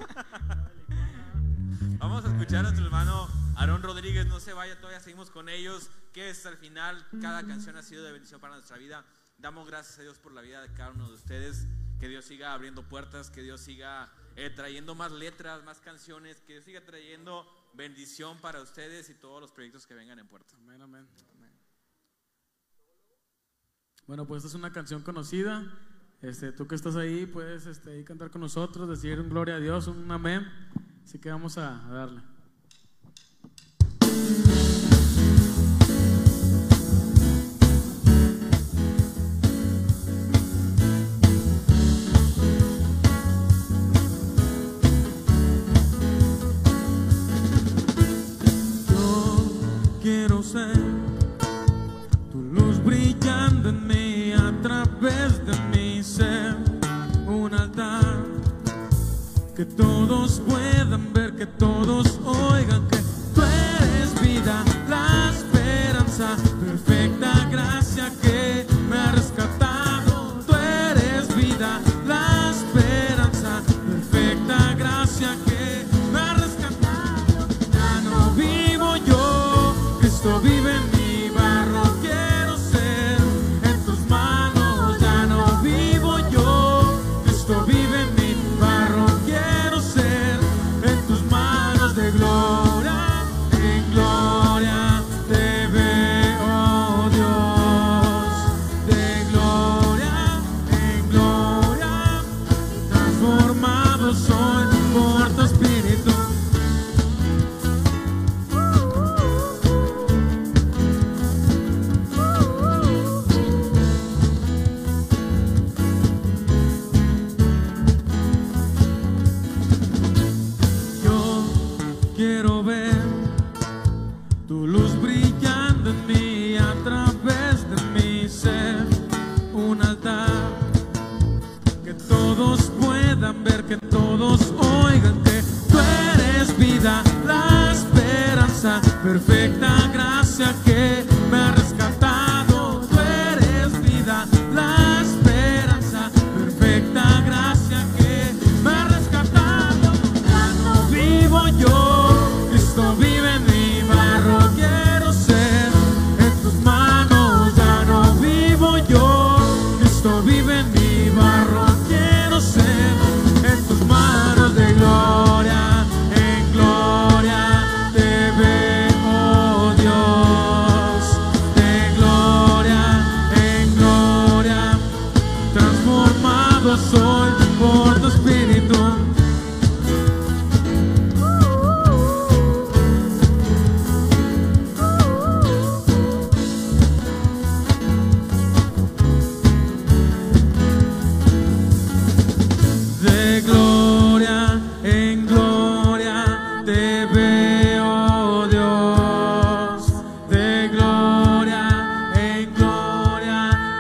Vamos 1.99 2.25
a 2.25 2.29
escuchar 2.29 2.61
a 2.61 2.62
nuestro 2.62 2.85
hermano 2.85 3.29
Aarón 3.57 3.83
Rodríguez, 3.83 4.25
no 4.27 4.39
se 4.39 4.53
vaya, 4.53 4.77
todavía 4.77 5.01
seguimos 5.01 5.31
con 5.31 5.49
ellos, 5.49 5.91
que 6.12 6.31
es 6.31 6.47
al 6.47 6.57
final, 6.57 7.05
cada 7.20 7.45
canción 7.45 7.77
ha 7.77 7.83
sido 7.83 8.05
de 8.05 8.12
bendición 8.12 8.41
para 8.41 8.55
nuestra 8.55 8.79
vida. 8.79 9.05
Damos 9.37 9.66
gracias 9.66 9.99
a 9.99 10.03
Dios 10.03 10.16
por 10.16 10.31
la 10.31 10.41
vida 10.41 10.62
de 10.62 10.73
cada 10.75 10.93
uno 10.93 11.09
de 11.09 11.15
ustedes, 11.15 11.66
que 11.99 12.07
Dios 12.07 12.25
siga 12.25 12.55
abriendo 12.55 12.89
puertas, 12.89 13.31
que 13.31 13.43
Dios 13.43 13.61
siga 13.61 14.12
eh, 14.37 14.49
trayendo 14.49 14.95
más 14.95 15.11
letras, 15.11 15.65
más 15.65 15.81
canciones, 15.81 16.41
que 16.43 16.53
Dios 16.53 16.65
siga 16.65 16.85
trayendo 16.85 17.45
bendición 17.75 18.39
para 18.39 18.62
ustedes 18.62 19.11
y 19.11 19.15
todos 19.15 19.41
los 19.41 19.51
proyectos 19.51 19.85
que 19.85 19.95
vengan 19.95 20.20
en 20.20 20.29
puerta. 20.29 20.55
Amén, 20.57 20.81
amén. 20.81 21.09
Bueno, 24.07 24.25
pues 24.25 24.45
esta 24.45 24.49
es 24.49 24.55
una 24.55 24.73
canción 24.73 25.03
conocida. 25.03 25.65
Este, 26.23 26.53
tú 26.53 26.69
que 26.69 26.77
estás 26.77 26.95
ahí, 26.95 27.27
puedes 27.27 27.66
este, 27.66 28.05
cantar 28.05 28.31
con 28.31 28.41
nosotros, 28.41 28.89
decir 28.89 29.19
un 29.19 29.29
gloria 29.29 29.57
a 29.57 29.61
Dios, 29.61 29.89
un 29.89 30.09
amén. 30.12 30.47
Así 31.09 31.18
que 31.18 31.30
vamos 31.30 31.56
a, 31.56 31.70
darle. 31.89 32.20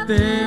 Gloria 0.08 0.37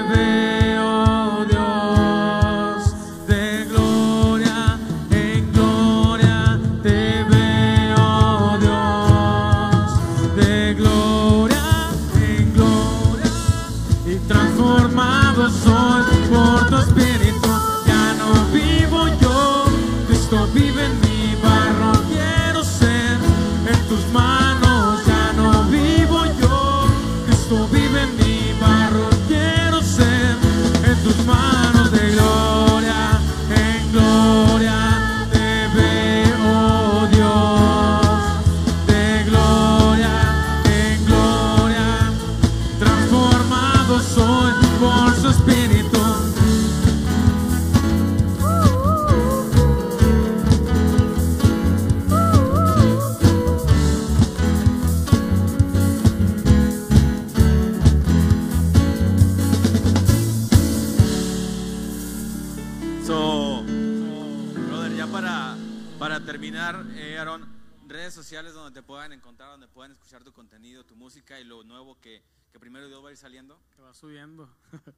que 71.99 72.59
primero 72.59 72.87
Dios 72.87 73.03
va 73.03 73.09
a 73.09 73.11
ir 73.11 73.17
saliendo. 73.17 73.59
Que 73.75 73.81
va 73.81 73.93
subiendo. 73.93 74.49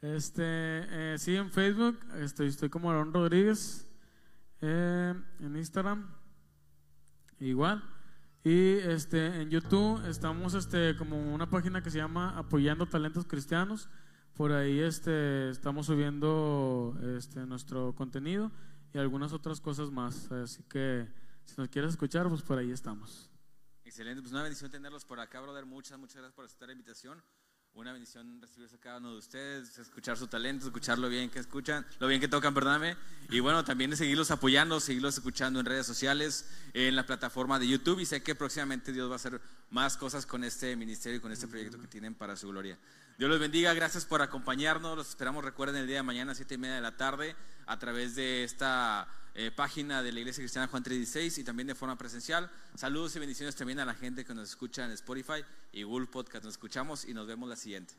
Este, 0.00 0.44
eh, 0.44 1.16
sí, 1.18 1.34
en 1.34 1.50
Facebook 1.50 1.98
estoy, 2.20 2.46
estoy 2.46 2.68
como 2.68 2.88
Aaron 2.88 3.12
Rodríguez. 3.12 3.90
Eh, 4.60 5.14
en 5.40 5.56
Instagram, 5.56 6.08
igual. 7.40 7.82
Y 8.44 8.74
este, 8.74 9.42
en 9.42 9.50
YouTube 9.50 10.06
estamos 10.06 10.54
este, 10.54 10.96
como 10.96 11.34
una 11.34 11.50
página 11.50 11.82
que 11.82 11.90
se 11.90 11.98
llama 11.98 12.38
Apoyando 12.38 12.86
Talentos 12.86 13.24
Cristianos. 13.24 13.88
Por 14.34 14.52
ahí 14.52 14.78
este, 14.78 15.50
estamos 15.50 15.86
subiendo 15.86 16.96
este, 17.16 17.44
nuestro 17.46 17.92
contenido 17.96 18.52
y 18.94 18.98
algunas 18.98 19.32
otras 19.32 19.60
cosas 19.60 19.90
más. 19.90 20.30
Así 20.30 20.62
que 20.62 21.08
si 21.44 21.54
nos 21.56 21.68
quieres 21.70 21.90
escuchar, 21.90 22.28
pues 22.28 22.42
por 22.42 22.58
ahí 22.58 22.70
estamos. 22.70 23.28
Excelente, 23.88 24.20
pues 24.20 24.32
una 24.32 24.42
bendición 24.42 24.70
tenerlos 24.70 25.06
por 25.06 25.18
acá, 25.18 25.40
brother. 25.40 25.64
Muchas, 25.64 25.98
muchas 25.98 26.16
gracias 26.16 26.34
por 26.34 26.44
aceptar 26.44 26.68
la 26.68 26.72
invitación. 26.72 27.22
Una 27.72 27.90
bendición 27.90 28.38
recibirse 28.42 28.76
a 28.76 28.78
cada 28.78 28.98
uno 28.98 29.12
de 29.12 29.18
ustedes, 29.18 29.78
escuchar 29.78 30.18
su 30.18 30.26
talento, 30.26 30.66
escuchar 30.66 30.98
lo 30.98 31.08
bien 31.08 31.30
que 31.30 31.38
escuchan, 31.38 31.86
lo 31.98 32.06
bien 32.06 32.20
que 32.20 32.28
tocan, 32.28 32.52
perdóname. 32.52 32.98
Y 33.30 33.40
bueno, 33.40 33.64
también 33.64 33.88
de 33.90 33.96
seguirlos 33.96 34.30
apoyando, 34.30 34.78
seguirlos 34.78 35.16
escuchando 35.16 35.58
en 35.58 35.64
redes 35.64 35.86
sociales, 35.86 36.50
en 36.74 36.96
la 36.96 37.06
plataforma 37.06 37.58
de 37.58 37.66
YouTube. 37.66 38.00
Y 38.00 38.04
sé 38.04 38.22
que 38.22 38.34
próximamente 38.34 38.92
Dios 38.92 39.08
va 39.08 39.14
a 39.14 39.16
hacer 39.16 39.40
más 39.70 39.96
cosas 39.96 40.26
con 40.26 40.44
este 40.44 40.76
ministerio 40.76 41.16
y 41.16 41.20
con 41.22 41.32
este 41.32 41.48
proyecto 41.48 41.80
que 41.80 41.86
tienen 41.86 42.14
para 42.14 42.36
su 42.36 42.48
gloria. 42.48 42.76
Dios 43.16 43.30
los 43.30 43.40
bendiga, 43.40 43.72
gracias 43.72 44.04
por 44.04 44.20
acompañarnos. 44.20 44.98
Los 44.98 45.08
esperamos, 45.08 45.42
recuerden, 45.42 45.76
el 45.76 45.86
día 45.86 45.96
de 45.96 46.02
mañana 46.02 46.34
7 46.34 46.56
y 46.56 46.58
media 46.58 46.74
de 46.74 46.82
la 46.82 46.98
tarde 46.98 47.34
a 47.66 47.78
través 47.78 48.14
de 48.14 48.44
esta 48.44 49.08
eh, 49.40 49.52
página 49.52 50.02
de 50.02 50.10
la 50.10 50.18
Iglesia 50.18 50.42
Cristiana 50.42 50.66
Juan 50.66 50.82
316 50.82 51.38
y 51.38 51.44
también 51.44 51.68
de 51.68 51.76
forma 51.76 51.96
presencial. 51.96 52.50
Saludos 52.74 53.14
y 53.14 53.20
bendiciones 53.20 53.54
también 53.54 53.78
a 53.78 53.84
la 53.84 53.94
gente 53.94 54.24
que 54.24 54.34
nos 54.34 54.48
escucha 54.48 54.84
en 54.84 54.90
Spotify 54.90 55.44
y 55.70 55.84
Google 55.84 56.08
Podcast. 56.08 56.44
Nos 56.44 56.54
escuchamos 56.54 57.04
y 57.04 57.14
nos 57.14 57.28
vemos 57.28 57.48
la 57.48 57.54
siguiente. 57.54 57.94